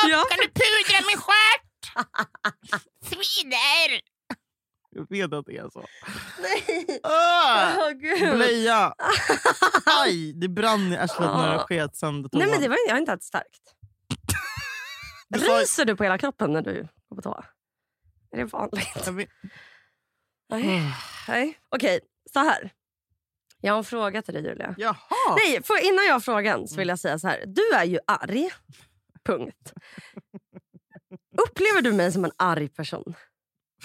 Ja. 0.08 0.24
Kan 0.30 0.38
du 0.42 0.48
pudra 0.48 1.06
min 1.06 1.16
stjärt? 1.18 2.08
Svider! 3.04 4.00
Jag 4.98 5.10
vet 5.10 5.32
att 5.32 5.46
det 5.46 5.56
är 5.56 5.70
så. 5.70 5.84
nej. 6.42 7.00
Åh! 7.04 7.74
Åh, 7.78 7.90
gud. 7.90 8.34
Blöja! 8.34 8.94
Aj, 10.04 10.32
det 10.32 10.48
brann 10.48 10.92
i 10.92 10.96
arslet 10.96 11.30
när 11.30 11.46
jag 11.52 11.60
Ah. 11.60 11.64
sket 11.66 11.96
sönder 11.96 12.30
Nej, 12.32 12.46
men 12.50 12.60
det 12.60 12.68
var, 12.68 12.76
jag 12.86 12.94
har 12.94 12.98
inte 12.98 13.12
ätit 13.12 13.24
starkt. 13.24 13.62
Du 15.28 15.38
sa- 15.38 15.60
Ryser 15.60 15.84
du 15.84 15.96
på 15.96 16.02
hela 16.04 16.18
kroppen 16.18 16.52
när 16.52 16.62
du 16.62 16.88
går 17.08 17.16
på 17.16 17.22
toa? 17.22 17.44
Är 18.30 18.36
det 18.38 18.44
vanligt? 18.44 19.08
Vet- 19.08 19.28
Nej. 20.50 20.94
Nej. 21.28 21.58
Okej, 21.68 22.00
så 22.32 22.38
här. 22.40 22.70
Jag 23.60 23.72
har 23.72 23.78
en 23.78 23.84
fråga 23.84 24.22
till 24.22 24.34
dig, 24.34 24.42
Julia. 24.44 24.74
Jaha! 24.78 24.96
Nej, 25.36 25.62
för 25.62 25.84
innan 25.86 26.04
jag 26.06 26.12
har 26.12 26.20
frågan 26.20 26.68
så 26.68 26.76
vill 26.76 26.88
jag 26.88 26.98
säga 26.98 27.18
så 27.18 27.28
här. 27.28 27.44
Du 27.46 27.70
är 27.74 27.84
ju 27.84 27.98
arg. 28.06 28.50
Punkt. 29.24 29.72
Upplever 31.48 31.82
du 31.82 31.92
mig 31.92 32.12
som 32.12 32.24
en 32.24 32.32
arg 32.36 32.68
person? 32.68 33.14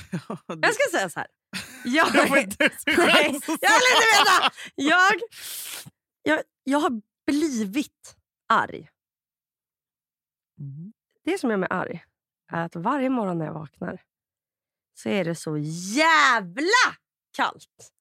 Jag 0.47 0.73
ska 0.73 0.97
säga 0.97 1.09
så 1.09 1.19
här. 1.19 1.27
Jag, 1.85 2.07
Nej, 2.15 2.25
jag 2.25 2.29
vill 2.33 2.43
inte 2.43 2.63
veta! 2.63 4.51
Jag, 4.75 5.13
jag, 6.23 6.41
jag 6.63 6.79
har 6.79 7.01
blivit 7.27 8.15
arg. 8.49 8.89
Mhm. 10.59 10.93
Det 11.25 11.37
som 11.37 11.49
gör 11.49 11.57
mig 11.57 11.69
arg 11.71 12.03
är 12.51 12.65
att 12.65 12.75
varje 12.75 13.09
morgon 13.09 13.37
när 13.37 13.45
jag 13.45 13.53
vaknar 13.53 14.01
så 14.93 15.09
är 15.09 15.25
det 15.25 15.35
så 15.35 15.57
jävla 15.97 16.95
kallt. 17.35 17.91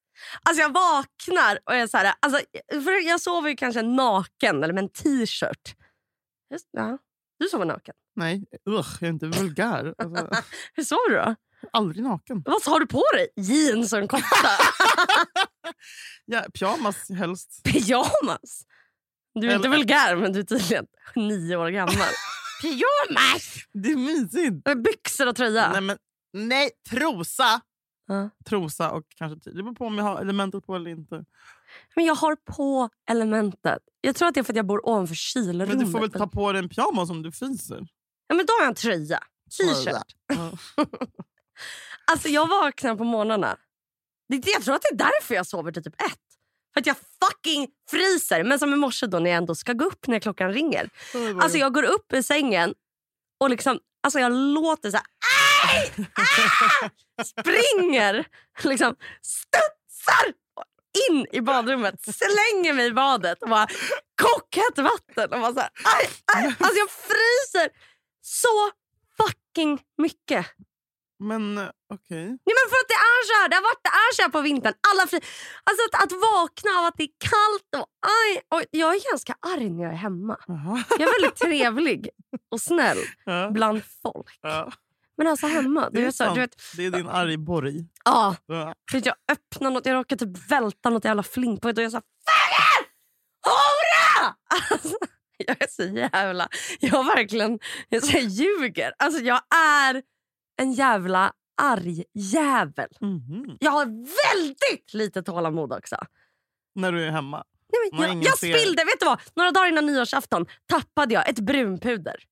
Alltså 0.43 0.63
jag 0.63 0.73
vaknar 0.73 1.59
och 1.65 1.75
är 1.75 1.87
så 1.87 1.97
här, 1.97 2.15
alltså, 2.21 2.41
för 2.69 3.09
jag 3.09 3.21
sover 3.21 3.51
ju 3.51 3.57
kanske 3.57 3.83
naken 3.83 4.65
eller 4.65 4.75
med 4.75 4.83
en 4.85 4.91
t-shirt. 4.91 5.77
Just, 6.51 6.69
ja. 6.71 6.99
Du 7.39 7.49
sover 7.49 7.65
naken. 7.65 7.95
Nej, 8.17 8.45
usch, 8.69 8.97
jag 9.01 9.09
är 9.09 9.13
inte 9.13 9.27
vulgär. 9.27 9.95
Alltså, 9.99 10.31
Hur 10.75 10.85
sover 10.85 11.11
du 11.11 11.17
då? 11.17 11.35
Aldrig 11.73 12.05
naken. 12.05 12.43
Vad 12.47 12.63
har 12.67 12.81
du 12.81 12.87
på 12.87 13.03
dig? 13.15 13.29
Jeans 13.37 13.93
och 13.93 13.99
en 13.99 14.09
kofta? 14.09 14.49
Ja, 16.25 16.45
pyjamas 16.55 17.11
helst. 17.11 17.61
Pyjamas? 17.65 18.67
Du 19.35 19.51
är 19.51 19.57
inte 19.57 19.69
Eller- 19.69 19.77
vulgär 19.79 20.17
men 20.17 20.33
du 20.33 20.39
är 20.41 20.45
tydligen 20.45 20.87
nio 21.17 21.57
år 21.57 21.69
gammal. 21.69 21.95
Pyjamas! 22.63 23.55
Det 23.73 23.89
är 23.93 23.97
mysigt. 23.97 24.83
Byxor 24.85 25.27
och 25.29 25.37
tröja. 25.37 25.73
Nej, 25.73 25.81
men, 25.81 25.97
nej, 26.33 26.71
trosa. 26.91 27.61
Ja. 28.07 28.31
Trosa 28.49 28.91
och 28.91 29.03
kanske 29.17 29.41
t- 29.41 29.51
Det 29.57 29.63
beror 29.63 29.75
på 29.75 29.87
om 29.87 29.99
jag 29.99 30.05
har 30.05 30.21
elementet 30.21 30.67
på 30.67 30.77
eller 30.77 30.91
inte. 30.91 31.25
Men 31.97 32.05
jag 32.05 32.15
har 32.15 32.37
på 32.37 32.89
elementet. 33.11 33.79
Jag 34.01 34.17
tror 34.17 34.29
att 34.29 34.35
det 34.35 34.41
är 34.41 34.45
för 34.45 34.53
att 34.53 34.57
jag 34.57 34.67
bor 34.67 34.89
ovanför 34.89 35.15
kylrummet. 35.15 35.69
Men 35.69 35.79
du 35.87 35.93
får 35.93 36.01
väl 36.01 36.11
ta 36.13 36.27
på 36.27 36.53
dig 36.53 36.59
en 36.63 36.69
pyjamas 36.69 37.11
om 37.11 37.23
du 37.23 37.33
fiser. 37.33 37.87
ja, 38.27 38.35
men 38.35 38.47
då 38.47 38.53
har 38.53 38.61
jag 38.61 38.69
en 38.69 38.75
tröja. 38.75 39.19
T-shirt. 39.59 40.17
Ja. 40.35 40.51
Alltså 42.05 42.29
jag 42.29 42.49
vaknar 42.49 42.97
på 42.97 43.05
morgnarna. 43.05 43.57
Det, 44.29 44.47
jag 44.47 44.65
tror 44.65 44.75
att 44.75 44.83
det 44.83 44.95
är 44.95 44.97
därför 44.97 45.35
jag 45.35 45.47
sover 45.47 45.73
till 45.73 45.85
typ 45.85 46.03
ett. 46.03 46.19
För 46.75 46.81
att 46.81 46.87
jag 46.87 46.97
fucking 46.97 47.69
fryser. 47.91 48.45
Men 48.45 48.59
som 48.59 48.73
i 48.73 48.77
morse 48.77 49.07
då 49.07 49.19
när 49.19 49.31
jag 49.31 49.37
ändå 49.37 49.55
ska 49.55 49.73
gå 49.73 49.85
upp 49.85 50.07
när 50.07 50.19
klockan 50.19 50.53
ringer. 50.53 50.91
Alltså 51.43 51.59
jag 51.59 51.75
går 51.75 51.83
upp 51.83 52.13
i 52.13 52.23
sängen 52.23 52.75
och 53.41 53.51
liksom, 53.51 53.79
alltså 54.03 54.19
jag 54.21 54.33
låter 54.33 54.91
så 54.91 54.97
här... 54.97 55.07
Aj! 55.69 56.07
Ah! 56.15 57.25
Springer, 57.25 58.25
liksom 58.63 58.97
studsar 59.23 60.33
in 61.09 61.27
i 61.33 61.41
badrummet, 61.41 61.95
slänger 62.03 62.73
mig 62.73 62.87
i 62.87 62.93
badet 62.93 63.43
och 63.43 63.49
bara 63.49 63.67
kokhett 64.23 64.79
vatten. 64.79 65.33
Och 65.33 65.41
bara 65.41 65.53
så 65.55 65.61
här, 65.61 65.71
aj, 65.85 66.09
aj. 66.35 66.47
Alltså 66.47 66.79
jag 66.79 66.91
fryser 66.91 67.71
så 68.23 68.71
fucking 69.17 69.83
mycket. 69.99 70.47
Men 71.23 71.59
eh, 71.59 71.69
okej. 71.95 72.25
Nej, 72.47 72.55
men 72.59 72.67
för 72.71 72.79
att 72.83 72.89
det 72.95 73.01
är 73.15 73.21
så 73.29 73.33
här. 73.41 73.49
Det 73.49 73.57
har 73.57 73.63
varit 73.63 73.81
det 73.89 73.89
är 74.05 74.11
så 74.17 74.23
här 74.23 74.29
på 74.29 74.41
vintern. 74.41 74.75
Alla 74.91 75.07
fri... 75.07 75.19
alltså 75.69 75.83
att, 75.93 76.03
att 76.05 76.13
vakna 76.13 76.71
av 76.79 76.85
att 76.85 76.95
det 76.97 77.03
är 77.03 77.15
kallt. 77.31 77.71
Och, 77.83 77.89
aj, 78.19 78.31
och 78.55 78.63
jag 78.71 78.95
är 78.95 79.11
ganska 79.11 79.35
arg 79.55 79.71
när 79.71 79.83
jag 79.85 79.93
är 79.93 79.97
hemma. 79.97 80.37
Jaha. 80.47 80.85
Jag 80.91 81.01
är 81.09 81.21
väldigt 81.21 81.37
trevlig 81.41 82.09
och 82.51 82.61
snäll 82.61 82.99
Ja. 83.25 83.51
bland 83.51 83.83
folk. 84.03 84.39
Ja. 84.43 84.73
Men 85.17 85.27
alltså 85.27 85.47
hemma. 85.47 85.81
Det 85.91 85.97
Du 85.97 86.01
är 86.01 86.05
vet, 86.07 86.15
så, 86.15 86.35
du 86.35 86.41
vet, 86.41 86.63
Det 86.77 86.85
är 86.87 86.91
din 86.91 87.09
argborg. 87.09 87.87
ja, 88.05 88.37
Ja. 88.47 88.75
för 88.91 89.03
jag 89.05 89.15
öppnar 89.33 89.71
något. 89.71 89.87
Jag 89.87 89.95
råkar 89.95 90.17
typ 90.17 90.51
välta 90.51 90.91
något 90.91 91.05
jävla 91.05 91.23
flink 91.23 91.63
på 91.63 91.69
och 91.69 91.79
jag 91.79 91.85
är 91.85 91.91
så 91.91 91.97
här! 92.27 92.87
Hora! 93.45 94.35
Alltså, 94.71 94.97
jag 95.37 95.57
är 95.63 95.67
så 95.71 95.83
jävla... 95.83 96.49
Jag 96.81 97.05
verkligen 97.07 97.59
jag 97.89 98.03
så 98.05 98.11
här, 98.11 98.21
ljuger. 98.21 98.93
Alltså 98.99 99.21
jag 99.21 99.41
är 99.55 100.03
en 100.57 100.73
jävla 100.73 101.33
arg 101.63 102.05
jävel. 102.15 102.89
Mhm. 103.01 103.57
Jag 103.61 103.71
har 103.71 103.87
väldigt 104.35 104.95
lite 104.95 105.23
tålamod 105.23 105.73
också. 105.73 105.97
När 106.75 106.93
du 106.93 107.05
är 107.05 107.11
hemma. 107.11 107.45
Nej, 107.73 107.91
men 107.93 108.23
jag 108.23 108.25
jag 108.25 108.39
spillde, 108.39 108.85
vet 108.85 109.01
du 109.01 109.07
vad? 109.07 109.21
Några 109.35 109.51
dagar 109.51 109.69
innan 109.69 109.87
nyårsafton 109.87 110.47
tappade 110.67 111.15
jag 111.15 111.29
ett 111.29 111.41
brunpuder. 111.41 112.25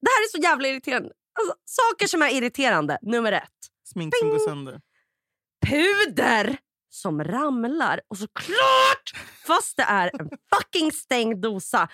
Det 0.00 0.10
här 0.10 0.24
är 0.24 0.28
så 0.30 0.38
jävla 0.38 0.68
irriterande. 0.68 1.12
Alltså, 1.40 1.54
saker 1.64 2.06
som 2.06 2.22
är 2.22 2.30
irriterande, 2.30 2.98
nummer 3.02 3.32
ett. 3.32 3.58
Smink 3.84 4.14
som 4.16 4.30
går 4.30 4.38
sönder. 4.38 4.80
Puder 5.66 6.58
som 6.90 7.24
ramlar 7.24 8.00
och 8.08 8.18
såklart, 8.18 9.12
fast 9.46 9.76
det 9.76 9.82
är 9.82 10.10
en 10.20 10.30
fucking 10.54 10.92
stängd 10.92 11.42
dosa. 11.42 11.88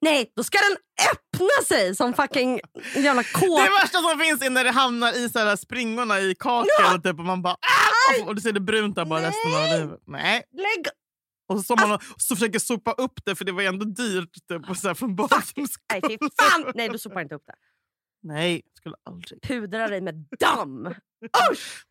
Nej, 0.00 0.32
då 0.36 0.44
ska 0.44 0.58
den 0.58 0.76
öppna 1.12 1.64
sig 1.68 1.96
som 1.96 2.14
fucking 2.14 2.60
jävla 2.94 3.22
kåk. 3.24 3.60
Det 3.64 3.70
värsta 3.82 3.98
som 3.98 4.18
finns 4.18 4.42
är 4.42 4.50
när 4.50 4.64
det 4.64 4.70
hamnar 4.70 5.12
i 5.12 5.28
så 5.28 5.38
här 5.38 5.56
springorna 5.56 6.20
i 6.20 6.34
kakan 6.34 7.02
typ, 7.02 7.18
och 7.18 7.24
man 7.24 7.42
bara 7.42 7.54
"Ah!" 7.54 8.22
och, 8.22 8.28
och 8.28 8.34
du 8.34 8.40
ser 8.40 8.52
det 8.52 8.60
brunt 8.60 8.94
där 8.96 9.04
bara 9.04 9.20
resten 9.20 9.54
av 9.54 9.60
Nej. 9.60 9.80
livet. 9.80 10.00
Nej. 10.06 10.42
Lägg 10.52 10.86
Och 11.48 11.64
så, 11.64 11.76
man 11.76 11.92
och, 11.92 12.02
så 12.16 12.36
försöker 12.36 12.58
sopa 12.58 12.92
upp 12.92 13.24
det 13.24 13.36
för 13.36 13.44
det 13.44 13.52
var 13.52 13.62
ändå 13.62 13.84
dyrt 13.84 14.32
typ, 14.48 14.70
och 14.70 14.76
så 14.76 14.88
här, 14.88 14.94
från 14.94 15.16
början. 15.16 15.42
Nej, 15.56 16.18
fan! 16.40 16.72
Nej, 16.74 16.88
du 16.88 16.98
sopar 16.98 17.20
inte 17.20 17.34
upp 17.34 17.46
det. 17.46 17.54
Nej, 18.22 18.62
skulle 18.78 18.94
aldrig. 19.10 19.42
Pudra 19.42 19.88
dig 19.88 20.00
med 20.00 20.14
damm. 20.40 20.94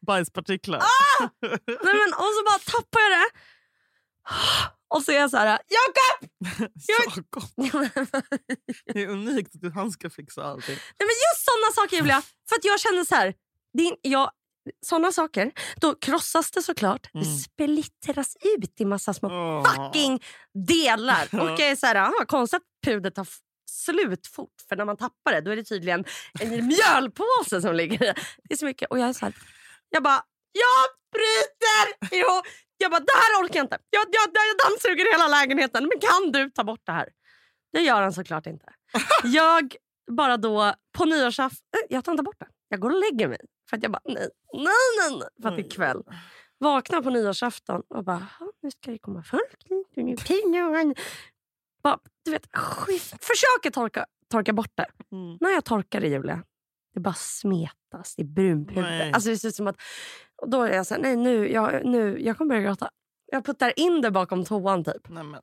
Bajspartiklar. 0.07 0.81
Nej, 1.19 1.93
men, 1.95 2.13
och 2.13 2.31
så 2.35 2.43
bara 2.45 2.59
tappar 2.65 2.99
jag 2.99 3.11
det. 3.11 3.29
Och 4.89 5.03
så 5.03 5.11
är 5.11 5.15
jag 5.15 5.29
så 5.29 5.37
här, 5.37 5.47
Jakob! 5.47 6.29
Jakob, 6.87 7.43
det 8.93 9.03
är 9.03 9.07
unikt 9.07 9.65
att 9.65 9.73
han 9.73 9.91
ska 9.91 10.09
fixa 10.09 10.43
allting. 10.43 10.75
Nej, 10.75 11.07
men 11.07 11.07
just 11.07 11.45
såna 11.45 11.83
saker 11.83 11.97
Julia. 11.97 12.21
För 12.49 12.55
att 12.55 12.65
jag 12.65 12.79
känner 12.79 13.03
så 13.03 13.15
här. 13.15 13.27
Är, 13.27 13.97
jag, 14.01 14.31
såna 14.85 15.11
saker, 15.11 15.51
då 15.75 15.95
krossas 15.95 16.51
det 16.51 16.61
såklart. 16.61 17.13
Mm. 17.13 17.27
Det 17.27 17.31
splittras 17.31 18.37
ut 18.57 18.81
i 18.81 18.85
massa 18.85 19.13
små 19.13 19.29
Åh. 19.29 19.75
fucking 19.75 20.23
delar. 20.67 21.27
Och 21.41 21.49
jag 21.49 21.61
är 21.61 21.75
så 21.75 21.85
här, 21.85 21.95
ah, 21.95 22.25
konstigt 22.27 22.57
att 22.57 22.63
pudret 22.85 23.15
tar 23.15 23.27
slut 23.71 24.27
fort. 24.27 24.53
För 24.69 24.75
när 24.75 24.85
man 24.85 24.97
tappar 24.97 25.31
det 25.31 25.41
då 25.41 25.51
är 25.51 25.55
det 25.55 25.63
tydligen 25.63 26.05
en 26.39 26.67
mjölpåse 26.67 27.61
som 27.61 27.75
ligger 27.75 28.03
i. 28.03 28.13
Det 28.43 28.53
är 28.53 28.57
så 28.57 28.65
mycket. 28.65 28.89
Och 28.89 28.99
jag 28.99 29.09
är 29.09 29.13
så 29.13 29.25
här, 29.25 29.33
jag 29.89 30.03
bara, 30.03 30.21
jag 30.51 30.85
bryter 31.11 32.15
ihop. 32.15 32.45
Jag 32.77 32.91
bara, 32.91 32.99
det 32.99 33.11
här 33.15 33.43
orkar 33.43 33.55
jag 33.55 33.63
inte. 33.63 33.77
Jag, 33.89 34.01
jag, 34.11 34.27
jag 34.33 34.71
dammsuger 34.71 35.11
hela 35.11 35.27
lägenheten. 35.27 35.83
Men 35.83 35.99
kan 35.99 36.31
du 36.31 36.49
ta 36.49 36.63
bort 36.63 36.81
det 36.85 36.91
här? 36.91 37.09
Det 37.73 37.81
gör 37.81 38.01
han 38.01 38.13
såklart 38.13 38.45
inte. 38.47 38.65
Jag 39.23 39.75
bara 40.11 40.37
då 40.37 40.73
på 40.97 41.05
nyårsafton, 41.05 41.81
jag 41.89 42.05
tar 42.05 42.11
inte 42.11 42.23
bort 42.23 42.39
det. 42.39 42.47
Jag 42.67 42.79
går 42.79 42.89
och 42.89 42.99
lägger 42.99 43.27
mig. 43.27 43.39
För 43.69 43.77
att 43.77 43.83
jag 43.83 43.91
bara, 43.91 44.01
nej, 44.05 44.29
nej, 44.53 44.63
nej, 44.99 45.17
nej. 45.19 45.27
För 45.41 45.49
att 45.49 45.55
det 45.57 45.61
är 45.63 45.69
kväll. 45.69 46.03
Vaknar 46.59 47.01
på 47.01 47.09
nyårsafton 47.09 47.81
och 47.89 48.03
bara, 48.03 48.27
"Ja, 48.39 48.51
nu 48.61 48.71
ska 48.71 48.91
det 48.91 48.97
komma 48.97 49.23
folk 49.23 49.67
bara, 51.83 51.99
du 52.25 52.31
vet, 52.31 52.47
skit. 52.53 53.03
Försöker 53.03 53.71
torka, 53.71 54.05
torka 54.31 54.53
bort 54.53 54.71
det. 54.75 54.85
Mm. 55.11 55.37
När 55.41 55.49
jag 55.49 55.65
torkar 55.65 56.01
det 56.01 56.07
Julia, 56.07 56.43
det 56.93 56.99
bara 56.99 57.13
smetas. 57.87 58.15
Det 58.15 58.21
är 58.21 58.25
brunpuder. 58.25 59.11
Alltså 59.11 59.29
det 59.29 59.37
ser 59.37 59.47
ut 59.47 59.55
som 59.55 59.67
att... 59.67 59.81
Och 60.41 60.49
då 60.49 60.63
är 60.63 60.73
jag 60.73 60.87
så 60.87 60.93
här, 60.93 61.01
nej 61.01 61.15
nu, 61.15 61.51
jag, 61.51 61.85
nu, 61.85 62.21
jag 62.21 62.37
kommer 62.37 62.49
börja 62.49 62.61
gråta. 62.61 62.89
Jag 63.31 63.45
puttar 63.45 63.79
in 63.79 64.01
det 64.01 64.11
bakom 64.11 64.45
toan 64.45 64.83
typ. 64.83 65.09
Nej, 65.09 65.23
men. 65.23 65.41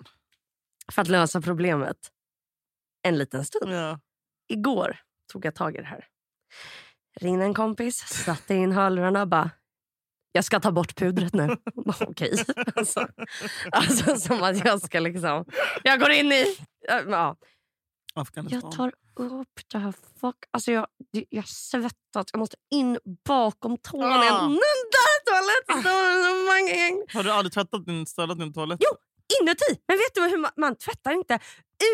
För 0.93 1.03
att 1.03 1.09
lösa 1.09 1.41
problemet. 1.41 1.97
En 3.03 3.19
liten 3.19 3.45
stund. 3.45 3.73
Ja. 3.73 4.01
Igår 4.49 4.97
tog 5.33 5.45
jag 5.45 5.55
tag 5.55 5.75
i 5.75 5.79
det 5.79 5.87
här. 5.87 6.07
Ringde 7.21 7.45
en 7.45 7.55
kompis, 7.55 7.97
satte 7.97 8.55
in 8.55 8.73
hörlurarna 8.73 9.23
och 9.23 9.29
bara... 9.29 9.51
jag 10.33 10.45
ska 10.45 10.61
ta 10.61 10.73
bort 10.73 10.95
pudret 10.97 11.33
nu. 11.33 11.57
Okej. 12.01 12.45
Alltså, 12.77 13.09
alltså 13.71 14.17
som 14.17 14.43
att 14.43 14.65
jag 14.65 14.81
ska 14.81 15.01
liksom... 15.01 15.45
Jag 15.83 16.01
går 16.01 16.11
in 16.11 16.33
i... 16.33 16.57
Ja. 16.89 17.37
Afghanistan. 18.15 18.61
Jag 18.65 18.73
tar 18.73 18.89
upp 19.41 19.61
det 19.73 19.79
här. 19.79 19.95
Fuck. 20.21 20.37
Alltså 20.51 20.73
jag, 20.73 20.87
jag 21.29 21.49
svettas. 21.49 22.27
Jag 22.33 22.39
måste 22.39 22.57
in 22.71 22.99
bakom 23.25 23.77
toaletten. 23.79 24.37
Ah. 24.37 24.41
Den 24.49 24.59
där 24.97 25.25
toaletten! 25.27 27.07
Har 27.17 27.23
du 27.25 27.31
aldrig 27.31 27.53
tvättat 27.53 27.87
din, 27.87 28.07
städat 28.07 28.39
din 28.39 28.53
toalett? 28.53 28.81
Jo. 28.83 28.97
Inuti. 29.43 29.81
Men 29.89 29.97
vet 29.97 30.15
du 30.15 30.21
hur 30.21 30.39
man, 30.39 30.51
man 30.57 30.77
tvättar 30.77 31.13
inte 31.13 31.39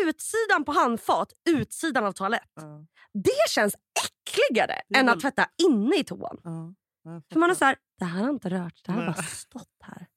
utsidan 0.05 0.65
på 0.65 0.71
handfat, 0.71 1.33
utsidan 1.49 2.05
av 2.05 2.11
toalett. 2.11 2.51
Ja, 2.55 2.85
Det 3.13 3.49
känns 3.49 3.75
äckligare 4.05 4.81
Det 4.89 4.99
än 4.99 5.05
väl- 5.05 5.15
att 5.15 5.21
tvätta 5.21 5.47
inne 5.69 5.95
i 5.97 6.03
toan. 6.03 6.37
jag 7.03 7.23
För 7.33 7.39
man 7.39 7.49
är 7.49 7.55
så 7.55 7.65
här, 7.65 7.75
det 7.99 8.05
här 8.05 8.23
har 8.23 8.29
inte 8.29 8.49
rört, 8.49 8.81
det 8.85 8.91
här 8.91 8.99
har 8.99 9.13
bara 9.13 9.23
stått 9.23 9.67
här. 9.83 10.07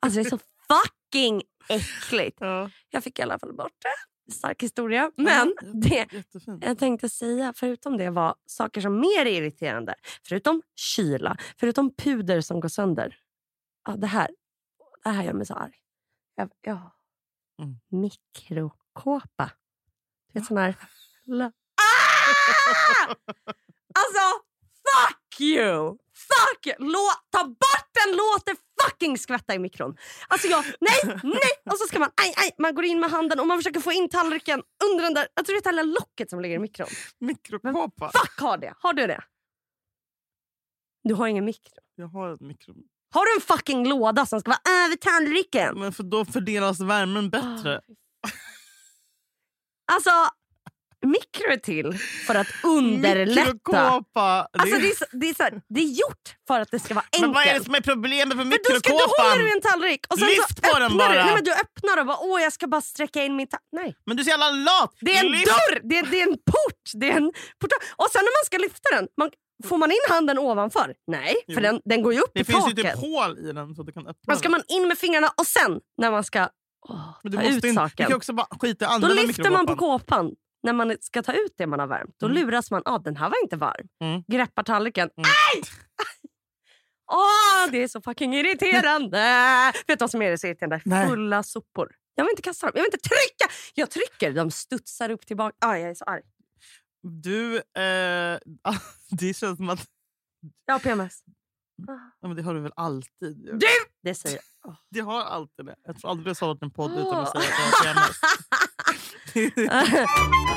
Alltså 0.00 0.20
det 0.22 0.26
är 0.26 0.30
så 0.30 0.38
fucking 0.68 1.42
äckligt. 1.68 2.36
Ja. 2.40 2.70
Jag 2.90 3.04
fick 3.04 3.18
i 3.18 3.22
alla 3.22 3.38
fall 3.38 3.52
bort 3.56 3.72
det. 3.82 3.94
Stark 4.32 4.62
historia. 4.62 5.10
Men 5.16 5.54
Ja, 5.62 5.66
det 5.74 5.88
jätte- 5.88 6.16
Jättefint. 6.16 6.64
jag 6.64 6.78
tänkte 6.78 7.08
säga, 7.08 7.52
förutom 7.56 7.96
det 7.96 8.10
var 8.10 8.34
saker 8.46 8.80
som 8.80 9.00
mer 9.00 9.26
är 9.26 9.32
irriterande. 9.42 9.94
Förutom 10.22 10.62
kyla, 10.76 11.36
förutom 11.60 11.94
puder 11.94 12.40
som 12.40 12.60
går 12.60 12.68
sönder. 12.68 13.16
Ja, 13.86 13.96
det, 13.96 14.06
här, 14.06 14.30
det 15.04 15.10
här 15.10 15.24
gör 15.24 15.32
mig 15.32 15.46
så 15.46 15.54
arg. 15.54 15.74
Jag, 16.34 16.50
ja. 16.60 16.90
Mm. 17.62 17.76
Mikrokåpa. 18.02 19.50
Du 20.32 20.38
vet 20.40 20.46
sån 20.48 20.56
här... 20.56 20.76
Ah! 21.76 23.14
Alltså, 23.94 24.44
fuck 25.36 25.40
you! 25.40 25.98
Fuck 26.14 26.66
you! 26.66 26.74
Lå- 26.78 27.20
ta 27.30 27.44
bort 27.44 27.90
den! 28.04 28.16
Låt 28.16 28.46
det 28.46 28.56
fucking 28.82 29.18
skvätta 29.18 29.54
i 29.54 29.58
mikron. 29.58 29.96
Alltså 30.28 30.48
jag, 30.48 30.64
nej, 30.80 31.18
nej! 31.22 31.72
Och 31.72 31.78
så 31.78 31.86
ska 31.86 31.98
man, 31.98 32.10
aj, 32.16 32.34
aj, 32.36 32.50
man 32.58 32.74
går 32.74 32.84
in 32.84 33.00
med 33.00 33.10
handen 33.10 33.40
och 33.40 33.46
man 33.46 33.58
försöker 33.58 33.80
få 33.80 33.92
in 33.92 34.08
tallriken 34.08 34.62
under 34.90 35.04
den 35.04 35.14
där, 35.14 35.28
jag 35.34 35.46
tror 35.46 35.60
det 35.62 35.68
är 35.68 35.72
lilla 35.72 35.82
locket 36.00 36.30
som 36.30 36.40
ligger 36.40 36.56
i 36.56 36.58
mikron. 36.58 36.88
Mikrokåpa. 37.20 38.10
Fuck 38.20 38.38
har 38.40 38.58
det! 38.58 38.74
Har 38.78 38.92
du 38.92 39.06
det? 39.06 39.24
Du 41.04 41.14
har 41.14 41.26
ingen 41.26 41.44
mikro. 41.44 41.72
Jag 41.94 42.06
har 42.08 42.34
ett 42.34 42.40
mikro. 42.40 42.74
Har 43.14 43.24
du 43.26 43.34
en 43.34 43.40
fucking 43.40 43.88
låda 43.88 44.26
som 44.26 44.40
ska 44.40 44.50
vara 44.50 44.84
över 44.84 44.96
tallriken? 44.96 45.78
Men 45.78 45.92
för 45.92 46.02
då 46.02 46.24
fördelas 46.24 46.80
värmen 46.80 47.26
Ah, 47.26 47.28
bättre. 47.28 47.80
Alltså, 49.92 50.10
mikro 51.06 51.60
till 51.62 51.98
för 52.26 52.34
att 52.34 52.46
underlätta. 52.64 53.44
Det 53.72 53.78
Alltså, 54.58 54.76
det, 54.78 54.90
är 54.90 54.96
så, 54.96 55.04
det, 55.12 55.28
är 55.28 55.34
så 55.34 55.60
det 55.68 55.80
är 55.80 55.84
gjort 55.84 56.26
för 56.46 56.60
att 56.60 56.70
det 56.70 56.78
ska 56.78 56.94
vara 56.94 57.04
Men 57.20 57.32
vad 57.32 57.42
är 57.42 57.44
det 57.46 57.50
enkelt. 57.50 57.64
som 57.66 57.74
är 57.74 57.80
problemet 57.80 58.36
med 58.36 58.46
För 58.46 58.72
då, 58.72 58.78
ska, 58.78 58.90
mikrokåpan? 58.92 59.30
håller 59.30 59.42
du 59.42 59.48
i 59.48 59.52
en 59.52 59.60
tallrik 59.60 60.06
och 60.10 60.18
sen 60.18 60.28
Lyft 60.28 60.62
på 60.62 60.78
den 60.78 60.82
öppnar 60.82 61.08
du. 61.08 61.14
bara. 61.14 61.24
Nej, 61.24 61.34
men 61.34 61.44
du 61.44 61.52
öppnar 61.52 62.00
och 62.00 62.06
bara 62.06 62.18
åh 62.20 62.42
jag 62.42 62.52
ska 62.52 62.66
bara 62.66 62.80
sträcka 62.80 63.24
in 63.24 63.36
min 63.36 63.46
tallrik. 63.46 63.68
Nej. 63.72 63.94
Men 64.06 64.16
du 64.16 64.20
är 64.20 64.24
så 64.24 64.30
jävla 64.30 64.50
lat! 64.50 64.92
Det 65.00 65.16
är 65.16 65.24
en 65.24 65.32
Lyft- 65.32 65.44
dörr! 65.44 65.80
Det 65.88 65.98
är, 65.98 66.06
det 66.10 66.20
är 66.20 66.26
en 66.28 66.36
port! 66.52 66.84
Det 66.94 67.10
är 67.10 67.16
en 67.16 67.32
port. 67.60 67.70
Och 67.96 68.08
sen 68.12 68.22
när 68.26 68.32
man 68.38 68.44
ska 68.46 68.58
lyfta 68.58 68.88
den, 68.96 69.08
man, 69.20 69.30
får 69.68 69.78
man 69.78 69.90
in 69.90 70.04
handen 70.08 70.38
ovanför? 70.38 70.94
Nej, 71.06 71.34
Jo. 71.46 71.54
för 71.54 71.60
den, 71.62 71.80
den 71.84 72.02
går 72.02 72.12
ju 72.14 72.20
upp 72.20 72.30
Det 72.34 72.40
i 72.40 72.44
finns 72.44 72.68
ju 72.70 72.74
taket. 72.74 72.92
typ 72.92 73.00
hål 73.00 73.38
i 73.38 73.52
den 73.52 73.74
så 73.74 73.82
du 73.82 73.92
kan 73.92 74.02
öppna 74.06 74.22
Men 74.26 74.36
ska 74.36 74.48
man 74.48 74.62
in 74.68 74.88
med 74.88 74.98
fingrarna 74.98 75.28
och 75.36 75.46
sen 75.46 75.80
när 76.02 76.10
man 76.10 76.24
ska 76.24 76.48
åh, 76.88 77.10
Men 77.22 77.32
du 77.32 77.38
ta 77.38 77.42
måste 77.44 77.56
ut 77.58 77.64
in, 77.64 77.70
Du 77.70 77.74
saken. 78.20 78.36
bara 78.36 78.46
skita 78.60 78.98
Då 78.98 79.08
lyfter 79.08 79.50
man 79.50 79.66
på 79.66 79.72
mikrokåpan. 79.72 79.98
kåpan 80.26 80.30
när 80.64 80.72
man 80.72 80.96
ska 81.00 81.22
ta 81.22 81.32
ut 81.32 81.54
det 81.56 81.66
man 81.66 81.80
har 81.80 81.86
värmt. 81.86 82.14
Då 82.18 82.26
Mm. 82.26 82.38
luras 82.38 82.70
man. 82.70 82.82
Ah, 82.84 82.98
den 82.98 83.16
här 83.16 83.28
var 83.30 83.42
inte 83.42 83.56
varm. 83.56 83.88
Mm. 84.00 84.22
Greppar 84.28 84.62
tallriken. 84.62 85.10
Mm. 85.16 85.24
Aj! 85.54 85.62
Åh, 87.12 87.70
det 87.72 87.78
är 87.82 87.88
så 87.88 88.00
fucking 88.02 88.34
irriterande! 88.34 89.18
Vet 89.86 89.98
du 89.98 90.02
vad 90.02 90.10
som 90.10 90.22
är 90.22 90.36
så 90.36 90.46
irriterande? 90.46 90.80
Nej. 90.84 91.08
Fulla 91.08 91.42
sopor. 91.42 91.92
Jag 92.14 92.24
vill 92.24 92.30
inte 92.30 92.42
kasta 92.42 92.66
dem. 92.66 92.72
Jag 92.74 92.82
vill 92.82 92.92
inte 92.94 93.08
trycka! 93.08 93.52
Jag 93.74 93.90
trycker. 93.90 94.32
De 94.32 94.50
studsar 94.50 95.10
upp 95.10 95.26
tillbaka. 95.26 95.56
Ah, 95.60 95.76
jag 95.76 95.90
är 95.90 95.94
så 95.94 96.04
arg. 96.04 96.22
Du, 97.02 97.56
eh, 97.56 98.38
det 99.10 99.34
känns 99.36 99.56
som 99.56 99.70
att... 99.70 99.86
Jag 100.66 100.74
har 100.74 100.78
PMS. 100.78 101.22
Ja, 102.20 102.28
men 102.28 102.36
det 102.36 102.42
har 102.42 102.54
du 102.54 102.60
väl 102.60 102.72
alltid? 102.76 103.36
Du! 103.52 103.66
Det 104.02 104.14
säger. 104.14 104.40
Det 104.90 105.00
har 105.00 105.20
alltid 105.20 105.66
det. 105.66 105.76
Jag 105.84 105.96
tror 106.00 106.10
aldrig 106.10 106.26
har 106.28 106.34
startat 106.34 106.62
en 106.62 106.70
podd 106.70 106.92
utan 106.92 107.20
att 107.20 107.32
säga 107.32 107.44
att 107.44 107.58
jag 107.58 107.94
har 107.94 107.94
PMS. 107.94 108.20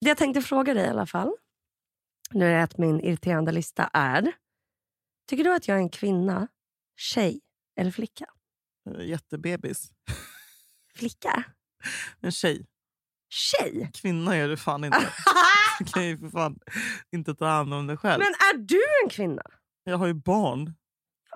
Det 0.00 0.08
jag 0.08 0.18
tänkte 0.18 0.42
fråga 0.42 0.74
dig 0.74 0.86
i 0.86 0.88
alla 0.88 1.06
fall, 1.06 1.32
nu 2.30 2.52
är 2.52 2.62
att 2.62 2.78
min 2.78 3.00
irriterande 3.00 3.52
lista 3.52 3.90
är. 3.92 4.32
Tycker 5.28 5.44
du 5.44 5.54
att 5.54 5.68
jag 5.68 5.76
är 5.76 5.80
en 5.80 5.90
kvinna, 5.90 6.48
tjej 6.96 7.40
eller 7.80 7.90
flicka? 7.90 8.26
Jättebebis. 8.98 9.90
Flicka? 10.94 11.44
En 12.20 12.32
tjej. 12.32 12.66
Tjej? 13.28 13.90
Kvinna 13.94 14.36
är 14.36 14.48
du 14.48 14.56
fan 14.56 14.84
inte. 14.84 14.98
Du 15.78 15.84
kan 15.92 16.06
ju 16.06 16.18
för 16.18 16.28
fan 16.28 16.58
inte 17.12 17.34
ta 17.34 17.46
hand 17.46 17.74
om 17.74 17.86
dig 17.86 17.96
själv. 17.96 18.18
Men 18.18 18.28
är 18.28 18.58
du 18.58 18.80
en 19.04 19.10
kvinna? 19.10 19.42
Jag 19.84 19.98
har 19.98 20.06
ju 20.06 20.14
barn. 20.14 20.74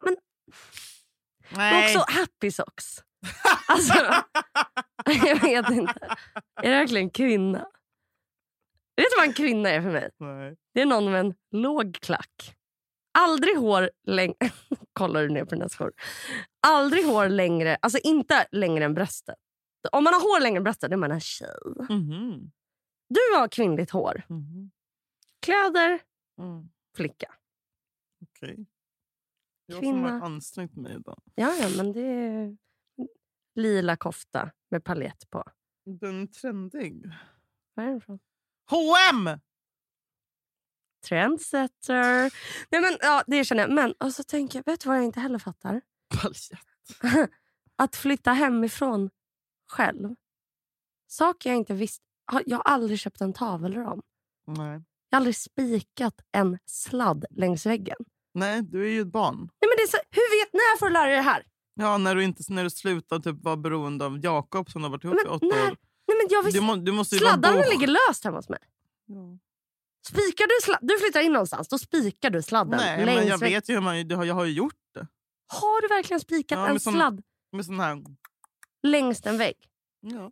Men- 0.03 0.17
Nej. 1.57 1.97
också 1.97 2.13
happy 2.13 2.51
socks. 2.51 2.87
Alltså, 3.69 3.95
jag 5.27 5.41
vet 5.41 5.71
inte. 5.71 6.17
Är 6.63 6.71
det 6.71 6.77
verkligen 6.79 7.11
kvinna? 7.11 7.59
Vet 8.97 9.07
du 9.11 9.17
vad 9.19 9.27
en 9.27 9.33
kvinna 9.35 9.69
är 9.71 9.83
för 9.83 9.91
mig? 9.91 10.11
Nej. 10.19 10.57
Det 10.75 10.81
är 10.81 10.87
någon 10.87 11.11
med 11.13 11.21
en 11.21 11.35
låg 11.51 11.95
klack. 12.03 12.55
Aldrig 13.19 13.57
hår 13.57 13.91
längre... 14.07 14.37
Kollar 14.93 15.23
du 15.23 15.29
ner 15.29 15.45
på 15.45 15.55
dina 15.55 15.69
skor? 15.69 15.93
Aldrig 16.67 17.05
hår 17.07 17.29
längre, 17.29 17.77
alltså 17.83 17.99
inte 17.99 18.47
längre 18.53 18.85
än 18.85 18.95
bröstet. 18.95 19.37
Om 19.93 20.05
man 20.05 20.15
har 20.15 20.21
hår 20.21 20.41
längre 20.41 20.57
än 20.57 20.65
bröstet 20.65 20.93
är 20.93 20.97
man 20.97 21.13
en 21.13 21.21
tjej. 21.21 21.49
Mhm. 21.89 22.51
Du 23.15 23.37
har 23.39 23.49
kvinnligt 23.49 23.91
hår. 23.91 24.23
Mhm. 24.29 24.71
Kläder, 25.41 26.01
Mm. 26.39 26.69
flicka. 26.97 27.35
Okej. 28.23 28.67
Jag 29.67 29.75
som 29.77 29.81
Kvinna. 29.81 30.11
har 30.11 30.21
ansträngt 30.27 30.77
mig 30.77 30.95
idag. 30.95 31.23
Ja, 31.35 31.55
ja, 31.61 31.69
men 31.77 31.93
det 31.93 32.01
är 32.07 32.57
lila 33.55 33.97
kofta 33.97 34.51
med 34.69 34.85
palett 34.85 35.31
på. 35.31 35.45
Den 35.85 36.23
är 36.23 36.27
trendig. 36.27 37.05
Var 37.75 37.85
är 37.85 37.89
den 37.89 37.97
ifrån? 37.99 38.19
H&M! 38.71 39.41
Trendsetter. 41.09 42.33
Nej, 42.71 42.81
men, 42.81 42.97
ja, 43.01 43.23
det 43.27 43.45
känner 43.45 43.63
jag. 43.63 43.73
Men 43.73 43.93
och 43.93 44.13
så 44.15 44.23
tänker 44.23 44.59
jag, 44.59 44.65
vet 44.73 44.81
du 44.81 44.89
vad 44.89 44.99
jag 44.99 45.05
inte 45.05 45.21
heller 45.21 45.39
fattar? 45.39 45.81
Paljett. 46.23 47.31
Att 47.77 47.97
flytta 47.97 48.33
hemifrån 48.33 49.11
själv. 49.69 50.15
Saker 51.07 51.51
jag 51.51 51.57
inte 51.57 51.75
visste. 51.75 52.05
Jag 52.47 52.57
har 52.57 52.63
aldrig 52.73 52.99
köpt 52.99 53.21
en 53.21 53.33
tavelram. 53.33 54.03
Nej. 54.47 54.83
Jag 55.11 55.17
har 55.17 55.17
aldrig 55.17 55.37
spikat 55.37 56.15
en 56.33 56.59
sladd 56.67 57.25
längs 57.31 57.67
väggen. 57.67 57.97
Nej, 58.35 58.63
du 58.63 58.85
är 58.85 58.91
ju 58.91 59.01
ett 59.01 59.13
barn. 59.13 59.37
Nej, 59.37 59.49
men 59.69 59.77
det 59.77 59.83
är 59.83 59.87
så, 59.87 59.97
hur 60.11 60.41
vet 60.45 60.53
när 60.53 60.79
får 60.79 60.87
du 60.87 60.93
lära 60.93 61.07
dig 61.07 61.17
det 61.17 61.23
här? 61.23 61.43
Ja, 61.75 61.99
när 61.99 62.15
du, 62.15 62.25
inte, 62.25 62.43
när 62.49 62.65
du 62.65 62.71
slutar 62.71 63.19
typ 63.19 63.43
vara 63.43 63.57
beroende 63.57 64.05
av 64.07 64.19
Jakob 64.25 64.71
som 64.71 64.83
du 64.83 64.87
har 64.89 64.91
varit 64.93 65.05
ihop 65.05 65.17
Men 65.25 65.27
i 65.27 65.37
åtta 65.37 65.47
nej, 65.47 65.63
år. 65.63 65.77
Nej, 66.09 66.17
men 66.19 66.27
jag 66.31 66.43
visste, 66.43 66.61
Du, 66.61 66.65
må, 66.67 66.77
du 66.77 66.93
måste 66.93 67.17
sladdarna 67.17 67.63
ligger 67.71 67.87
löst 67.87 68.25
hemma 68.25 68.37
hos 68.39 68.49
mig. 68.49 68.59
Ja. 69.07 69.39
Spikar 70.07 70.47
du, 70.47 70.65
sladd, 70.65 70.79
du 70.83 70.99
flyttar 70.99 71.21
in 71.21 71.33
någonstans, 71.33 71.69
då 71.69 71.79
spikar 71.79 72.31
du 72.31 72.43
sladden 72.43 72.81
Nej, 72.81 73.05
men 73.05 73.15
jag 73.15 73.39
väggen. 73.39 73.41
vet 73.41 73.69
ju 73.69 73.75
hur 73.75 73.81
man... 73.81 74.09
Jag 74.09 74.35
har 74.35 74.45
ju 74.45 74.53
gjort 74.53 74.75
det. 74.95 75.07
Har 75.47 75.83
du 75.83 75.89
verkligen 75.89 76.21
spikat 76.21 76.59
Ja, 76.59 76.69
en 76.69 76.81
sån- 76.81 76.93
sladd 76.93 77.23
Med 77.53 77.65
sån 77.67 77.81
här... 77.81 78.03
längs 78.83 79.27
en 79.27 79.39
vägg? 79.39 79.57
Ja. 80.01 80.31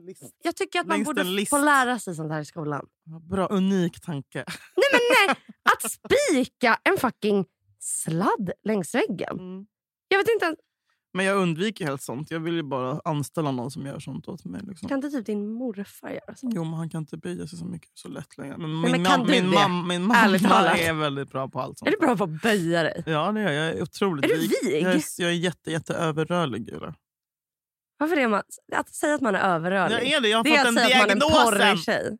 List. 0.00 0.22
Jag 0.42 0.56
tycker 0.56 0.80
att 0.80 0.86
man 0.86 1.04
borde 1.04 1.46
få 1.46 1.58
lära 1.58 1.98
sig 1.98 2.14
sånt 2.14 2.32
här 2.32 2.40
i 2.40 2.44
skolan. 2.44 2.86
Bra, 3.30 3.46
unik 3.46 4.00
tanke. 4.00 4.44
Nej, 4.76 4.86
men 4.92 5.00
nej! 5.26 5.36
Att 5.74 5.90
spika 5.90 6.78
en 6.84 6.96
fucking 6.98 7.44
sladd 7.78 8.50
längs 8.64 8.94
väggen. 8.94 9.38
Mm. 9.38 9.66
Jag 10.08 10.18
vet 10.18 10.28
inte, 10.34 10.56
Men 11.14 11.26
jag 11.26 11.36
undviker 11.36 11.86
helt 11.86 12.02
sånt. 12.02 12.30
Jag 12.30 12.40
vill 12.40 12.54
ju 12.54 12.62
bara 12.62 13.00
anställa 13.04 13.50
någon 13.50 13.70
som 13.70 13.86
gör 13.86 13.98
sånt 13.98 14.28
åt 14.28 14.44
mig. 14.44 14.60
Liksom. 14.64 14.88
kan 14.88 14.98
inte 14.98 15.10
typ 15.10 15.26
din 15.26 15.48
morfar 15.52 16.10
göra 16.10 16.36
så? 16.36 16.50
Jo, 16.54 16.64
men 16.64 16.74
han 16.74 16.90
kan 16.90 16.98
inte 17.00 17.16
böja 17.16 17.46
sig 17.46 17.58
så 17.58 17.64
mycket 17.64 17.90
så 17.94 18.08
lätt 18.08 18.38
längre. 18.38 18.56
Men 18.58 18.80
min, 18.80 18.90
men 18.90 19.06
mam- 19.06 19.30
min, 19.30 19.44
mam- 19.54 19.88
min 19.88 20.02
mamma 20.02 20.78
är 20.78 20.92
väldigt 20.92 21.30
bra 21.30 21.48
på 21.48 21.60
allt 21.60 21.78
sånt. 21.78 21.88
Är 21.88 21.92
du 21.92 22.06
bra 22.06 22.16
på 22.16 22.24
att 22.24 22.42
böja 22.42 22.82
dig? 22.82 23.02
Ja, 23.06 23.32
det 23.32 23.40
är 23.40 23.44
jag. 23.52 23.54
Jag 23.54 23.76
är 23.76 23.82
otroligt 23.82 24.24
Är 24.24 24.28
du 24.28 24.34
vig. 24.40 24.50
vig? 24.64 24.82
Jag 24.82 24.94
är, 24.94 25.02
jag 25.18 25.30
är 25.30 25.34
jätte, 25.34 25.70
jätte 25.70 25.94
överrörlig. 25.94 26.68
Julia. 26.68 26.94
Varför 27.98 28.16
är 28.16 28.28
man... 28.28 28.42
Att 28.72 28.94
säga 28.94 29.14
att 29.14 29.20
man 29.20 29.34
är 29.34 29.54
överrörlig. 29.54 29.96
Jag 29.96 30.04
är 30.06 30.20
det. 30.20 30.28
Jag 30.28 30.38
har 30.38 30.44
det 30.44 30.50
är 30.50 30.58
fått 30.58 30.60
att 30.60 30.68
en 30.68 30.74
säga 30.74 31.02
att 31.02 31.08
man 31.08 31.10
är 31.10 31.12
en 31.12 31.18
diagnosen. 31.18 31.52
porrig 31.52 31.78
tjej. 31.84 32.18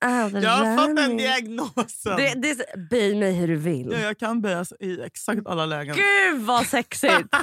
Är 0.00 0.42
Jag 0.42 0.50
har 0.50 0.76
fått 0.76 0.88
en 0.88 0.98
överrörlig. 0.98 1.18
diagnosen. 1.18 2.16
Det, 2.16 2.34
det 2.34 2.50
är, 2.50 2.88
böj 2.90 3.14
mig 3.14 3.32
hur 3.34 3.48
du 3.48 3.56
vill. 3.56 3.88
Ja, 3.92 3.98
jag 3.98 4.18
kan 4.18 4.40
böjas 4.40 4.72
i 4.80 5.00
exakt 5.00 5.46
alla 5.46 5.66
lägen. 5.66 5.96
Gud 5.96 6.42
vad 6.42 6.66
sexigt! 6.66 7.12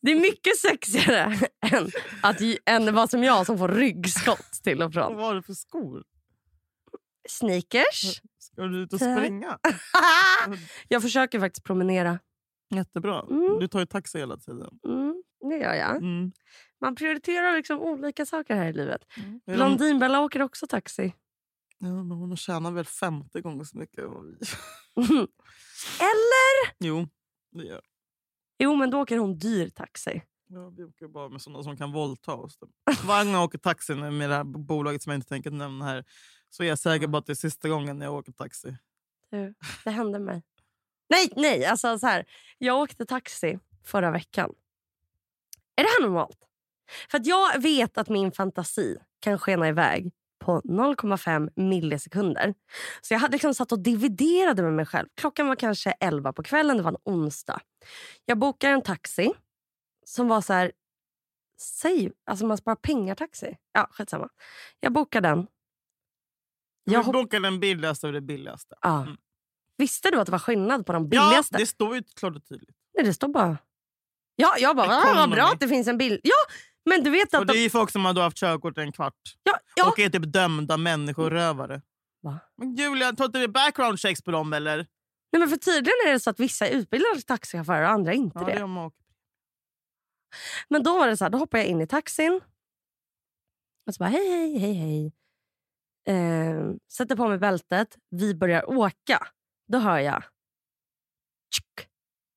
Det 0.00 0.10
är 0.10 0.20
mycket 0.20 0.56
sexigare 0.58 1.38
än, 1.72 1.90
att, 2.22 2.36
än 2.66 2.94
vad 2.94 3.10
som 3.10 3.24
jag 3.24 3.46
som 3.46 3.58
får 3.58 3.68
ryggskott 3.68 4.52
till 4.64 4.82
och 4.82 4.94
Vad 4.94 5.04
från. 5.06 5.16
var 5.16 5.34
det 5.34 5.42
för 5.42 5.52
skor? 5.54 6.02
Sneakers. 7.28 8.20
Ska 8.38 8.62
du 8.62 8.82
ut 8.82 8.92
och 8.92 9.00
springa? 9.00 9.58
jag 10.88 11.02
försöker 11.02 11.40
faktiskt 11.40 11.64
promenera. 11.66 12.18
Jättebra. 12.74 13.22
Mm. 13.30 13.58
Du 13.60 13.68
tar 13.68 13.80
ju 13.80 13.86
taxi 13.86 14.18
hela 14.18 14.36
tiden. 14.36 14.68
Mm, 14.84 15.07
det 15.48 15.56
gör 15.56 15.74
jag. 15.74 15.96
Mm. 15.96 16.32
Man 16.80 16.94
prioriterar 16.94 17.56
liksom 17.56 17.80
olika 17.80 18.26
saker 18.26 18.54
här 18.54 18.66
i 18.68 18.72
livet. 18.72 19.04
De- 19.46 19.52
Blondinbella 19.54 20.20
åker 20.20 20.42
också 20.42 20.66
taxi. 20.66 21.14
Ja, 21.78 21.88
men 22.02 22.10
hon 22.10 22.36
tjänar 22.36 22.70
väl 22.70 22.84
50 22.84 23.40
gånger 23.40 23.64
så 23.64 23.78
mycket 23.78 23.98
än 23.98 24.10
vad 24.10 24.24
vi 24.26 24.36
Eller? 26.00 26.74
Jo, 26.78 27.08
det 27.50 27.64
gör 27.64 27.80
Jo, 28.58 28.76
men 28.76 28.90
då 28.90 29.00
åker 29.00 29.18
hon 29.18 29.38
dyr 29.38 29.68
taxi. 29.68 30.22
ja, 30.48 30.68
Vi 30.68 30.84
åker 30.84 31.08
bara 31.08 31.28
med 31.28 31.42
sådana 31.42 31.62
som 31.62 31.76
kan 31.76 31.92
våldta 31.92 32.34
oss. 32.34 32.58
jag 33.08 33.44
åker 33.44 33.58
taxi 33.58 33.94
med 33.94 34.30
det 34.30 34.36
här 34.36 34.44
bolaget 34.44 35.02
som 35.02 35.10
jag 35.10 35.18
inte 35.18 35.28
tänker 35.28 35.50
nämna 35.50 35.84
här 35.84 36.04
så 36.50 36.62
är 36.62 36.66
jag 36.66 36.78
säker 36.78 37.08
på 37.08 37.16
att 37.16 37.26
det 37.26 37.32
är 37.32 37.34
sista 37.34 37.68
gången 37.68 38.00
jag 38.00 38.14
åker 38.14 38.32
taxi. 38.32 38.76
Du, 39.30 39.54
det 39.84 39.90
hände 39.90 40.18
mig. 40.18 40.42
Nej, 41.10 41.32
nej. 41.36 41.64
Alltså 41.64 41.98
så 41.98 42.06
här. 42.06 42.24
Jag 42.58 42.78
åkte 42.78 43.06
taxi 43.06 43.58
förra 43.84 44.10
veckan. 44.10 44.54
Är 45.78 45.82
det 45.82 45.88
här 45.88 46.02
normalt? 46.02 46.38
För 47.10 47.20
jag 47.24 47.62
vet 47.62 47.98
att 47.98 48.08
min 48.08 48.32
fantasi 48.32 48.96
kan 49.20 49.38
skena 49.38 49.68
iväg 49.68 50.10
på 50.44 50.60
0,5 50.60 51.50
millisekunder. 51.56 52.54
Så 53.00 53.14
jag 53.14 53.18
hade 53.18 53.32
liksom 53.32 53.54
satt 53.54 53.72
och 53.72 53.78
dividerade 53.78 54.62
med 54.62 54.72
mig 54.72 54.86
själv. 54.86 55.08
Klockan 55.14 55.48
var 55.48 55.56
kanske 55.56 55.90
11 55.90 56.32
på 56.32 56.42
kvällen, 56.42 56.76
det 56.76 56.82
var 56.82 56.90
en 56.90 56.96
onsdag. 57.04 57.60
Jag 58.24 58.38
bokar 58.38 58.70
en 58.70 58.82
taxi 58.82 59.32
som 60.06 60.28
var 60.28 60.40
så 60.40 60.52
här... 60.52 60.72
Säg, 61.60 62.12
alltså 62.26 62.46
man 62.46 62.56
sparar 62.58 62.76
pengar-taxi. 62.76 63.56
Ja, 63.72 63.88
skitsamma. 63.90 64.28
Jag 64.80 64.92
bokar 64.92 65.20
den. 65.20 65.46
Jag 66.84 67.02
hop- 67.02 67.12
bokar 67.12 67.40
den 67.40 67.60
billigaste 67.60 68.06
av 68.06 68.12
det 68.12 68.20
billigaste. 68.20 68.74
Ja. 68.80 69.02
Mm. 69.02 69.16
Visste 69.76 70.10
du 70.10 70.20
att 70.20 70.26
det 70.26 70.32
var 70.32 70.38
skillnad 70.38 70.86
på 70.86 70.92
de 70.92 71.02
Ja, 71.02 71.08
billigaste? 71.08 71.56
det 71.58 71.66
står 71.66 71.94
ju 71.96 72.02
klart 72.02 72.36
och 72.36 72.44
tydligt. 72.44 72.76
Nej, 72.94 73.04
det 73.06 73.14
står 73.14 73.28
bara... 73.28 73.58
Ja, 74.40 74.54
jag 74.58 74.76
bara, 74.76 74.98
ah, 74.98 75.14
vad 75.14 75.30
bra 75.30 75.44
att 75.44 75.60
det 75.60 75.68
finns 75.68 75.88
en 75.88 75.98
bild. 75.98 76.20
Ja, 76.22 76.54
men 76.84 77.04
du 77.04 77.10
vet 77.10 77.34
Och 77.34 77.40
att 77.40 77.48
det 77.48 77.58
är 77.58 77.62
ju 77.62 77.70
folk 77.70 77.90
som 77.90 78.04
har 78.04 78.12
då 78.12 78.20
haft 78.20 78.36
körkort 78.36 78.78
en 78.78 78.92
kvart. 78.92 79.14
Ja, 79.42 79.58
ja. 79.74 79.88
Och 79.88 79.98
är 79.98 80.08
typ 80.10 80.32
dömda 80.32 80.76
människorövare. 80.76 81.82
Va? 82.22 82.38
Men 82.56 82.74
Julia, 82.74 83.12
tar 83.12 83.24
inte 83.24 83.38
det 83.38 83.48
background 83.48 84.00
checks 84.00 84.22
på 84.22 84.30
dem 84.30 84.52
eller? 84.52 84.76
Nej, 85.32 85.40
men 85.40 85.48
för 85.48 85.56
tydligen 85.56 85.94
är 86.06 86.12
det 86.12 86.20
så 86.20 86.30
att 86.30 86.40
vissa 86.40 86.68
är 86.68 86.70
utbildade 86.70 87.22
taxichaufförer 87.22 87.82
och 87.82 87.90
andra 87.90 88.12
inte 88.12 88.38
Ja, 88.38 88.44
det. 88.46 88.52
det. 88.54 88.90
Men 90.68 90.82
då 90.82 90.98
var 90.98 91.06
det 91.06 91.16
så 91.16 91.24
här, 91.24 91.30
då 91.30 91.38
hoppar 91.38 91.58
jag 91.58 91.66
in 91.66 91.80
i 91.80 91.86
taxin. 91.86 92.40
Och 93.86 93.94
så 93.94 93.98
bara, 93.98 94.08
hej, 94.08 94.28
hej, 94.30 94.58
hej, 94.58 94.74
hej. 94.74 95.12
Eh, 96.16 96.70
sätter 96.92 97.16
på 97.16 97.28
mig 97.28 97.38
bältet. 97.38 97.96
Vi 98.10 98.34
börjar 98.34 98.70
åka. 98.70 99.26
Då 99.72 99.78
hör 99.78 99.98
jag... 99.98 100.22
Tsk. 101.54 101.88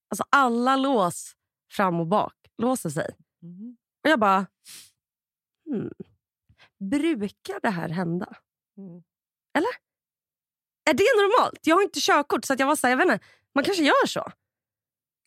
Alltså 0.09 0.23
alla 0.29 0.75
lås 0.75 1.35
fram 1.72 1.99
och 1.99 2.07
bak 2.07 2.36
låser 2.57 2.89
sig. 2.89 3.15
Mhm. 3.41 3.78
Och 4.03 4.09
jag 4.09 4.19
bara... 4.19 4.45
Hmm, 5.65 5.89
brukar 6.89 7.59
det 7.61 7.69
här 7.69 7.89
hända? 7.89 8.36
Mm. 8.78 9.03
Är 10.89 10.93
det 10.93 11.03
normalt? 11.17 11.59
Jag 11.67 11.76
har 11.76 11.84
inte 11.84 11.99
körkort 11.99 12.45
så 12.45 12.55
jag 12.57 12.67
var 12.67 12.76
så 12.76 12.88
här, 12.88 12.91
jag 12.91 12.97
vet 12.97 13.13
inte, 13.13 13.26
man 13.55 13.63
kanske 13.63 13.84
gör 13.84 14.07
så. 14.07 14.32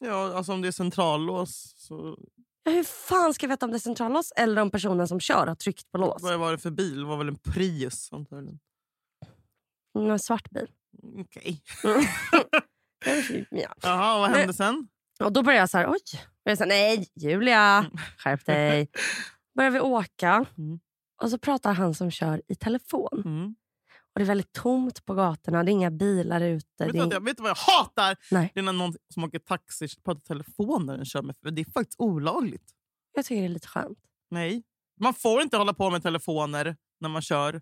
Ja, 0.00 0.36
alltså 0.36 0.52
om 0.52 0.62
det 0.62 0.68
är 0.68 0.72
centrallås 0.72 1.74
så... 1.76 2.18
Ja, 2.62 2.72
hur 2.72 2.84
fan 2.84 3.34
ska 3.34 3.44
jag 3.44 3.48
veta 3.48 3.66
om 3.66 3.70
det 3.72 3.76
är 3.76 3.78
centrallås 3.78 4.32
eller 4.36 4.62
om 4.62 4.70
personen 4.70 5.08
som 5.08 5.20
kör 5.20 5.46
har 5.46 5.54
tryckt 5.54 5.90
på 5.92 5.98
lås? 5.98 6.22
Vad 6.22 6.38
var 6.38 6.52
det 6.52 6.58
för 6.58 6.70
bil? 6.70 6.96
Det 6.98 7.04
var 7.04 7.16
väl 7.16 7.28
en 7.28 7.38
Prius 7.38 8.12
antagligen. 8.12 8.60
Mm, 9.98 10.10
En 10.10 10.18
svart 10.18 10.50
bil. 10.50 10.70
Okej. 11.18 11.62
ja. 13.50 13.74
Jaha, 13.82 14.18
vad 14.18 14.30
hände 14.30 14.54
sen? 14.54 14.88
Och 15.20 15.32
då 15.32 15.42
börjar 15.42 15.60
jag 15.60 15.70
så 15.70 15.78
här, 15.78 15.90
oj. 15.90 16.20
Och 16.44 16.50
jag 16.50 16.58
säger, 16.58 16.68
nej 16.68 17.08
Julia, 17.14 17.90
skärp 18.18 18.46
dig. 18.46 18.88
Börjar 19.56 19.70
vi 19.70 19.80
åka 19.80 20.46
Mm. 20.58 20.80
och 21.22 21.30
så 21.30 21.38
pratar 21.38 21.72
han 21.72 21.94
som 21.94 22.10
kör 22.10 22.42
i 22.48 22.54
telefon. 22.54 23.22
Mm. 23.24 23.54
Och 24.14 24.20
det 24.20 24.24
är 24.24 24.26
väldigt 24.26 24.52
tomt 24.52 25.04
på 25.04 25.14
gatorna, 25.14 25.64
det 25.64 25.70
är 25.70 25.72
inga 25.72 25.90
bilar 25.90 26.40
ute. 26.40 26.84
Vet, 26.84 26.92
du, 26.92 26.98
jag, 26.98 27.24
vet 27.24 27.36
du 27.36 27.42
vad 27.42 27.50
jag 27.50 27.56
hatar? 27.56 28.16
Nej. 28.30 28.50
Det 28.54 28.60
är 28.60 28.64
när 28.64 28.72
någon 28.72 28.94
som 29.14 29.24
åker 29.24 29.38
taxi 29.38 29.88
pratar 30.04 30.20
i 30.20 30.24
telefon 30.24 30.86
när 30.86 30.96
den 30.96 31.04
kör 31.06 31.22
med. 31.22 31.36
Det 31.40 31.60
är 31.60 31.64
faktiskt 31.72 32.00
olagligt. 32.00 32.70
Jag 33.12 33.24
tycker 33.24 33.40
det 33.40 33.46
är 33.46 33.48
lite 33.48 33.68
skönt. 33.68 33.98
Nej. 34.30 34.62
Man 35.00 35.14
får 35.14 35.42
inte 35.42 35.56
hålla 35.56 35.74
på 35.74 35.90
med 35.90 36.02
telefoner 36.02 36.76
när 37.00 37.08
man 37.08 37.22
kör. 37.22 37.60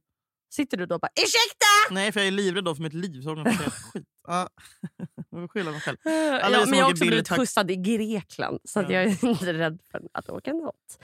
Sitter 0.55 0.76
du 0.76 0.87
då 0.87 0.95
och 0.95 1.01
bara 1.01 1.11
ursäkta? 1.16 1.95
Nej, 1.95 2.12
för 2.12 2.20
jag 2.20 2.26
är 2.26 2.30
livrädd 2.30 2.64
då 2.64 2.74
för 2.74 2.83
mitt 2.83 2.93
liv. 2.93 3.22
Så 3.22 3.45
skit. 3.93 4.05
Jag 5.33 5.51
skylla 5.51 5.70
mig 5.70 5.80
själv. 5.80 5.97
Ja, 6.05 6.49
vi 6.49 6.55
som 6.55 6.70
men 6.70 6.78
jag 6.78 6.87
har 6.87 6.93
också 6.93 7.05
blivit 7.05 7.28
skjutsad 7.28 7.70
i 7.70 7.76
Grekland 7.76 8.61
så 8.64 8.80
att 8.80 8.91
Ja. 8.91 8.95
jag 8.95 9.05
är 9.05 9.24
inte 9.28 9.53
rädd 9.53 9.78
för 9.91 10.03
att 10.12 10.30
åka 10.30 10.53
något. 10.53 10.99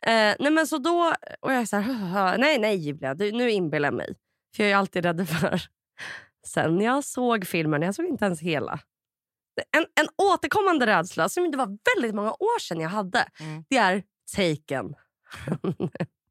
Eh, 0.00 0.34
nej 0.38 0.50
men 0.50 0.66
så 0.66 0.78
då, 0.78 1.14
och 1.40 1.52
jag 1.52 1.60
är 1.60 1.64
så 1.64 1.76
här, 1.76 2.38
nej 2.38 2.58
nej 2.58 2.76
Julia, 2.76 3.14
du, 3.14 3.32
nu 3.32 3.50
inbillar 3.50 3.86
jag 3.86 3.94
mig. 3.94 4.14
För 4.56 4.62
jag 4.62 4.72
är 4.72 4.76
alltid 4.76 5.04
rädd 5.04 5.28
för. 5.28 5.62
Sen 6.46 6.80
jag 6.80 7.04
såg 7.04 7.46
filmen, 7.46 7.82
jag 7.82 7.94
såg 7.94 8.06
inte 8.06 8.24
ens 8.24 8.40
hela. 8.40 8.80
En, 9.76 9.86
en 10.00 10.08
återkommande 10.16 10.86
rädsla 10.86 11.28
som 11.28 11.50
det 11.50 11.56
var 11.56 11.78
väldigt 11.94 12.14
många 12.14 12.30
år 12.32 12.60
sedan 12.60 12.80
jag 12.80 12.88
hade. 12.88 13.28
Mm. 13.40 13.64
Det 13.68 13.76
är 13.76 14.02
Taken. 14.36 14.94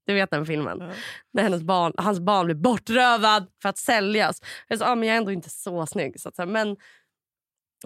du 0.06 0.14
vet 0.14 0.32
den 0.32 0.46
filmen. 0.46 0.78
Ja. 0.82 0.90
När 1.34 1.44
hennes 1.44 1.64
barn, 1.64 1.94
hans 1.98 2.20
barn 2.20 2.46
blir 2.46 2.56
bortrövad 2.56 3.48
för 3.62 3.70
att 3.70 3.78
säljas. 3.78 4.42
Jag, 4.68 4.80
sa, 4.80 4.92
ah, 4.92 4.96
men 4.96 5.08
jag 5.08 5.14
är 5.16 5.18
ändå 5.18 5.32
inte 5.32 5.50
så 5.50 5.86
snygg. 5.86 6.20
Så 6.20 6.30
att. 6.30 6.50
Men 6.50 6.78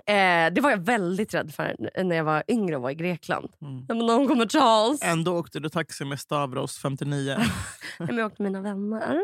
eh, 0.05 0.53
det 0.53 0.61
var 0.61 0.69
jag 0.69 0.77
väldigt 0.77 1.33
rädd 1.33 1.53
för 1.53 1.75
när 2.03 2.15
jag 2.15 2.23
var 2.23 2.43
yngre 2.47 2.75
och 2.75 2.81
var 2.81 2.89
i 2.89 2.95
Grekland. 2.95 3.49
Mm. 3.61 3.85
Men 3.87 3.97
någon 3.97 4.27
kommer 4.27 4.47
Charles. 4.47 5.03
Ändå 5.03 5.37
åkte 5.37 5.59
du 5.59 5.69
taxi 5.69 6.05
med 6.05 6.19
Stavros 6.19 6.77
59. 6.77 7.35
Nej, 7.37 7.47
men 7.97 8.17
jag 8.17 8.25
åkte 8.31 8.43
med 8.43 8.51
mina 8.51 8.61
vänner. 8.61 9.15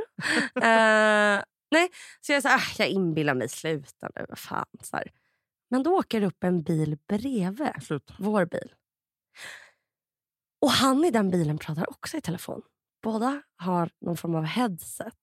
eh, 0.56 1.44
nej, 1.72 1.90
så 2.22 2.32
jag, 2.32 2.42
så, 2.44 2.50
ah, 2.50 2.62
jag 2.78 2.88
inbillar 2.88 3.34
mig 3.34 3.50
sluta 3.50 4.10
nu. 4.16 4.26
Fan, 4.36 4.66
så 4.84 4.98
här. 4.98 5.12
Men 5.70 5.84
då 5.84 5.98
åker 6.00 6.22
det 6.22 6.28
upp 6.28 6.44
en 6.44 6.64
bil 6.64 6.98
bredvid 7.08 7.84
Slut. 7.84 8.12
vår 8.20 8.46
bil. 8.46 8.72
Och 10.62 10.72
han 10.72 11.06
i 11.06 11.12
den 11.12 11.30
bilen 11.30 11.58
pratar 11.58 11.90
också 11.90 12.18
i 12.18 12.22
telefon. 12.22 12.62
Båda 13.04 13.42
har 13.58 13.90
någon 14.02 14.18
form 14.18 14.36
av 14.36 14.44
headset. 14.44 15.14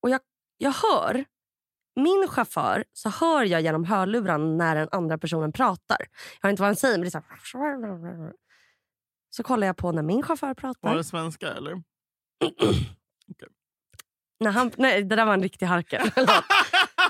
Och 0.00 0.10
jag, 0.10 0.20
jag 0.58 0.72
hör, 0.72 1.24
min 1.96 2.28
chaufför, 2.28 2.84
så 2.92 3.08
hör 3.08 3.44
jag 3.44 3.60
genom 3.62 3.84
hörluran 3.84 4.56
när 4.56 4.76
den 4.76 4.88
andra 4.92 5.18
personen 5.18 5.52
pratar. 5.52 5.96
Jag 6.40 6.42
hör 6.42 6.50
inte 6.50 6.62
vad 6.62 6.68
han 6.68 6.76
säger, 6.76 6.94
men 6.94 7.00
det 7.00 7.08
är 7.08 7.10
så 7.10 7.22
här. 7.28 8.32
Så 9.30 9.42
kollar 9.42 9.66
jag 9.66 9.76
på 9.76 9.92
när 9.92 10.02
min 10.02 10.22
chaufför 10.22 10.54
pratar. 10.54 10.88
Var 10.88 10.96
det 10.96 11.04
svenska 11.04 11.48
eller? 11.52 11.82
När 14.40 14.50
han, 14.50 14.70
nej, 14.76 15.02
det 15.02 15.16
där 15.16 15.24
var 15.24 15.34
en 15.34 15.42
riktig 15.42 15.66
harkel. 15.66 16.10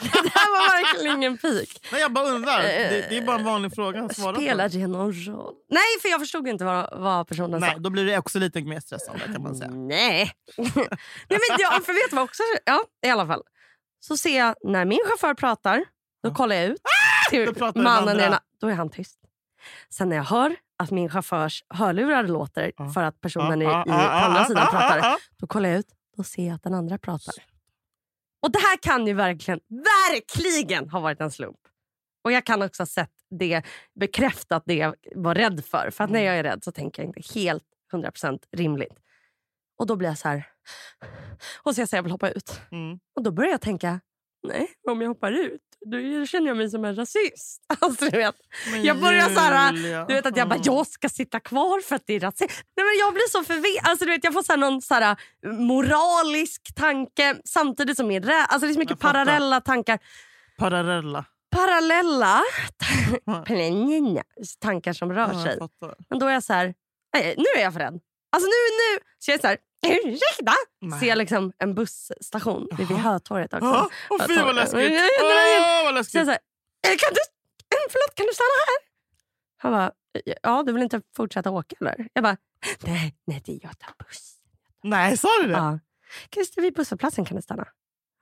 Det 0.03 0.22
där 0.22 0.53
var 0.53 0.83
verkligen 0.83 1.16
ingen 1.16 1.39
pik. 1.39 1.87
Nej, 1.93 2.01
jag 2.01 2.12
bara 2.12 2.28
undrar. 2.28 2.62
Det, 2.62 3.07
det 3.11 3.18
är 3.18 3.26
bara 3.26 3.39
en 3.39 3.45
vanlig 3.45 3.74
fråga. 3.74 4.03
att 4.05 4.16
Svara 4.16 4.37
Spelar 4.37 4.68
på. 4.68 4.76
det 4.76 4.87
någon 4.87 5.12
roll? 5.12 5.55
Nej, 5.68 6.01
för 6.03 6.09
jag 6.09 6.20
förstod 6.20 6.49
inte 6.49 6.64
vad, 6.64 7.01
vad 7.01 7.28
personen 7.28 7.61
Nej, 7.61 7.72
sa. 7.72 7.78
då 7.78 7.91
blir 7.91 8.05
det 8.07 8.18
också 8.18 8.39
lite 8.39 8.62
mer 8.62 8.80
stressande 8.80 9.20
kan 9.33 9.43
man 9.43 9.57
säga. 9.57 9.70
Nej. 9.70 10.33
Nej 10.57 10.68
men 11.28 11.57
jag, 11.59 11.85
för 11.85 11.93
vet 11.93 12.12
vad 12.12 12.24
också? 12.24 12.43
Ja, 12.64 12.85
i 13.07 13.09
alla 13.11 13.26
fall. 13.26 13.43
Så 14.05 14.16
ser 14.16 14.38
jag 14.38 14.55
när 14.62 14.84
min 14.84 15.00
chaufför 15.07 15.34
pratar, 15.34 15.84
då 16.22 16.34
kollar 16.34 16.57
jag 16.57 16.64
ut 16.64 16.82
till 17.30 17.46
Då 17.46 17.55
pratar 17.55 17.72
den 17.72 17.82
mannen 17.82 18.16
i 18.16 18.20
den, 18.20 18.34
Då 18.61 18.68
är 18.68 18.74
han 18.74 18.90
tyst. 18.90 19.18
Sen 19.90 20.09
när 20.09 20.16
jag 20.16 20.24
hör 20.24 20.57
att 20.78 20.90
min 20.90 21.11
chaufförs 21.11 21.64
hörlurar 21.68 22.22
låter 22.22 22.72
Ja. 22.76 22.90
för 22.90 23.03
att 23.03 23.20
personen 23.20 23.62
i, 23.62 23.66
Ah, 23.66 23.84
i, 23.86 23.90
ah, 23.90 23.94
ah, 23.94 24.24
andra 24.24 24.40
ah, 24.40 24.44
sidan 24.44 24.66
ah, 24.66 24.70
pratar, 24.70 24.98
ah, 24.98 25.14
ah. 25.14 25.18
då 25.36 25.46
kollar 25.46 25.68
jag 25.68 25.78
ut. 25.78 25.88
Då 26.16 26.22
ser 26.22 26.46
jag 26.46 26.55
att 26.55 26.62
den 26.62 26.74
andra 26.74 26.98
pratar. 26.98 27.34
Och 28.42 28.53
det 28.53 28.59
här 28.59 28.76
kan 28.76 29.07
ju 29.07 29.14
verkligen, 29.14 29.61
verkligen 30.11 30.88
ha 30.88 31.00
varit 31.00 31.20
en 31.20 31.30
slump. 31.30 31.59
Och 32.24 32.32
jag 32.32 32.46
kan 32.46 32.62
också 32.62 32.82
ha 32.82 32.86
sett 32.86 33.12
det 33.30 33.62
bekräftat 33.94 34.62
det 34.66 34.74
jag 34.74 34.94
var 35.14 35.34
rädd 35.34 35.64
för. 35.64 35.90
För 35.90 36.05
att 36.05 36.11
när 36.11 36.22
jag 36.22 36.36
är 36.36 36.42
rädd 36.42 36.64
så 36.64 36.72
tänker 36.72 37.03
jag 37.03 37.09
inte 37.09 37.34
helt 37.34 37.64
100% 37.92 38.38
rimligt. 38.53 38.98
Och 39.78 39.86
då 39.86 39.96
blir 39.96 40.09
jag 40.09 40.18
så 40.18 40.28
här... 40.28 40.48
Och 41.63 41.75
så 41.75 41.81
jag 41.81 41.89
säger 41.89 41.99
jag 41.99 42.03
vill 42.03 42.13
hoppa 42.13 42.31
ut. 42.31 42.61
Mm. 42.73 42.99
Och 43.17 43.23
då 43.23 43.31
börjar 43.31 43.51
jag 43.51 43.61
tänka, 43.61 44.01
nej, 44.49 44.69
om 44.91 45.01
jag 45.01 45.09
hoppar 45.09 45.33
ut, 45.33 45.61
då 45.87 46.27
känner 46.27 46.49
jag 46.49 46.57
mig 46.57 46.71
som 46.71 46.85
en 46.85 46.97
rasist. 46.97 47.63
Alltså, 47.81 48.05
du 48.05 48.17
vet, 48.17 48.35
Men 48.73 48.85
jag 48.85 49.01
börjar 49.01 49.29
så 49.29 49.41
här, 49.41 49.73
du 50.07 50.15
vet 50.15 50.27
att 50.27 50.37
jag 50.37 50.49
bara, 50.49 50.61
jag 50.65 50.87
ska 50.87 51.09
sitta 51.09 51.41
kvar 51.41 51.81
för 51.81 51.97
att 51.97 52.03
det 52.07 52.15
är 52.15 52.21
rasism. 52.21 52.67
Nej, 52.77 52.87
men 52.87 52.99
jag 52.99 53.15
blir 53.15 53.31
så 53.31 53.45
förvirrad. 53.45 53.91
Alltså, 53.91 54.05
du 54.05 54.11
vet, 54.11 54.25
jag 54.25 54.33
får 54.33 54.43
så 54.43 54.53
här 54.53 54.59
någon 54.59 54.83
så 54.83 54.95
här, 54.95 55.17
moralisk 55.47 56.75
tanke 56.75 57.37
samtidigt 57.45 57.97
som 57.97 58.07
min 58.09 58.25
alltså 58.25 58.67
Det 58.67 58.67
är 58.67 58.73
så 58.73 58.79
mycket 58.79 58.99
parallella 58.99 59.61
tankar. 59.61 59.99
Parallella. 60.59 61.25
Parallella 61.51 62.43
tankar 64.61 64.93
som 64.93 65.13
rör 65.13 65.43
sig. 65.43 65.59
Men 66.11 66.19
då 66.19 66.27
är 66.27 66.33
jag 66.33 66.43
så 66.43 66.53
här, 66.53 66.75
nej, 67.15 67.35
nu 67.39 67.61
är 67.61 67.63
jag 67.63 67.73
för 67.73 67.81
rädd. 67.81 68.01
Alltså 68.33 68.47
nu, 68.47 68.61
nu! 68.80 69.05
Så 69.18 69.30
jag 69.30 69.39
är 69.39 69.41
så 69.41 69.47
här, 69.47 69.59
ursäkta? 70.05 70.53
Nej. 70.80 71.01
Ser 71.01 71.16
liksom 71.16 71.53
en 71.59 71.74
busstation 71.74 72.68
vid. 72.78 72.87
Hötorget 72.87 73.55
också. 73.55 73.66
Ja, 73.66 73.89
Åh, 74.11 74.26
fy 74.26 74.37
vad 74.43 74.55
läskigt! 74.55 74.80
Åh, 74.80 75.24
vad 75.24 75.33
Så 75.33 75.87
jag 75.87 75.95
läskigt. 75.95 76.12
så 76.24 76.30
här, 76.30 76.39
"Eh, 76.87 76.97
kan 76.99 77.14
du, 77.14 77.20
eh, 77.76 77.83
förlåt, 77.91 78.14
kan 78.14 78.26
du 78.26 78.33
stanna 78.35 78.49
här? 78.66 78.78
Han 79.57 79.72
bara, 79.72 79.93
ja 80.43 80.62
du 80.66 80.72
vill 80.72 80.83
inte 80.83 81.03
fortsätta 81.16 81.51
åka 81.51 81.76
eller? 81.80 82.09
Jag 82.12 82.24
bara, 82.24 82.37
nej, 82.80 83.14
nej 83.24 83.43
det 83.45 83.53
är 83.53 83.59
jag 83.62 83.78
tar 83.78 83.95
buss. 84.05 84.35
Nej, 84.83 85.16
sa 85.16 85.28
du 85.43 85.49
det? 85.49 85.55
Ja. 85.55 85.78
Christer, 86.35 86.62
vid 86.62 86.74
busshållplatsen 86.74 87.24
kan 87.24 87.37
du 87.37 87.43
stanna. 87.43 87.68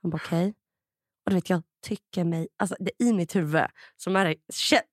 Han 0.01 0.11
bara, 0.11 0.21
okej. 0.25 0.53
Och 1.31 1.33
du 1.33 1.35
vet, 1.35 1.49
jag 1.49 1.63
tycker 1.83 2.23
mig, 2.23 2.47
alltså 2.57 2.75
det 2.79 2.91
i 2.99 3.13
mitt 3.13 3.35
huvud 3.35 3.65
som 3.97 4.15
är 4.15 4.35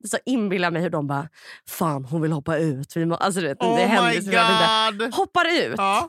så 0.09 0.19
inbillar 0.25 0.71
mig 0.71 0.83
hur 0.83 0.91
de 0.91 1.07
bara, 1.07 1.29
fan 1.67 2.05
hon 2.05 2.23
vill 2.23 2.33
hoppa 2.33 2.57
ut. 2.59 2.97
Vi 2.97 3.07
må, 3.07 3.15
alltså, 3.15 3.41
du 3.41 3.47
vet, 3.47 3.63
Oh 3.63 3.77
det 3.77 3.87
händer 3.87 4.21
så 4.21 5.01
god! 5.01 5.15
Hoppar 5.15 5.45
ut, 5.45 5.75
Ja. 5.77 6.09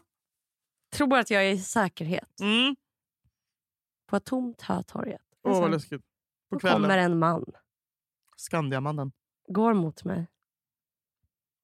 tror 0.93 1.07
att 1.19 1.29
jag 1.29 1.45
är 1.45 1.51
i 1.53 1.57
säkerhet 1.59 2.39
Mm. 2.41 2.75
på 4.09 4.15
ett 4.15 4.25
tomt 4.25 4.61
Hötorget. 4.61 5.21
Åh, 5.43 5.61
vad 5.61 5.71
läskigt. 5.71 6.01
På 6.49 6.55
då 6.55 6.59
kommer 6.59 6.87
kvällen. 6.87 7.11
en 7.11 7.19
man, 7.19 7.45
Skandiamannen. 8.35 9.11
går 9.47 9.73
mot 9.73 10.03
mig. 10.03 10.27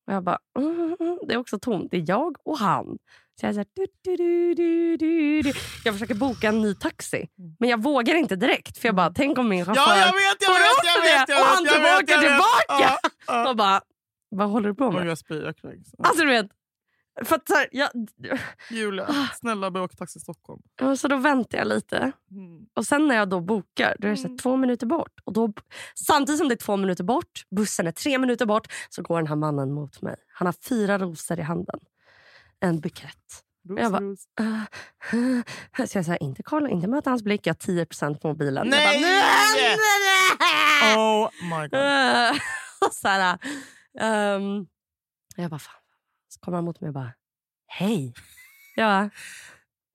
Och 0.07 0.13
jag 0.13 0.23
bara, 0.23 0.39
mm, 0.59 0.97
det 1.27 1.33
är 1.33 1.37
också 1.37 1.59
tomt. 1.59 1.91
Det 1.91 1.97
är 1.97 2.05
jag 2.07 2.35
och 2.43 2.57
han. 2.57 2.97
Så 3.39 3.45
jag, 3.45 3.49
är 3.49 3.53
så 3.53 3.59
här, 3.59 3.67
du, 3.73 3.85
du, 4.03 4.15
du, 4.17 4.53
du, 4.53 4.97
du, 4.97 5.41
du. 5.41 5.53
jag 5.85 5.93
försöker 5.95 6.15
boka 6.15 6.47
en 6.49 6.61
ny 6.61 6.75
taxi. 6.75 7.27
Men 7.59 7.69
jag 7.69 7.83
vågar 7.83 8.15
inte 8.15 8.35
direkt. 8.35 8.77
För 8.77 8.87
jag 8.87 8.95
bara, 8.95 9.09
tänk 9.09 9.37
om 9.37 9.49
min 9.49 9.65
chaufför 9.65 9.81
Ja, 9.81 9.97
jag 9.97 10.05
vet, 10.13 10.37
jag 10.39 10.47
får 10.47 10.53
vet, 10.53 10.71
upp 10.71 10.83
jag 10.85 11.03
det 11.03 11.19
vet, 11.19 11.29
jag 11.29 11.39
och 11.41 11.45
han 11.47 11.65
jag 11.65 11.73
vet, 11.73 12.07
tillbaka 12.07 12.11
jag 12.13 12.21
vet. 12.21 12.29
tillbaka. 12.29 12.97
Ja, 13.07 13.09
ja. 13.27 13.49
Och 13.49 13.55
bara, 13.55 13.81
vad 14.29 14.49
håller 14.49 14.69
du 14.69 14.75
på 14.75 14.91
med? 14.91 15.07
jag 15.07 15.17
spyr, 15.17 15.41
jag 15.45 15.57
kräks. 15.57 15.89
Ja. 15.97 16.05
Alltså 16.05 16.21
du 16.23 16.29
vet. 16.29 16.47
För 17.23 17.35
att, 17.35 17.47
så, 17.47 17.53
här, 17.55 17.67
jag, 17.71 17.89
Julia, 18.71 19.07
snälla 19.33 19.71
börja 19.71 19.83
åka 19.83 19.95
taxi 19.95 20.13
till 20.13 20.21
Stockholm. 20.21 20.61
så 20.97 21.07
då 21.07 21.17
väntar 21.17 21.57
jag 21.57 21.67
lite. 21.67 21.97
Mm. 22.31 22.65
Och 22.73 22.85
sen 22.85 23.07
när 23.07 23.15
jag 23.15 23.29
då 23.29 23.39
bokar, 23.39 23.95
då 23.99 24.07
är 24.07 24.11
det 24.11 24.17
så 24.17 24.21
här, 24.21 24.27
Mm. 24.29 24.37
två 24.37 24.55
minuter 24.57 24.87
bort. 24.87 25.13
Och 25.23 25.33
då, 25.33 25.53
samtidigt 25.95 26.39
som 26.39 26.47
det 26.47 26.53
är 26.53 26.57
två 26.65 26.77
minuter 26.77 27.03
bort, 27.03 27.43
bussen 27.55 27.87
är 27.87 27.91
tre 27.91 28.17
minuter 28.17 28.45
bort, 28.45 28.67
så 28.89 29.01
går 29.01 29.17
den 29.17 29.27
här 29.27 29.35
mannen 29.35 29.71
mot 29.71 30.01
mig. 30.01 30.15
Han 30.33 30.45
har 30.45 30.53
fyra 30.69 30.97
rosor 30.99 31.39
i 31.39 31.41
handen. 31.41 31.79
En 32.59 32.79
bukett. 32.79 33.41
Ros, 33.69 33.79
Jag 33.79 33.91
bara, 33.91 34.01
ros. 34.01 34.25
Uh, 34.41 35.19
uh, 35.19 35.41
så 35.87 35.97
jag 35.97 36.05
säger 36.05 36.23
inte 36.23 36.43
kolla, 36.43 36.69
inte 36.69 36.87
möta 36.87 37.09
hans 37.09 37.23
blick. 37.23 37.47
Jag 37.47 37.53
har 37.53 37.57
10 37.57 37.85
på 38.21 38.27
mobilen. 38.27 38.67
Nej! 38.69 39.01
Jag 39.01 39.03
bara, 39.03 39.55
nej, 39.55 39.77
nej, 39.77 40.37
nej. 40.39 40.97
Oh 40.97 41.29
my 41.43 41.67
god. 41.67 42.41
Och 42.87 42.93
så 42.93 43.07
här, 43.07 43.37
um, 44.35 44.67
jag 45.35 45.49
bara, 45.51 45.59
fan. 45.59 45.81
Så 46.29 46.39
kommer 46.39 46.57
han 46.57 46.65
mot 46.65 46.81
mig 46.81 46.87
och 46.87 46.93
bara, 46.93 47.13
hej. 47.67 48.13
Jag 48.75 48.87
bara, 48.89 49.09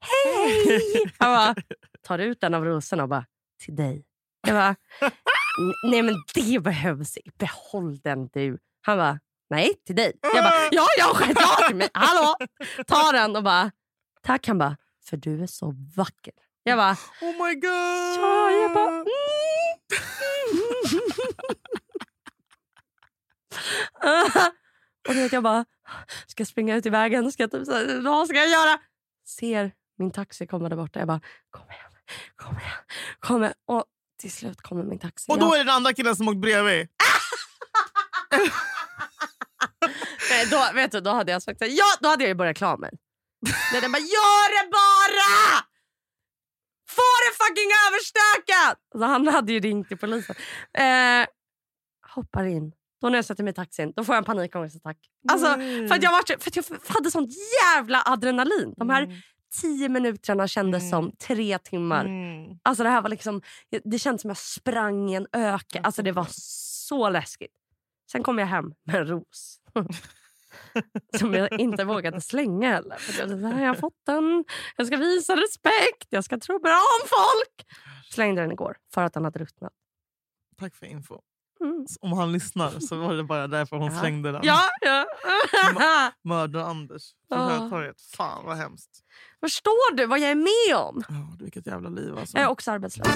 hej. 0.00 1.12
Han 1.18 1.32
bara, 1.34 1.54
tar 2.02 2.18
ut 2.18 2.42
en 2.44 2.54
av 2.54 2.64
rosorna 2.64 3.02
och 3.02 3.08
bara, 3.08 3.26
till 3.64 3.76
dig. 3.76 4.04
Jag 4.46 4.54
bara, 4.56 4.76
"N- 5.60 5.90
nej 5.90 6.02
men 6.02 6.14
det 6.34 6.60
behövs. 6.62 7.18
Behåll 7.38 7.98
den 7.98 8.28
du. 8.32 8.58
Han 8.82 8.98
bara, 8.98 9.20
nej 9.50 9.74
till 9.86 9.96
dig. 9.96 10.12
Jag 10.22 10.44
bara, 10.44 10.68
ja 10.70 10.86
ja 10.98 11.12
självklart 11.14 11.58
till 11.66 11.76
mig. 11.76 11.88
Hallå. 11.94 12.36
Tar 12.86 13.12
den 13.12 13.36
och 13.36 13.42
bara, 13.42 13.70
tack. 14.22 14.46
Han 14.46 14.58
bara, 14.58 14.76
för 15.04 15.16
du 15.16 15.42
är 15.42 15.46
så 15.46 15.74
vacker. 15.96 16.32
Jag 16.62 16.78
bara, 16.78 16.96
Oh 17.20 17.46
my 17.46 17.54
god! 17.54 18.24
Ja, 18.24 18.50
jag 18.50 18.74
bara... 18.74 18.88
Mm. 18.88 19.04
och 25.08 25.14
du 25.14 25.22
vet, 25.22 25.32
jag 25.32 25.42
bara, 25.42 25.64
ska 26.26 26.40
jag 26.40 26.48
springa 26.48 26.76
ut 26.76 26.86
i 26.86 26.90
vägen? 26.90 27.32
Ska 27.32 27.42
jag, 27.42 27.50
typ, 27.50 27.66
så 27.66 28.00
vad 28.02 28.28
ska 28.28 28.36
jag 28.36 28.48
göra? 28.48 28.78
Ser 29.26 29.72
min 29.98 30.10
taxi 30.10 30.46
komma 30.46 30.68
där 30.68 30.76
borta. 30.76 30.98
Jag 30.98 31.08
bara, 31.08 31.20
kom 31.50 31.66
igen, 31.70 31.90
kom 32.36 32.58
igen, 32.58 32.70
kom 33.20 33.42
igen. 33.42 33.54
Och 33.66 33.84
till 34.20 34.32
slut 34.32 34.60
kommer 34.60 34.84
min 34.84 34.98
taxi. 34.98 35.32
Och 35.32 35.38
då 35.38 35.46
Jag- 35.46 35.54
är 35.54 35.58
det 35.58 35.64
den 35.64 35.74
andra 35.74 35.92
killen 35.92 36.16
som 36.16 36.28
åkt 36.28 36.38
bredvid. 36.38 36.88
Nej, 40.40 40.48
då, 40.50 40.74
vet 40.74 40.92
du, 40.92 41.00
då 41.00 41.10
hade 41.10 41.32
jag 41.32 41.42
sagt 41.42 41.60
ja, 41.60 41.84
då 42.00 42.08
hade 42.08 42.24
jag 42.24 42.28
ju 42.28 42.34
börjat 42.34 42.56
klara 42.56 42.76
mig. 42.76 42.90
Nej, 43.72 43.80
den 43.80 43.92
bara, 43.92 43.98
gör 43.98 44.64
det 44.64 44.70
bara! 44.70 45.64
Få 46.90 47.02
det 47.24 47.44
fucking 47.44 47.70
överstökat! 47.88 48.78
Så 48.98 49.04
han 49.04 49.28
hade 49.28 49.52
ju 49.52 49.60
ringt 49.60 49.88
till 49.88 49.98
polisen. 49.98 50.36
Eh, 50.78 51.26
hoppar 52.14 52.44
in. 52.44 52.72
Då 53.00 53.08
när 53.08 53.18
jag 53.18 53.24
sätter 53.24 53.44
mig 53.44 53.50
i 53.50 53.54
taxin, 53.54 53.92
då 53.96 54.04
får 54.04 54.14
jag 54.14 54.18
en 54.18 54.24
panikångestattack. 54.24 54.96
Alltså, 55.28 55.56
Nej. 55.56 55.88
för 55.88 55.94
att 55.94 56.02
jag, 56.02 56.10
var, 56.10 56.38
för 56.40 56.50
att 56.50 56.56
jag 56.56 56.64
hade 56.94 57.10
sånt 57.10 57.30
jävla 57.64 58.02
adrenalin. 58.06 58.74
De 58.76 58.90
här 58.90 59.02
Mm. 59.02 59.16
tio 59.60 59.88
minuterna 59.88 60.48
kändes 60.48 60.82
Mm. 60.82 60.90
som 60.90 61.16
tre 61.16 61.58
timmar. 61.58 62.04
Mm. 62.04 62.58
Alltså 62.62 62.82
det 62.82 62.90
här 62.90 63.02
var 63.02 63.08
liksom, 63.08 63.42
det 63.84 63.98
kändes 63.98 64.22
som 64.22 64.30
jag 64.30 64.38
sprang 64.38 65.10
i 65.10 65.14
en 65.14 65.26
öken. 65.32 65.84
Alltså 65.84 66.02
det 66.02 66.12
var 66.12 66.26
så 66.30 67.08
läskigt. 67.08 67.52
Sen 68.12 68.22
kom 68.22 68.38
jag 68.38 68.46
hem 68.46 68.64
med 68.86 68.94
en 68.96 69.06
ros. 69.06 69.56
som 71.18 71.34
jag 71.34 71.60
inte 71.60 71.84
vågade 71.84 72.20
slänga 72.20 72.72
heller. 72.72 72.96
För 72.96 73.20
jag, 73.20 73.36
här, 73.52 73.60
jag 73.62 73.68
har 73.68 73.74
fått 73.74 74.00
den, 74.06 74.44
jag 74.76 74.86
ska 74.86 74.96
visa 74.96 75.36
respekt, 75.36 76.06
jag 76.08 76.24
ska 76.24 76.38
tro 76.38 76.58
bra 76.60 76.72
om 77.02 77.08
folk. 77.08 77.68
Slängde 78.10 78.40
den 78.42 78.52
igår 78.52 78.76
för 78.94 79.02
att 79.04 79.12
den 79.14 79.24
hade 79.24 79.38
ruttnat. 79.38 79.72
Tack 80.58 80.74
för 80.74 80.86
info. 80.86 81.20
Mm. 81.64 81.86
Om 82.00 82.12
han 82.12 82.32
lyssnar 82.32 82.70
så 82.70 82.96
var 82.96 83.14
det 83.14 83.24
bara 83.24 83.46
därför 83.46 83.76
hon 83.76 83.92
Ja. 83.92 84.00
slängde 84.00 84.32
den. 84.32 84.40
Ja, 84.44 84.60
ja. 84.80 85.06
Mördar-Anders 86.24 87.02
på 87.28 87.34
Ja. 87.36 87.48
Hötorget. 87.48 88.00
Fan 88.00 88.44
vad 88.44 88.56
hemskt. 88.56 88.90
Förstår 89.40 89.94
du 89.96 90.06
vad 90.06 90.18
jag 90.18 90.30
är 90.30 90.34
med 90.34 90.76
om? 90.76 90.98
Oh, 91.08 91.38
vilket 91.42 91.66
jävla 91.66 91.88
liv 91.88 92.18
alltså. 92.18 92.36
Jag 92.36 92.44
är 92.44 92.50
också 92.50 92.70
arbetslös. 92.70 93.08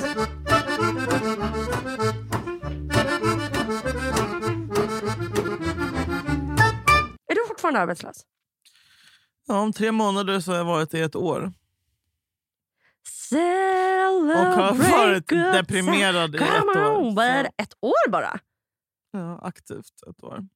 Fortfarande 7.65 7.81
arbetslös? 7.81 8.17
Ja, 9.47 9.59
om 9.61 9.73
tre 9.73 9.93
månader 9.93 10.41
så 10.41 10.51
har 10.51 10.59
jag 10.59 10.65
varit 10.65 10.95
i 10.95 11.01
ett 11.01 11.17
år. 11.17 11.53
Celebrate 13.07 14.41
Och 14.41 14.47
har 14.65 14.75
varit 15.07 15.29
deprimerad 15.29 16.35
i 16.35 16.39
ett 16.39 16.43
år. 16.77 16.97
on, 16.97 17.15
det? 17.15 17.51
Ett 17.57 17.75
år 17.81 18.11
bara? 18.11 18.39
ja, 19.13 19.41
aktivt 19.43 19.93
ett 20.11 20.25
år. 20.25 20.47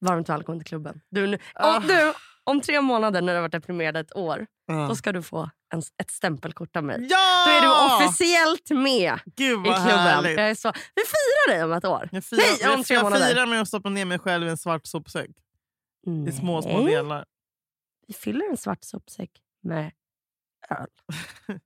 Varmt 0.00 0.28
välkommen 0.28 0.60
till 0.60 0.66
klubben. 0.68 1.00
Du, 1.10 1.26
nu, 1.26 1.38
Ah. 1.54 1.76
och 1.76 1.82
du, 1.82 2.12
om 2.44 2.60
tre 2.60 2.80
månader 2.80 3.22
när 3.22 3.32
du 3.32 3.36
har 3.36 3.42
varit 3.42 3.52
deprimerad 3.52 3.96
ett 3.96 4.16
år, 4.16 4.46
Ja. 4.66 4.74
då 4.88 4.96
ska 4.96 5.12
du 5.12 5.22
få 5.22 5.50
en, 5.74 5.82
ett 6.02 6.10
stämpelkort 6.10 6.76
av 6.76 6.84
mig. 6.84 7.06
Ja! 7.10 7.44
Då 7.46 7.52
är 7.52 7.60
du 7.62 7.94
officiellt 7.96 8.70
med 8.70 9.18
Gud 9.36 9.66
i 9.66 9.68
vad 9.70 9.76
klubben. 9.76 9.98
härligt. 9.98 10.38
Jag 10.38 10.50
är 10.50 10.54
så, 10.54 10.72
vi 10.94 11.02
firar 11.02 11.54
dig 11.56 11.64
om 11.64 11.72
ett 11.72 11.84
år. 11.84 12.08
Jag 12.12 12.24
firar, 12.24 12.40
Nej, 12.40 12.72
om 12.72 12.78
jag, 12.78 12.86
tre 12.86 12.94
jag 12.96 13.02
månader. 13.02 13.26
firar 13.28 13.46
med 13.46 13.60
att 13.60 13.68
stoppa 13.68 13.88
ner 13.88 14.04
mig 14.04 14.18
själv 14.18 14.46
i 14.46 14.50
en 14.50 14.56
svart 14.58 14.86
sopsäck. 14.86 15.30
I 16.06 16.32
små, 16.32 16.62
små 16.62 16.72
Nej, 16.82 16.86
delar. 16.86 17.26
Vi 18.06 18.14
fyller 18.14 18.50
en 18.50 18.56
svart 18.56 18.84
sopsäck 18.84 19.42
med 19.60 19.92
öl. 20.70 20.88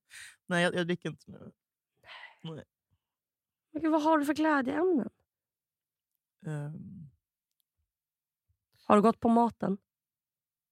Nej, 0.46 0.62
jag, 0.62 0.74
jag 0.74 0.86
dricker 0.86 1.08
inte 1.08 1.30
nu. 1.30 1.52
Men 2.42 3.82
gud, 3.82 3.92
vad 3.92 4.02
har 4.02 4.18
du 4.18 4.24
för 4.24 4.34
glädjeämnen? 4.34 5.10
Ehm, 6.46 7.10
Har 8.84 8.96
du 8.96 9.02
gått 9.02 9.20
på 9.20 9.28
maten? 9.28 9.78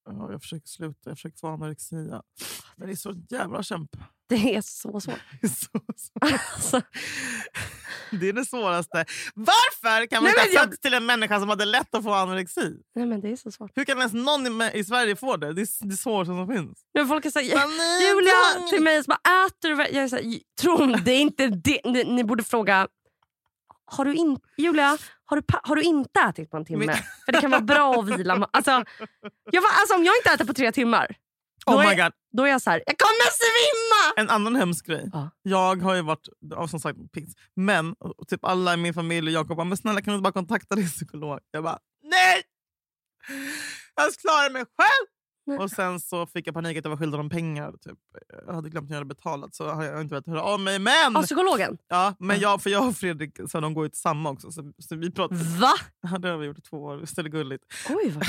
Ja, 0.06 0.32
jag 0.32 0.42
försöker 0.42 0.68
sluta. 0.68 1.10
Jag 1.10 1.16
försöker 1.16 1.38
få 1.38 1.48
anorexia. 1.48 2.22
Men 2.76 2.86
det 2.88 2.94
är 2.94 2.96
så 2.96 3.14
jävla 3.30 3.62
kämpe. 3.62 3.98
Det 4.28 4.54
är 4.56 4.60
så 4.60 5.00
svårt. 5.00 5.14
Det 5.40 5.46
är, 5.46 5.48
så, 5.48 5.68
så. 5.96 6.12
Alltså, 6.20 6.82
det 8.10 8.28
är 8.28 8.32
det 8.32 8.44
svåraste. 8.44 9.04
Varför 9.34 10.06
kan 10.06 10.22
man 10.22 10.32
Nej, 10.36 10.46
inte 10.46 10.58
men 10.58 10.66
ha 10.66 10.72
jag- 10.72 10.80
till 10.82 10.94
en 10.94 11.06
människa 11.06 11.40
som 11.40 11.48
hade 11.48 11.64
lätt 11.64 11.94
att 11.94 12.04
få 12.04 12.12
anorexi? 12.14 12.76
nej, 12.94 13.06
men 13.06 13.20
det 13.20 13.28
är 13.32 13.36
så 13.36 13.50
svårt. 13.50 13.70
Hur 13.74 13.84
kan 13.84 13.98
ens 13.98 14.12
någon 14.12 14.62
i, 14.62 14.70
i 14.74 14.84
Sverige 14.84 15.16
få 15.16 15.36
det? 15.36 15.52
Det 15.52 15.60
är 15.62 15.86
det 15.88 15.96
svåraste 15.96 16.32
som 16.34 16.48
finns. 16.48 16.78
Nu 16.94 17.06
folk 17.06 17.24
är 17.26 17.30
så, 17.30 17.38
här, 17.38 17.48
Men 17.56 18.16
Julia 18.16 18.70
till 18.70 18.82
mig 18.82 19.02
bara, 19.06 19.46
äter 19.46 19.68
du? 19.68 19.74
väl?" 19.74 19.94
Jag 19.94 20.04
är 20.04 20.08
så 20.08 20.16
här, 20.16 20.38
Tro 20.60 20.86
det 20.86 21.12
är 21.12 21.20
inte 21.20 21.46
det. 21.48 21.80
Ni, 21.84 22.04
ni 22.04 22.24
borde 22.24 22.44
fråga, 22.44 22.88
har 23.86 24.04
du, 24.04 24.14
in, 24.14 24.38
Julia, 24.56 24.98
har, 25.24 25.36
du, 25.36 25.42
har 25.62 25.76
du 25.76 25.82
inte 25.82 26.20
ätit 26.20 26.50
på 26.50 26.56
en 26.56 26.64
timme? 26.64 26.86
Men- 26.86 26.96
För 27.24 27.32
det 27.32 27.40
kan 27.40 27.50
vara 27.50 27.60
bra 27.60 27.94
att 28.00 28.08
vila. 28.08 28.48
Alltså, 28.50 28.70
jag 29.50 29.64
alltså, 29.64 29.94
om 29.94 30.04
jag 30.04 30.16
inte 30.16 30.30
äter 30.34 30.44
på 30.44 30.54
tre 30.54 30.72
timmar, 30.72 31.16
då, 31.66 31.72
Oh 31.72 31.86
är, 31.86 32.12
då 32.36 32.42
är 32.42 32.48
jag 32.50 32.62
så 32.62 32.70
här, 32.70 32.82
jag 32.86 32.98
kommer 32.98 33.30
svimma! 33.30 34.20
En 34.22 34.30
annan 34.30 34.56
hemsk 34.56 34.86
grej. 34.86 35.10
Ja. 35.12 35.30
Jag 35.42 35.82
har 35.82 35.94
ju 35.94 36.02
varit 36.02 36.28
ja, 36.40 36.68
som 36.68 36.80
sagt 36.80 36.98
pigs. 37.12 37.34
Men 37.56 37.94
typ 38.28 38.44
alla 38.44 38.74
i 38.74 38.76
min 38.76 38.94
familj 38.94 39.26
och 39.28 39.32
Jakob 39.32 39.56
bara, 39.56 39.64
men 39.64 39.76
snälla 39.76 40.00
kan 40.02 40.12
du 40.12 40.16
inte 40.18 40.22
bara 40.22 40.32
kontakta 40.32 40.74
din 40.74 40.88
psykolog? 40.88 41.40
Jag 41.50 41.62
bara, 41.64 41.78
nej! 42.02 42.42
Jag 43.94 44.14
klarar 44.14 44.50
mig 44.50 44.64
själv! 44.76 45.06
Och 45.60 45.70
sen 45.70 46.00
så 46.00 46.26
fick 46.26 46.46
jag 46.46 46.54
panik 46.54 46.78
att 46.78 46.84
jag 46.84 46.90
var 46.90 46.96
skyldig 46.96 47.18
dem 47.20 47.30
pengar. 47.30 47.72
Typ. 47.72 47.98
Jag 48.46 48.54
hade 48.54 48.70
glömt 48.70 48.84
att 48.84 48.90
göra 48.90 49.00
det 49.00 49.06
betalat 49.06 49.54
så 49.54 49.68
har 49.68 49.84
jag 49.84 50.00
inte 50.00 50.14
velat 50.14 50.26
höra 50.26 50.42
av 50.42 50.60
mig. 50.60 50.78
Men, 50.78 51.16
Av 51.16 51.22
psykologen? 51.22 51.78
ja, 51.88 52.14
men 52.18 52.40
jag, 52.40 52.62
för 52.62 52.70
jag 52.70 52.88
och 52.88 52.96
Fredrik 52.96 53.38
så 53.48 53.60
de 53.60 53.74
går 53.74 53.84
ju 53.84 53.88
till 53.88 54.00
samma 54.00 54.30
också. 54.30 54.52
Så, 54.52 54.72
så 54.78 54.96
vi 54.96 55.10
pratar, 55.10 55.60
Va? 55.60 55.72
ja, 56.12 56.18
det 56.18 56.28
har 56.28 56.36
vi 56.38 56.46
gjort 56.46 56.58
i 56.58 56.62
två 56.62 56.82
år. 56.84 56.96
Visst 56.96 57.18
är 57.18 57.22
det 57.22 57.28
gulligt? 57.30 57.64
Oj, 57.88 58.10
vad 58.10 58.24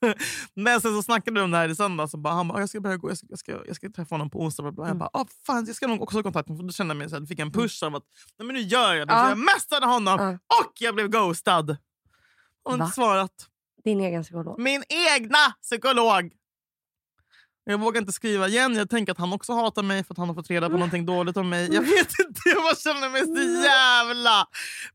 Men 0.54 0.80
sen 0.80 0.94
så 0.94 1.02
snackade 1.02 1.40
vi 1.40 1.44
om 1.44 1.50
det 1.50 1.56
här 1.58 1.68
i 1.68 1.74
söndags. 1.76 2.14
Och 2.14 2.20
bara, 2.20 2.34
han 2.34 2.48
bara, 2.48 2.60
jag 2.60 2.68
ska, 2.68 2.80
börja 2.80 2.96
gå, 2.96 3.10
jag, 3.10 3.18
ska, 3.18 3.26
jag, 3.30 3.38
ska, 3.38 3.52
jag 3.66 3.76
ska 3.76 3.90
träffa 3.90 4.14
honom 4.14 4.30
på 4.30 4.40
onsdag. 4.40 4.62
Bla, 4.62 4.72
bla. 4.72 4.84
Jag 4.84 4.88
Mm. 4.90 4.98
bara, 4.98 5.10
ah, 5.12 5.26
fan, 5.46 5.64
jag 5.66 5.76
ska 5.76 5.86
nog 5.86 6.02
också 6.02 6.18
ha 6.18 6.22
kontakt 6.22 6.48
med 6.48 6.56
honom. 6.56 6.66
Då 6.66 6.72
kände 6.72 6.90
jag 6.94 6.98
mig 6.98 7.10
så 7.10 7.18
här, 7.18 7.26
fick 7.26 7.38
en 7.38 7.52
push 7.52 7.82
av 7.84 7.96
att 7.96 8.02
nej, 8.38 8.46
men 8.46 8.54
nu 8.56 8.60
gör 8.62 8.94
jag 8.94 9.08
det. 9.08 9.14
Så 9.14 9.18
jag 9.28 9.38
messade 9.38 9.86
honom 9.86 10.20
Ja. 10.20 10.32
och 10.64 10.72
jag 10.80 10.94
blev 10.94 11.08
ghostad. 11.08 11.70
Och 12.64 12.72
har 12.72 12.78
inte 12.84 12.94
svarat. 12.94 13.32
Din 13.84 14.00
egen 14.00 14.22
psykolog. 14.22 14.58
Min 14.60 14.82
egna 14.88 15.38
psykolog! 15.62 16.32
Jag 17.68 17.78
vågar 17.78 18.00
inte 18.00 18.12
skriva 18.12 18.48
igen. 18.48 18.74
Jag 18.74 18.90
tänker 18.90 19.12
att 19.12 19.18
han 19.18 19.32
också 19.32 19.52
hatar 19.52 19.82
mig 19.82 20.04
för 20.04 20.14
att 20.14 20.18
han 20.18 20.28
har 20.28 20.34
fått 20.34 20.50
reda 20.50 20.70
på 20.70 20.76
någonting 20.76 21.06
dåligt 21.06 21.36
om 21.36 21.48
mig. 21.48 21.68
Jag 21.74 21.82
vet 21.82 22.18
inte, 22.26 22.40
jag 22.44 22.62
bara 22.62 22.74
känner 22.74 23.08
mig 23.08 23.24
så 23.24 23.62
jävla... 23.64 24.46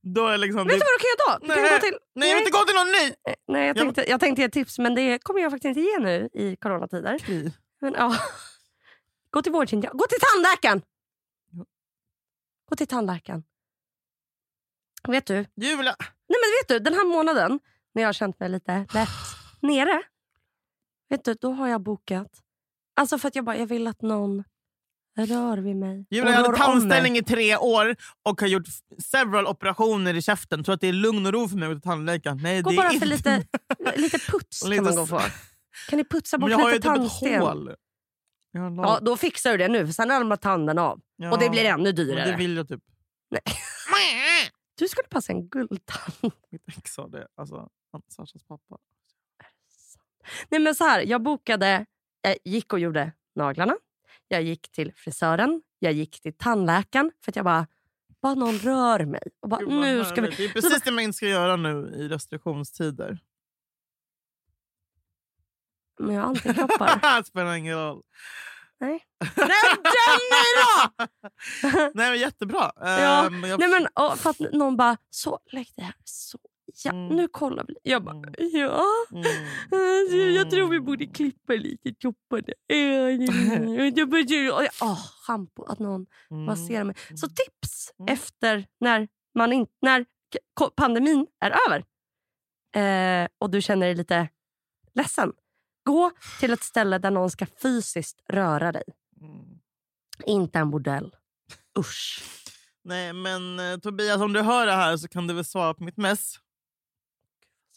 Då 0.02 0.28
är 0.28 0.38
liksom, 0.38 0.68
Vet 0.68 0.80
du 0.80 0.86
vad 0.86 1.00
du 1.00 1.04
kan 1.04 1.10
göra 1.12 1.40
då? 1.40 1.46
Du 1.46 1.54
kan 1.54 1.64
Nej. 1.64 1.72
gå 1.72 1.80
till, 1.80 1.98
Nej, 2.16 2.30
jag 2.30 2.36
vill 2.36 2.48
inte 2.48 2.58
gå 2.58 2.66
till 2.66 2.76
någon 2.76 2.92
ny! 2.92 3.36
Nej, 3.48 3.68
jag 3.68 3.78
tänkte, 3.78 4.10
jag 4.10 4.20
tänkte 4.20 4.42
ge 4.42 4.46
ett 4.46 4.54
tips, 4.54 4.80
men 4.80 4.96
det 4.96 5.20
kommer 5.24 5.42
jag 5.42 5.52
faktiskt 5.52 5.78
inte 5.78 5.82
ge 5.82 6.00
nu 6.00 6.30
i 6.34 6.56
coronatider. 6.56 7.18
Men, 7.82 7.94
ja. 7.94 8.16
Gå 9.30 9.42
till 9.42 9.52
vårdcentralen. 9.52 9.98
Gå 9.98 10.06
till 10.08 10.20
tandläkaren! 10.22 10.82
Gå 12.70 12.76
till 12.76 12.88
tandläkaren. 12.88 13.44
Vet 15.08 15.26
du? 15.26 15.46
Julia! 15.56 15.96
Nej, 16.00 16.40
men 16.44 16.52
vet 16.62 16.68
du, 16.68 16.80
den 16.80 16.94
här 16.94 17.06
månaden 17.06 17.60
när 17.94 18.02
jag 18.02 18.08
har 18.08 18.14
känt 18.14 18.40
mig 18.40 18.50
lite 18.50 18.86
lätt 18.94 19.10
nere. 19.62 20.04
Vet 21.10 21.24
du, 21.26 21.34
då 21.34 21.52
har 21.52 21.68
jag 21.68 21.82
bokat. 21.82 22.42
Alltså 22.94 23.18
för 23.18 23.28
att 23.28 23.36
jag 23.36 23.46
bara, 23.46 23.58
jag 23.58 23.68
vill 23.68 23.88
att 23.88 24.02
någon 24.02 24.44
rör 25.18 25.58
vid 25.58 25.76
mig. 25.76 26.06
Julia 26.10 26.32
jag 26.32 26.38
hade 26.44 26.58
tandställning 26.58 27.18
i 27.18 27.24
tre 27.24 27.58
år 27.58 27.96
och 28.24 28.42
har 28.42 28.48
gjort 28.48 28.68
several 29.04 29.48
operationer 29.48 30.14
i 30.14 30.22
käften. 30.22 30.64
Tror 30.64 30.76
att 30.76 30.82
det 30.82 30.88
är 30.88 30.94
lugn 30.94 31.26
och 31.26 31.34
ro 31.34 31.48
för 31.48 31.58
mig 31.58 31.66
att 31.68 31.74
gå 31.74 31.80
till 31.80 31.90
tandläkaren. 31.90 32.38
Nej, 32.44 32.62
Gå 32.62 32.70
det 32.70 32.76
är 32.76 32.78
bara 32.78 32.88
för 32.88 32.94
inte. 32.96 33.06
lite, 33.06 33.46
lite 33.96 34.20
puts 34.20 34.62
Och 34.62 34.66
kan 34.68 34.70
lite 34.70 34.84
man 34.84 34.96
gå 34.96 35.08
på. 35.08 35.22
Kan 35.90 35.98
ni 35.98 36.04
putsa 36.06 36.38
Men 36.38 36.42
bort 36.42 36.52
jag 36.52 36.58
har 36.58 36.70
ju 36.70 36.76
lite 36.76 36.88
typ 36.88 36.98
ett 36.98 37.02
tandsten? 37.02 37.42
hål. 37.42 37.76
Ja, 38.52 39.00
då 39.02 39.18
fixar 39.18 39.52
du 39.52 39.58
det 39.58 39.68
nu, 39.68 39.86
för 39.86 39.94
sen 39.94 40.10
ramlar 40.10 40.38
tanden 40.38 40.78
av. 40.80 41.02
Ja, 41.16 41.32
Och 41.32 41.40
det 41.40 41.50
blir 41.50 41.66
ännu 41.66 41.84
men 41.84 41.96
dyrare. 41.96 42.32
Det 42.32 42.38
vill 42.38 42.56
jag 42.58 42.68
typ. 42.68 42.82
Nej. 43.32 43.42
Du 44.78 44.88
skulle 44.88 45.08
passa 45.08 45.32
en 45.34 45.48
guldtand. 45.48 46.34
Mitt 46.52 46.78
ex 46.78 46.94
sa 46.94 47.08
det. 47.08 47.28
Alltså, 47.36 47.70
Sashas 48.10 48.44
pappa. 48.44 48.78
Nej, 50.50 50.62
men 50.62 50.76
så 50.76 50.84
här, 50.84 51.02
jag 51.02 51.22
bokade, 51.24 51.86
jag 52.22 52.38
gick 52.44 52.74
och 52.74 52.80
gjorde 52.80 53.12
naglarna. 53.36 53.76
Jag 54.28 54.44
gick 54.44 54.72
till 54.72 54.94
frisören. 54.96 55.62
Jag 55.80 55.94
gick 55.94 56.22
till 56.22 56.34
tandläkaren. 56.34 57.12
För 57.24 57.32
att 57.32 57.36
jag 57.36 57.46
bara, 57.46 57.68
bara 58.22 58.34
någon 58.34 58.58
rör 58.58 59.06
mig. 59.06 59.22
Och 59.40 59.50
bara, 59.50 59.60
Gud, 59.60 59.70
nu 59.70 60.06
ska 60.06 60.22
vi... 60.22 60.30
Det 60.30 60.46
är 60.46 60.50
precis 60.50 60.82
det 60.82 60.92
man 60.92 61.04
inte 61.04 61.18
ska 61.18 61.28
göra 61.28 61.56
nu 61.56 61.94
i 61.96 62.08
restriktionstider. 62.08 63.20
Men 66.00 66.16
jag 66.16 66.22
har 66.22 66.30
antikroppar. 66.30 67.24
Spelar 67.24 67.56
ingen 67.56 67.78
roll. 67.78 68.02
Nej. 68.80 69.06
Nej, 69.36 69.48
mig 70.32 70.48
då! 70.58 71.06
Nej 71.94 72.10
men 72.12 72.20
jättebra. 72.20 72.72
Ja, 72.76 73.26
Ehm, 73.28 73.44
jag, 73.44 73.60
Nej, 73.60 73.70
men, 73.70 73.88
och, 73.94 74.20
för 74.20 74.30
att 74.30 74.40
någon 74.40 74.78
bara, 74.78 74.98
så 75.10 75.40
lägg 75.52 75.72
det 75.76 75.82
här. 75.84 75.96
Så, 76.04 76.40
ja, 76.84 76.92
Mm. 76.92 77.16
nu 77.16 77.28
kollar 77.28 77.66
vi. 77.68 77.76
Jag 77.84 78.04
bara, 78.04 78.16
Mm. 78.18 78.34
ja. 78.38 78.84
mm. 79.12 79.24
Alltså, 79.72 80.16
Jag 80.18 80.50
tror 80.52 80.70
vi 80.70 80.80
borde 80.80 81.06
klippa 81.06 81.54
lite 81.54 81.94
topparna. 81.94 82.54
Åh, 84.82 85.00
Schampo, 85.26 85.64
att 85.64 85.80
någon 85.80 86.06
masserar 86.46 86.84
mig. 86.84 86.96
Så 87.16 87.28
tips 87.28 87.92
efter 88.08 88.68
när, 88.80 89.08
man 89.36 89.54
in, 89.54 89.68
när 89.82 90.06
pandemin 90.76 91.28
är 91.40 91.56
över 91.68 91.84
eh, 92.76 93.28
och 93.38 93.50
du 93.50 93.62
känner 93.62 93.86
dig 93.88 93.96
lite 93.96 94.30
ledsen. 94.94 95.34
Gå 95.86 96.12
till 96.40 96.54
ett 96.54 96.64
ställe 96.64 96.98
där 96.98 97.12
någon 97.12 97.32
ska 97.32 97.46
fysiskt 97.46 98.24
röra 98.30 98.72
dig. 98.72 98.84
Inte 100.26 100.60
en 100.60 100.72
bordell. 100.72 101.16
Usch. 101.80 102.24
Nej 102.84 103.14
men 103.14 103.60
eh, 103.60 103.78
Tobias, 103.78 104.22
om 104.22 104.34
du 104.34 104.42
hör 104.42 104.66
det 104.66 104.72
här 104.72 104.98
så 104.98 105.08
kan 105.08 105.28
du 105.28 105.34
väl 105.34 105.46
svara 105.46 105.74
på 105.74 105.84
mitt 105.84 105.98
mess. 105.98 106.36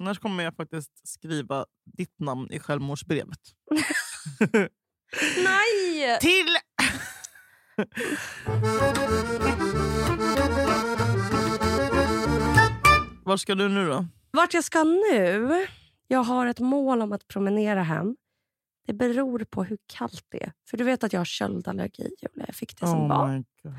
Annars 0.01 0.19
kommer 0.19 0.45
jag 0.45 0.57
faktiskt 0.57 1.09
skriva 1.09 1.67
ditt 1.85 2.19
namn 2.19 2.49
i 2.51 2.59
självmordsbrevet. 2.61 3.39
Nej! 5.45 6.19
Till... 6.21 6.49
Var 13.25 13.37
ska 13.37 13.55
du 13.55 13.69
nu 13.69 13.87
då? 13.89 14.07
Vart 14.31 14.55
jag 14.55 14.65
ska 14.65 14.85
nu? 14.85 15.67
Jag 16.09 16.23
har 16.23 16.47
ett 16.47 16.61
mål 16.61 17.03
om 17.03 17.13
att 17.13 17.29
promenera 17.29 17.83
hem. 17.83 18.17
Det 18.87 18.93
beror 18.93 19.45
på 19.45 19.65
hur 19.65 19.79
kallt 19.87 20.25
det 20.29 20.43
är. 20.43 20.53
För 20.71 20.77
du 20.77 20.85
vet 20.85 21.05
att 21.05 21.13
jag 21.13 21.21
har 21.21 21.25
köldallergi, 21.25 22.03
Julia. 22.03 22.45
Jag 22.47 22.55
fick 22.55 22.81
det 22.81 22.87
som 22.87 23.09
barn. 23.09 23.31
Oh 23.31 23.37
my 23.37 23.45
God. 23.63 23.75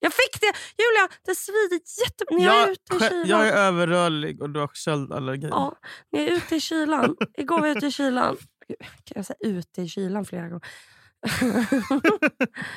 Jag 0.00 0.12
fick 0.12 0.40
det! 0.40 0.52
Julia, 0.82 1.08
det 1.26 1.34
svider 1.34 1.80
jättemycket 2.04 2.38
när 2.38 2.44
jag 2.44 2.62
är 2.62 2.66
Jag, 2.66 2.70
ute 2.70 2.96
i 2.96 3.08
kylan. 3.08 3.28
jag 3.28 3.48
är 3.48 3.52
överrörlig 3.52 4.42
och 4.42 4.50
du 4.50 4.60
har 4.60 4.70
köldallergi. 4.74 5.48
Ja, 5.50 5.76
när 6.12 6.20
jag 6.20 6.28
är 6.30 6.36
ute 6.36 6.56
i 6.56 6.60
kylan. 6.60 7.16
Igår 7.38 7.60
var 7.60 7.66
jag 7.66 7.76
ute 7.76 7.86
i 7.86 7.90
kylan. 7.92 8.36
Kan 9.04 9.14
jag 9.14 9.26
säga 9.26 9.36
ute 9.40 9.82
i 9.82 9.88
kylan 9.88 10.24
flera 10.24 10.48
gånger? 10.48 10.66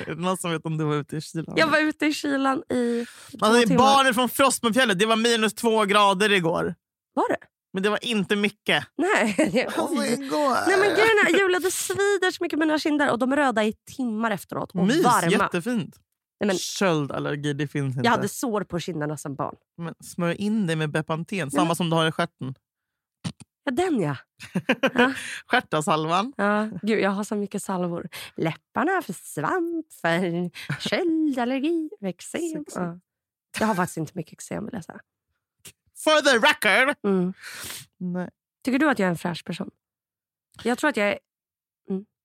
Är 0.06 0.14
det 0.14 0.14
någon 0.22 0.36
som 0.36 0.50
vet 0.52 0.66
om 0.66 0.78
du 0.78 0.84
var 0.84 0.94
ute 0.94 1.16
i 1.16 1.20
kylan? 1.20 1.54
jag 1.56 1.66
var 1.66 1.78
ute 1.78 2.06
i 2.06 2.12
kylan 2.12 2.62
i 2.70 3.06
två 3.38 3.46
alltså, 3.46 3.68
timmar. 3.68 3.78
barnen 3.78 4.14
från 4.14 4.28
Frostmofjället, 4.28 4.98
det 4.98 5.06
var 5.06 5.16
minus 5.16 5.54
två 5.54 5.84
grader 5.84 6.32
igår. 6.32 6.74
Var 7.14 7.28
det? 7.28 7.38
Men 7.72 7.82
det 7.82 7.90
var 7.90 8.04
inte 8.04 8.36
mycket. 8.36 8.84
Nej. 8.96 9.34
Igår. 9.38 10.68
Nej 10.68 10.78
men 10.78 10.88
grejen 10.88 11.18
är, 11.26 11.38
Julia, 11.38 11.58
det 11.58 11.70
svider 11.70 12.30
så 12.30 12.44
mycket 12.44 12.56
i 12.56 12.60
mina 12.60 12.78
kinder 12.78 13.10
och 13.10 13.18
de 13.18 13.32
är 13.32 13.36
röda 13.36 13.64
i 13.64 13.72
timmar 13.96 14.30
efteråt. 14.30 14.70
Och 14.74 14.86
Mys, 14.86 15.04
varma. 15.04 15.30
jättefint. 15.30 15.96
Nej, 16.40 16.46
men- 16.46 16.56
Köldallergi, 16.58 17.52
det 17.52 17.66
finns 17.68 17.96
inte. 17.96 18.06
Jag 18.06 18.10
hade 18.10 18.28
sår 18.28 18.64
på 18.64 18.78
kinderna 18.80 19.16
som 19.16 19.34
barn. 19.34 19.56
Men 19.76 19.94
smörj 20.00 20.36
in 20.36 20.66
dig 20.66 20.76
med 20.76 20.90
Bepanten, 20.90 21.50
samma 21.50 21.64
men- 21.66 21.76
som 21.76 21.90
du 21.90 21.96
har 21.96 22.08
i 22.08 22.12
stjärten. 22.12 22.54
Ja, 23.64 23.72
den 23.72 24.00
ja. 24.00 24.16
Stjärtasalvan. 25.46 26.32
ja. 26.36 26.68
Gud, 26.82 27.00
jag 27.00 27.10
har 27.10 27.24
så 27.24 27.36
mycket 27.36 27.62
salvor. 27.62 28.08
Läpparna 28.36 29.02
för 29.02 29.12
svamp, 29.12 29.92
för 29.92 30.50
köldallergi, 30.80 31.90
eksem. 32.02 32.64
Ja. 32.74 32.98
Jag 33.60 33.66
har 33.66 33.74
faktiskt 33.74 33.96
inte 33.96 34.12
mycket 34.14 34.32
eksem 34.32 34.64
vill 34.64 34.74
jag 34.74 34.84
säga. 34.84 35.00
For 35.96 36.20
the 36.20 36.36
record! 36.38 36.96
Mm. 37.04 37.32
Nej. 37.96 38.30
Tycker 38.64 38.78
du 38.78 38.90
att 38.90 38.98
jag 38.98 39.06
är 39.06 39.10
en 39.10 39.18
fräsch 39.18 39.44
person? 39.44 39.70
Jag 40.62 40.78
tror 40.78 40.90
att 40.90 40.96
jag 40.96 41.08
är... 41.08 41.18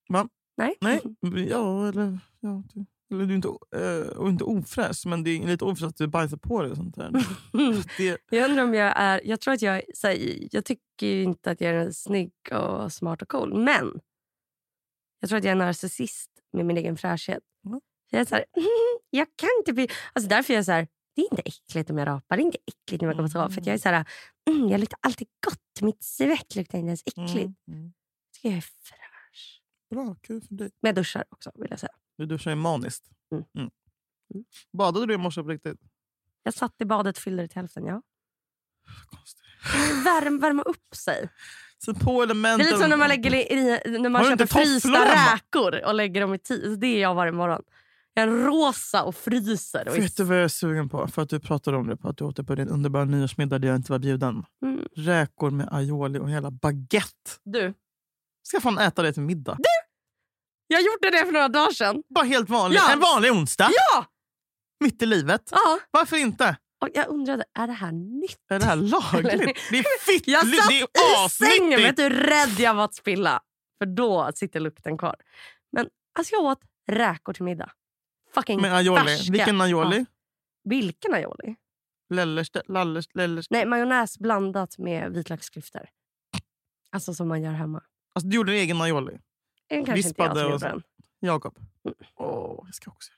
Va? 0.09 0.29
Nej? 0.57 0.75
Nej. 0.81 1.01
Ja, 1.49 1.87
eller... 1.87 2.19
Ja, 2.39 2.63
du, 2.73 2.85
eller 3.11 3.25
du 3.25 3.33
är 3.33 3.35
inte, 3.35 3.47
eh, 3.75 4.17
och 4.17 4.29
inte 4.29 4.43
ofräsch, 4.43 5.05
men 5.05 5.23
det 5.23 5.29
är 5.31 5.47
lite 5.47 5.65
ofräscht 5.65 5.89
att 5.89 5.97
du 5.97 6.07
bajsar 6.07 6.37
på 6.37 6.61
dig 6.61 6.71
och 6.71 6.77
sånt 6.77 6.95
där. 6.95 7.11
Det, 7.97 8.17
Jag 8.29 8.49
undrar 8.49 8.63
om 8.63 8.73
jag 8.73 8.93
är... 8.95 9.21
Jag 9.23 9.41
tror 9.41 9.53
att 9.53 9.61
jag 9.61 9.81
här, 10.03 10.47
jag 10.55 10.65
tycker 10.65 11.23
inte 11.23 11.51
att 11.51 11.61
jag 11.61 11.71
är 11.71 11.91
snygg 11.91 12.31
och 12.51 12.93
smart 12.93 13.21
och 13.21 13.27
cool. 13.27 13.63
Men 13.63 13.99
jag 15.19 15.29
tror 15.29 15.37
att 15.37 15.43
jag 15.43 15.51
är 15.51 15.55
narcissist 15.55 16.29
med 16.53 16.65
min 16.65 16.77
egen 16.77 16.97
fräschhet. 16.97 17.43
Mm. 17.65 17.81
Jag 18.09 18.21
är 18.21 18.25
så 18.25 18.35
här, 18.35 18.45
jag 19.09 19.27
kan 19.35 19.49
inte 19.59 19.73
bli... 19.73 19.87
Alltså 20.13 20.29
därför 20.29 20.53
är 20.53 20.57
jag 20.57 20.65
så 20.65 20.71
här, 20.71 20.87
det 21.15 21.21
är 21.21 21.27
inte 21.31 21.41
äckligt 21.45 21.89
om 21.89 21.97
jag 21.97 22.07
rapar. 22.07 22.37
Det 22.37 22.43
är 22.43 22.45
inte 22.45 22.57
äckligt 22.67 23.03
om 23.03 23.07
jag 23.07 23.15
kommer 23.17 23.29
så. 23.29 23.49
För 23.49 23.61
att 23.61 23.67
jag 23.67 23.73
är 23.73 23.77
så 23.77 23.89
här, 23.89 24.05
mm, 24.49 24.69
jag 24.69 24.79
luktar 24.79 24.99
alltid 25.01 25.27
gott. 25.45 25.81
Mitt 25.81 26.03
svett 26.03 26.55
luktar 26.55 26.77
inte 26.77 26.87
ens 26.87 27.03
äckligt. 27.05 27.35
mm, 27.35 27.55
mm. 27.67 27.93
Jag 28.41 28.53
är 28.53 28.61
fräsch. 28.61 29.61
Bra, 29.89 30.15
kul 30.21 30.41
för 30.41 30.55
dig. 30.55 30.69
Men 30.81 30.89
jag 30.89 30.95
duschar 30.95 31.23
också 31.29 31.51
vill 31.55 31.67
jag 31.69 31.79
säga. 31.79 31.93
Du 32.19 32.25
duschar 32.25 32.51
ju 32.51 32.55
maniskt. 32.55 33.03
Mm. 33.31 33.43
Mm. 33.57 33.69
Mm. 34.33 34.45
Badade 34.77 35.05
du 35.05 35.13
i 35.13 35.17
morse 35.17 35.43
på 35.43 35.49
riktigt? 35.49 35.79
Jag 36.43 36.53
satt 36.53 36.81
i 36.81 36.85
badet 36.85 37.17
och 37.17 37.23
fyllde 37.23 37.43
det 37.43 37.47
till 37.47 37.57
hälften. 37.57 37.85
Ja. 37.85 38.01
Konstigt. 39.09 39.43
Värm, 40.05 40.39
värma 40.39 40.61
upp 40.63 40.95
sig. 40.95 41.29
Sätt 41.85 41.99
på 41.99 42.19
Det 42.19 42.23
elementen. 42.23 42.61
är 42.67 42.71
lite 42.71 42.77
som 42.77 42.89
när 42.89 42.97
man, 42.97 43.07
lägger 43.09 43.35
i, 43.35 43.79
när 43.99 44.09
man 44.09 44.23
du 44.23 44.29
köper 44.29 44.45
frysta 44.45 45.33
räkor 45.33 45.85
och 45.85 45.93
lägger 45.93 46.21
dem 46.21 46.33
i 46.33 46.39
tid. 46.39 46.79
Det 46.79 46.87
är 46.87 47.01
jag 47.01 47.15
varje 47.15 47.31
morgon. 47.31 47.61
Jag 48.13 48.23
är 48.23 48.27
rosa 48.31 49.03
och 49.03 49.15
fryser. 49.15 49.87
Och 49.89 49.97
Vet 49.97 50.17
du 50.17 50.23
vad 50.23 50.37
jag 50.37 50.43
är 50.43 50.47
sugen 50.47 50.89
på? 50.89 51.07
För 51.07 51.21
att 51.21 51.29
du 51.29 51.39
pratade 51.39 51.77
om 51.77 51.87
det, 51.87 51.97
på 51.97 52.09
att 52.09 52.17
du 52.17 52.23
åt 52.23 52.35
det 52.35 52.43
på 52.43 52.55
din 52.55 52.69
underbara 52.69 53.05
nyårsmiddag 53.05 53.59
där 53.59 53.67
jag 53.67 53.75
inte 53.75 53.91
var 53.91 53.99
bjuden. 53.99 54.43
Mm. 54.65 54.87
Räkor 54.95 55.49
med 55.51 55.67
aioli 55.71 56.19
och 56.19 56.25
en 56.25 56.31
jävla 56.31 56.51
baguette. 56.51 57.31
Du, 57.43 57.73
Ska 58.43 58.61
fan 58.61 58.77
äta 58.77 59.01
det 59.01 59.13
till 59.13 59.21
middag? 59.23 59.57
Jag 60.69 60.81
gjorde 60.81 61.09
det 61.17 61.25
för 61.25 61.31
några 61.31 61.47
dagar 61.47 61.71
sedan. 61.71 62.03
Bara 62.15 62.25
helt 62.25 62.49
vanlig. 62.49 62.77
Ja. 62.79 62.93
En 62.93 62.99
vanlig 62.99 63.31
onsdag. 63.31 63.69
Ja! 63.93 64.05
Mitt 64.83 65.01
i 65.01 65.05
livet. 65.05 65.41
ja. 65.51 65.79
Varför 65.91 66.17
inte? 66.17 66.57
Och 66.81 66.89
jag 66.93 67.07
undrade, 67.07 67.43
är 67.53 67.67
det 67.67 67.73
här 67.73 67.91
nytt? 67.91 68.51
Är 68.51 68.59
det 68.59 68.65
här 68.65 68.75
lagligt? 68.75 69.57
Det 69.71 69.77
är 69.77 69.99
fitt. 70.05 70.27
Jag 70.27 70.45
det 70.51 70.57
satt 70.57 70.71
är 70.71 71.25
i 71.25 71.29
sängen. 71.29 71.79
Vet 71.79 71.95
du 71.97 72.03
hur 72.03 72.09
rädd 72.09 72.59
jag 72.59 72.73
var 72.73 72.85
att 72.85 72.95
spilla? 72.95 73.41
För 73.77 73.85
då 73.85 74.31
sitter 74.35 74.59
lukten 74.59 74.97
kvar. 74.97 75.15
Men 75.71 75.87
alltså 76.19 76.35
jag 76.35 76.43
åt 76.43 76.61
räkor 76.91 77.33
till 77.33 77.43
middag. 77.43 77.71
Fucking 78.33 78.61
Med 78.61 78.75
aioli. 78.75 79.05
färska. 79.05 79.31
Vilken 79.31 79.61
aioli? 79.61 79.97
Ja. 79.97 80.05
Vilken 80.69 81.13
aioli? 81.13 81.55
Lellers, 82.13 82.51
lallers, 82.67 83.05
lellers. 83.13 83.49
Nej, 83.49 83.65
majonnäs 83.65 84.19
blandat 84.19 84.77
med 84.77 85.13
vitlöksklyftor. 85.13 85.81
Alltså 86.91 87.13
som 87.13 87.27
man 87.27 87.41
gör 87.43 87.51
hemma. 87.51 87.83
Alltså, 88.15 88.27
du 88.29 88.35
gjorde 88.35 88.51
en 88.51 88.57
egen 88.57 88.81
aioli. 88.81 89.19
Är 89.69 89.85
kanske 89.85 90.07
inte 90.07 90.21
jag 90.21 90.29
Vispade 90.29 90.39
som 90.39 90.43
gjorde 90.49 90.59
så. 90.59 90.65
den. 90.67 90.83
Jakob. 91.19 91.57
Mm. 91.85 91.95
Åh, 92.17 92.63
jag 92.65 92.75
ska 92.75 92.91
också 92.91 93.11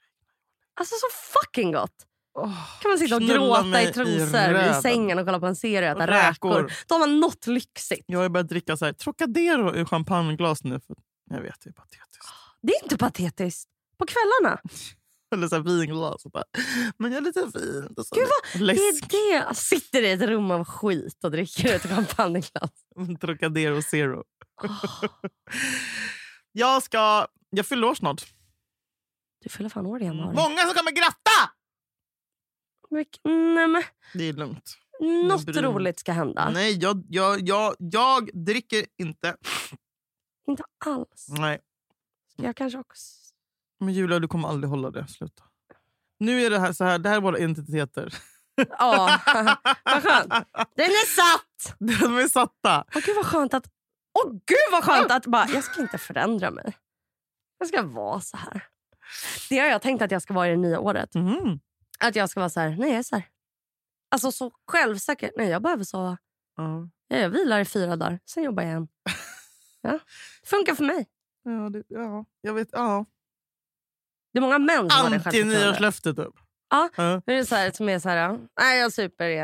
Alltså 0.73 0.95
så 0.95 1.07
fucking 1.39 1.71
gott! 1.71 2.07
Åh, 2.33 2.79
kan 2.81 2.91
man 2.91 2.97
sitta 2.97 3.15
och 3.15 3.21
gråta 3.21 3.81
i 3.81 3.93
trosor 3.93 4.11
i, 4.39 4.53
röven. 4.53 4.81
sängen 4.81 5.19
och 5.19 5.25
kolla 5.25 5.39
på 5.39 5.45
en 5.47 5.55
serie 5.55 5.93
och 5.95 6.01
äta 6.01 6.11
Räkor. 6.11 6.49
räkor. 6.53 6.73
Då 6.87 6.95
har 6.95 6.99
man 6.99 7.19
något 7.19 7.47
lyxigt. 7.47 8.03
Jag 8.05 8.19
har 8.19 8.29
börjat 8.29 8.49
dricka 8.49 8.77
så 8.77 8.85
här, 8.85 8.93
Trocadero 8.93 9.75
ur 9.75 9.85
champagneglas 9.85 10.63
nu. 10.63 10.79
För, 10.79 10.95
jag 11.29 11.41
vet, 11.41 11.55
det 11.63 11.69
är 11.69 11.73
patetiskt. 11.73 12.25
Det 12.61 12.73
är 12.73 12.83
inte 12.83 12.97
patetiskt. 12.97 13.69
På 13.97 14.05
kvällarna. 14.05 14.61
Eller 15.35 15.47
så 15.47 15.55
här 15.55 15.63
vinglas. 15.79 16.25
Och 16.25 16.31
bara, 16.31 16.43
men 16.97 17.11
jag 17.11 17.17
är 17.21 17.25
lite 17.25 17.39
fin. 17.59 17.93
Och 17.97 18.05
så 18.05 18.15
Gud, 18.15 18.61
lite 18.61 18.81
Det 19.09 19.17
är 19.17 19.31
det. 19.31 19.45
Jag 19.47 19.55
sitter 19.55 20.01
i 20.01 20.11
ett 20.11 20.21
rum 20.21 20.51
av 20.51 20.65
skit 20.65 21.23
och 21.23 21.31
dricker 21.31 21.75
ett 21.75 21.89
champagneglas. 21.89 22.71
Trocadero 23.21 23.81
zero. 23.81 24.23
Åh, 24.63 24.83
Jag 26.51 26.83
ska... 26.83 27.27
Jag 27.49 27.65
fyller 27.65 27.87
år 27.87 27.95
snart. 27.95 28.25
du 29.43 29.49
fyller 29.49 29.69
fan 29.69 29.85
år 29.85 30.01
i 30.01 30.05
januari. 30.05 30.35
Många 30.35 30.57
som 30.57 30.73
kommer 30.73 30.91
gratta! 30.91 31.51
Nej, 33.23 33.67
men, 33.67 33.83
Det 34.13 34.23
är 34.29 34.33
lugnt. 34.33 34.77
något 34.99 35.47
mig 35.47 35.63
roligt 35.63 35.99
ska 35.99 36.11
hända. 36.11 36.49
Nej, 36.49 36.77
jag, 36.81 37.03
jag, 37.09 37.39
jag, 37.47 37.75
jag 37.79 38.29
dricker 38.45 38.85
inte. 38.97 39.35
Inte 40.47 40.63
alls. 40.85 41.27
Nej. 41.29 41.59
Jag 42.37 42.55
kanske 42.55 42.79
också... 42.79 43.05
Men 43.79 43.93
Julia, 43.93 44.19
du 44.19 44.27
kommer 44.27 44.47
aldrig 44.47 44.69
hålla 44.69 44.91
det. 44.91 45.07
Sluta. 45.07 45.43
Nu 46.19 46.41
är 46.41 46.49
det 46.49 46.59
här 46.59 46.73
så 46.73 46.83
här. 46.83 46.99
Det 46.99 47.09
här 47.09 47.15
är 47.15 47.21
våra 47.21 47.37
identiteter. 47.37 48.13
Ja, 48.55 49.19
vad 49.83 50.03
skönt. 50.03 50.29
Den 50.75 50.85
är 50.85 51.05
satt! 51.15 51.75
De 51.79 52.17
är 52.17 52.27
satta. 52.27 52.85
Åh, 52.95 53.01
gud 53.05 53.15
vad 53.15 53.25
skönt 53.25 53.53
att... 53.53 53.67
Åh 54.13 54.31
gud 54.31 54.57
vad 54.71 54.83
skönt 54.83 55.11
att 55.11 55.25
bara, 55.25 55.47
jag 55.47 55.63
ska 55.63 55.81
inte 55.81 55.97
förändra 55.97 56.51
mig. 56.51 56.77
Jag 57.57 57.67
ska 57.67 57.83
vara 57.83 58.21
så 58.21 58.37
här. 58.37 58.67
Det 59.49 59.59
har 59.59 59.67
jag 59.67 59.81
tänkt 59.81 60.01
att 60.01 60.11
jag 60.11 60.21
ska 60.21 60.33
vara 60.33 60.47
i 60.47 60.51
det 60.51 60.57
nya 60.57 60.79
året. 60.79 61.15
Mhm. 61.15 61.59
Att 61.99 62.15
jag 62.15 62.29
ska 62.29 62.39
vara 62.39 62.49
så 62.49 62.59
här, 62.59 62.69
nej 62.69 62.89
jag 62.89 62.99
är 62.99 63.03
så 63.03 63.15
här. 63.15 63.25
Alltså 64.11 64.31
så 64.31 64.51
självsäker. 64.71 65.31
Nej 65.37 65.47
jag 65.49 65.61
behöver 65.61 65.83
sova. 65.83 66.17
Ja. 66.55 66.89
Ja, 67.07 67.17
Jag 67.17 67.29
vilar 67.29 67.59
i 67.59 67.65
fyra 67.65 67.95
dagar, 67.95 68.19
sen 68.25 68.43
jobbar 68.43 68.63
jag 68.63 68.69
igen. 68.69 68.87
Ja. 69.83 69.99
Funkar 70.45 70.75
för 70.75 70.83
mig. 70.83 71.07
Ja, 71.43 71.69
det, 71.69 71.83
ja, 71.87 72.25
jag 72.41 72.53
vet. 72.53 72.69
Ja. 72.71 73.05
Det 74.33 74.39
är 74.39 74.41
många 74.41 74.59
män 74.59 74.89
som 74.89 74.89
har 74.89 75.03
det 75.09 75.09
självförtroendet. 75.09 75.57
Anti-nyårslöfte 75.63 76.13
typ. 76.13 76.33
Ja. 76.71 76.89
Ja. 76.95 77.21
Det 77.25 77.33
är 77.37 77.43
så 77.43 77.55
här, 77.55 77.71
som 77.71 77.89
är 77.89 77.99
så 77.99 78.09
här, 78.09 78.37
nej 78.61 78.79
jag 78.79 78.93
super 78.93 79.25
i 79.29 79.37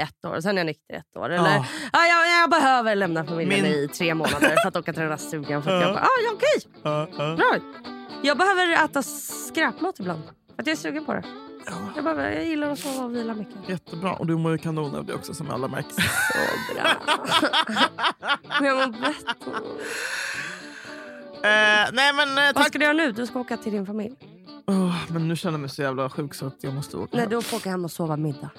ett 0.00 0.24
år, 0.26 0.40
sen 0.40 0.50
är 0.56 0.60
jag 0.60 0.66
nykter 0.66 0.94
i 0.94 0.96
ett 0.96 1.16
år. 1.16 1.30
Eller, 1.30 1.48
Ja. 1.48 1.64
ja, 1.92 2.06
jag, 2.06 2.42
jag 2.42 2.50
behöver 2.50 2.94
lämna 2.94 3.24
familjen 3.24 3.62
Min- 3.62 3.72
i 3.72 3.88
tre 3.88 4.14
månader 4.14 4.56
för 4.62 4.68
att 4.68 4.76
åka 4.76 4.92
till 4.92 5.02
den 5.02 5.10
här 5.10 5.16
stugan. 5.16 5.62
För 5.62 5.70
att 5.76 5.82
Ja. 5.82 5.86
jag 5.88 5.94
bara, 5.94 6.04
ah, 6.04 6.08
ja, 6.24 6.30
okej, 6.34 6.70
ja. 7.18 7.34
bra. 7.36 7.56
Jag 8.22 8.38
behöver 8.38 8.84
äta 8.84 9.02
skräpmat 9.02 9.98
ibland. 10.00 10.22
För 10.24 10.62
att 10.62 10.66
jag 10.66 10.72
är 10.72 10.76
sugen 10.76 11.04
på 11.04 11.12
det. 11.14 11.22
Ja, 11.66 11.72
Jag, 11.94 12.04
behöver, 12.04 12.30
jag 12.30 12.44
gillar 12.44 12.70
att 12.70 12.78
sova 12.78 13.04
och 13.04 13.14
vila 13.14 13.34
mycket. 13.34 13.68
jättebra. 13.68 14.12
Och 14.12 14.26
du 14.26 14.36
mår 14.36 14.52
ju 14.52 14.58
kanon 14.58 14.94
av 14.94 15.04
det 15.04 15.14
också 15.14 15.34
som 15.34 15.50
alla 15.50 15.68
märker. 15.68 15.90
Så 15.90 16.74
bra. 16.74 16.86
Jag 18.66 18.76
mår 18.76 18.92
bättre. 19.00 19.50
eh, 21.34 21.88
nej 21.92 22.12
men 22.14 22.38
eh, 22.38 22.44
Vad 22.54 22.64
ska 22.66 22.78
du 22.78 22.84
göra 22.84 22.92
nu? 22.94 23.12
Du 23.12 23.26
ska 23.26 23.38
åka 23.40 23.56
till 23.56 23.72
din 23.72 23.86
familj. 23.86 24.16
Åh, 24.68 24.94
men 25.08 25.28
nu 25.28 25.36
känner 25.36 25.52
jag 25.52 25.60
mig 25.60 25.70
så 25.70 25.82
jävla 25.82 26.10
sjuk 26.10 26.34
så 26.34 26.46
att 26.46 26.56
jag 26.60 26.74
måste 26.74 26.96
åka. 26.96 27.16
Nej, 27.16 27.26
du 27.26 27.42
får 27.42 27.56
åka 27.56 27.70
hem 27.70 27.84
och 27.84 27.90
sova 27.90 28.16
middag. 28.16 28.50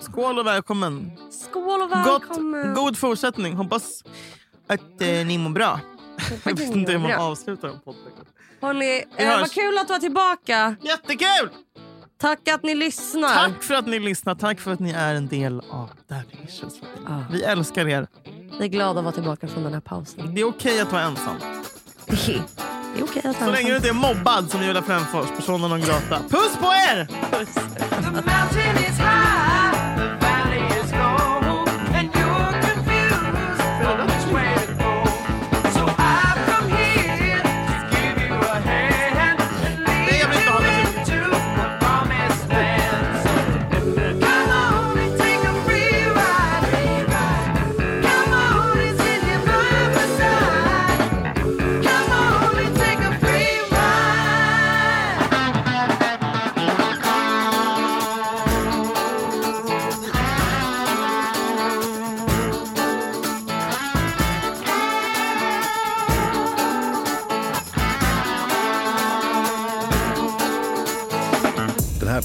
Skål 0.00 0.38
och 0.38 0.46
välkommen. 0.46 1.12
Skål 1.30 1.82
och 1.82 1.88
Gott, 1.90 2.06
välkommen. 2.06 2.74
god 2.74 2.98
fortsättning. 2.98 3.54
Hoppas 3.54 4.04
att 4.66 5.02
eh, 5.02 5.08
ni 5.26 5.38
mår 5.38 5.50
bra. 5.50 5.80
Jag 6.44 6.56
vet 6.56 6.76
inte 6.76 6.92
hur 6.92 6.98
man 6.98 7.12
avslutar 7.12 7.68
en 7.68 7.80
podd. 7.80 7.96
Eh, 9.16 9.40
vad 9.40 9.52
kul 9.52 9.78
att 9.78 9.88
du 9.88 9.94
är 9.94 9.98
tillbaka. 9.98 10.76
Jättekul! 10.80 11.50
Tack 12.18 12.48
att 12.48 12.62
ni 12.62 12.74
lyssnar. 12.74 13.34
Tack 13.34 13.62
för 13.62 13.74
att 13.74 13.86
ni 13.86 13.98
lyssnar. 13.98 14.34
Tack 14.34 14.60
för 14.60 14.70
att 14.70 14.80
ni 14.80 14.90
är 14.90 15.14
en 15.14 15.28
del 15.28 15.62
av 15.70 15.90
Där 16.08 16.22
Delicious. 16.30 16.80
Ja. 17.06 17.24
Vi 17.30 17.42
älskar 17.42 17.88
er. 17.88 18.06
Vi 18.58 18.64
är 18.64 18.68
glada 18.68 19.00
att 19.00 19.04
vara 19.04 19.14
tillbaka 19.14 19.48
från 19.48 19.62
den 19.62 19.72
här 19.72 19.80
pausen. 19.80 20.34
Det 20.34 20.40
är 20.40 20.48
okej 20.48 20.80
att 20.80 20.92
vara 20.92 21.02
ensam. 21.02 21.36
Det 22.94 23.00
är 23.00 23.04
okej 23.04 23.22
att 23.24 23.36
Så 23.38 23.50
länge 23.50 23.70
du 23.70 23.76
inte 23.76 23.88
är 23.88 23.92
mobbad 23.92 24.50
som 24.50 24.62
Julia 24.62 24.82
Fränfors, 24.82 25.30
persona 25.36 25.68
non 25.68 25.80
grata. 25.80 26.18
Puss 26.28 26.56
på 26.60 26.66
er! 26.66 27.06
The 28.14 28.22